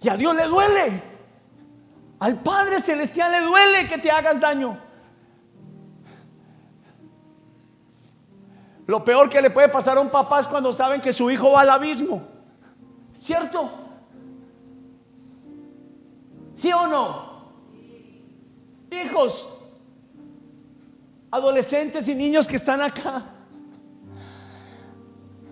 Y 0.00 0.08
a 0.08 0.16
Dios 0.16 0.34
le 0.36 0.46
duele. 0.46 1.02
Al 2.20 2.40
Padre 2.40 2.80
Celestial 2.80 3.32
le 3.32 3.40
duele 3.40 3.88
que 3.88 3.98
te 3.98 4.10
hagas 4.10 4.40
daño. 4.40 4.87
Lo 8.88 9.04
peor 9.04 9.28
que 9.28 9.42
le 9.42 9.50
puede 9.50 9.68
pasar 9.68 9.98
a 9.98 10.00
un 10.00 10.08
papá 10.08 10.40
es 10.40 10.46
cuando 10.46 10.72
saben 10.72 11.02
que 11.02 11.12
su 11.12 11.30
hijo 11.30 11.52
va 11.52 11.60
al 11.60 11.68
abismo. 11.68 12.26
¿Cierto? 13.20 13.70
¿Sí 16.54 16.72
o 16.72 16.86
no? 16.86 17.52
Hijos, 18.90 19.62
adolescentes 21.30 22.08
y 22.08 22.14
niños 22.14 22.48
que 22.48 22.56
están 22.56 22.80
acá. 22.80 23.26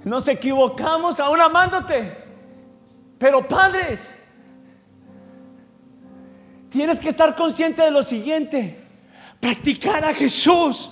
Nos 0.02 0.26
equivocamos 0.28 1.20
aún 1.20 1.38
amándote. 1.38 2.16
Pero 3.18 3.46
padres, 3.46 4.16
tienes 6.70 6.98
que 6.98 7.10
estar 7.10 7.36
consciente 7.36 7.82
de 7.82 7.90
lo 7.90 8.02
siguiente. 8.02 8.82
Practicar 9.40 10.06
a 10.06 10.14
Jesús 10.14 10.90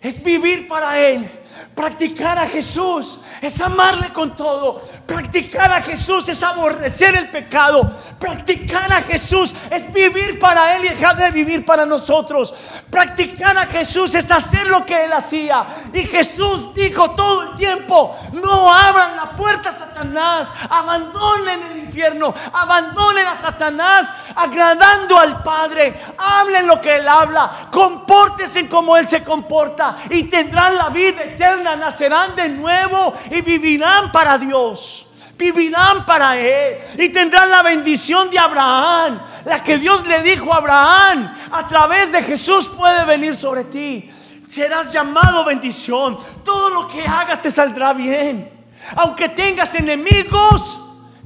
es 0.00 0.20
vivir 0.20 0.66
para 0.66 0.98
Él. 0.98 1.30
Practicar 1.76 2.38
a 2.38 2.48
Jesús 2.48 3.20
es 3.42 3.60
amarle 3.60 4.10
con 4.10 4.34
todo. 4.34 4.80
Practicar 5.04 5.70
a 5.70 5.82
Jesús 5.82 6.26
es 6.26 6.42
aborrecer 6.42 7.14
el 7.14 7.28
pecado. 7.28 7.92
Practicar 8.18 8.90
a 8.90 9.02
Jesús 9.02 9.54
es 9.70 9.92
vivir 9.92 10.38
para 10.38 10.74
Él 10.74 10.86
y 10.86 10.88
dejar 10.88 11.18
de 11.18 11.30
vivir 11.30 11.66
para 11.66 11.84
nosotros. 11.84 12.54
Practicar 12.88 13.58
a 13.58 13.66
Jesús 13.66 14.14
es 14.14 14.30
hacer 14.30 14.66
lo 14.68 14.86
que 14.86 15.04
Él 15.04 15.12
hacía. 15.12 15.66
Y 15.92 16.06
Jesús 16.06 16.72
dijo 16.74 17.10
todo 17.10 17.42
el 17.42 17.56
tiempo, 17.56 18.16
no 18.32 18.74
abran 18.74 19.14
la 19.14 19.36
puerta 19.36 19.68
a 19.68 19.72
Satanás, 19.72 20.54
abandonen 20.70 21.62
el 21.62 21.78
infierno, 21.80 22.34
abandonen 22.54 23.26
a 23.26 23.38
Satanás, 23.38 24.14
agradando 24.34 25.18
al 25.18 25.42
Padre. 25.42 25.94
Hablen 26.28 26.66
lo 26.66 26.80
que 26.80 26.96
Él 26.96 27.06
habla, 27.06 27.68
compórtense 27.70 28.68
como 28.68 28.96
Él 28.96 29.06
se 29.06 29.22
comporta 29.22 29.96
y 30.10 30.24
tendrán 30.24 30.76
la 30.76 30.88
vida 30.88 31.22
eterna 31.22 31.76
nacerán 31.76 32.34
de 32.34 32.48
nuevo 32.48 33.14
y 33.30 33.42
vivirán 33.42 34.10
para 34.10 34.36
Dios. 34.36 35.06
Vivirán 35.38 36.04
para 36.04 36.36
Él 36.36 36.78
y 36.98 37.10
tendrán 37.10 37.48
la 37.50 37.62
bendición 37.62 38.28
de 38.30 38.38
Abraham. 38.38 39.22
La 39.44 39.62
que 39.62 39.78
Dios 39.78 40.04
le 40.06 40.22
dijo 40.22 40.52
a 40.52 40.56
Abraham 40.56 41.32
a 41.52 41.66
través 41.68 42.10
de 42.10 42.22
Jesús 42.22 42.68
puede 42.68 43.04
venir 43.04 43.36
sobre 43.36 43.64
ti. 43.64 44.10
Serás 44.48 44.92
llamado 44.92 45.44
bendición. 45.44 46.18
Todo 46.44 46.70
lo 46.70 46.88
que 46.88 47.06
hagas 47.06 47.40
te 47.40 47.50
saldrá 47.50 47.92
bien. 47.92 48.50
Aunque 48.96 49.28
tengas 49.28 49.74
enemigos, 49.74 50.78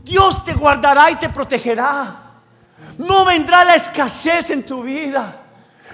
Dios 0.03 0.45
te 0.45 0.53
guardará 0.53 1.11
y 1.11 1.17
te 1.17 1.29
protegerá. 1.29 2.30
No 2.99 3.25
vendrá 3.25 3.65
la 3.65 3.75
escasez 3.75 4.51
en 4.51 4.65
tu 4.65 4.83
vida 4.83 5.41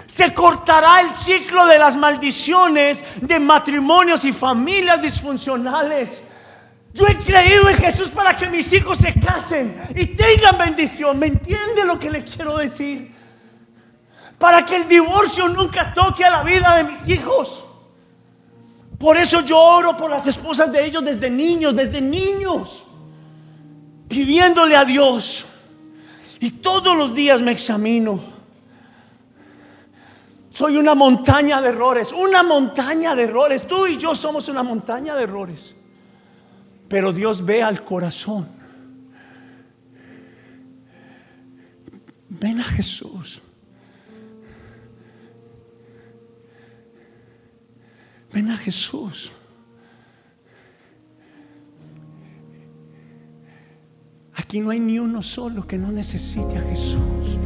se 0.07 0.32
cortará 0.32 1.01
el 1.01 1.12
ciclo 1.12 1.66
de 1.66 1.78
las 1.78 1.97
maldiciones 1.97 3.05
de 3.20 3.41
matrimonios 3.41 4.24
y 4.24 4.32
familias 4.32 5.03
disfuncionales. 5.03 6.22
Yo 6.95 7.07
he 7.07 7.16
creído 7.16 7.68
en 7.68 7.76
Jesús 7.76 8.09
para 8.09 8.37
que 8.37 8.49
mis 8.49 8.72
hijos 8.72 8.99
se 8.99 9.12
casen 9.14 9.76
y 9.95 10.07
tengan 10.07 10.57
bendición. 10.57 11.18
¿Me 11.18 11.26
entiende 11.26 11.84
lo 11.84 11.99
que 11.99 12.11
le 12.11 12.24
quiero 12.24 12.57
decir? 12.57 13.14
Para 14.39 14.64
que 14.64 14.76
el 14.76 14.89
divorcio 14.89 15.49
nunca 15.49 15.93
toque 15.93 16.24
a 16.24 16.30
la 16.30 16.43
vida 16.43 16.76
de 16.76 16.84
mis 16.84 17.07
hijos. 17.09 17.64
Por 18.99 19.18
eso 19.18 19.41
yo 19.41 19.59
oro 19.59 19.97
por 19.97 20.09
las 20.09 20.26
esposas 20.26 20.72
de 20.72 20.87
ellos 20.87 21.05
desde 21.05 21.28
niños, 21.28 21.76
desde 21.76 22.01
niños, 22.01 22.84
pidiéndole 24.09 24.74
a 24.74 24.84
Dios. 24.84 25.45
Y 26.41 26.51
todos 26.51 26.97
los 26.97 27.14
días 27.14 27.41
me 27.41 27.53
examino. 27.53 28.20
Soy 30.51 30.76
una 30.76 30.95
montaña 30.95 31.61
de 31.61 31.68
errores, 31.68 32.12
una 32.12 32.43
montaña 32.43 33.14
de 33.14 33.24
errores. 33.24 33.66
Tú 33.66 33.87
y 33.87 33.99
yo 33.99 34.14
somos 34.14 34.49
una 34.49 34.62
montaña 34.62 35.14
de 35.14 35.24
errores. 35.24 35.74
Pero 36.89 37.12
Dios 37.12 37.45
ve 37.45 37.62
al 37.62 37.84
corazón. 37.84 38.49
Ven 42.28 42.61
a 42.61 42.64
Jesús. 42.64 43.43
Ven 48.32 48.51
a 48.51 48.57
Jesús. 48.57 49.32
Aquí 54.37 54.61
no 54.61 54.70
hay 54.70 54.80
ni 54.80 54.99
uno 54.99 55.22
solo 55.22 55.66
que 55.66 55.78
no 55.78 55.91
necesite 55.91 56.59
a 56.59 56.62
Jesús. 56.62 57.39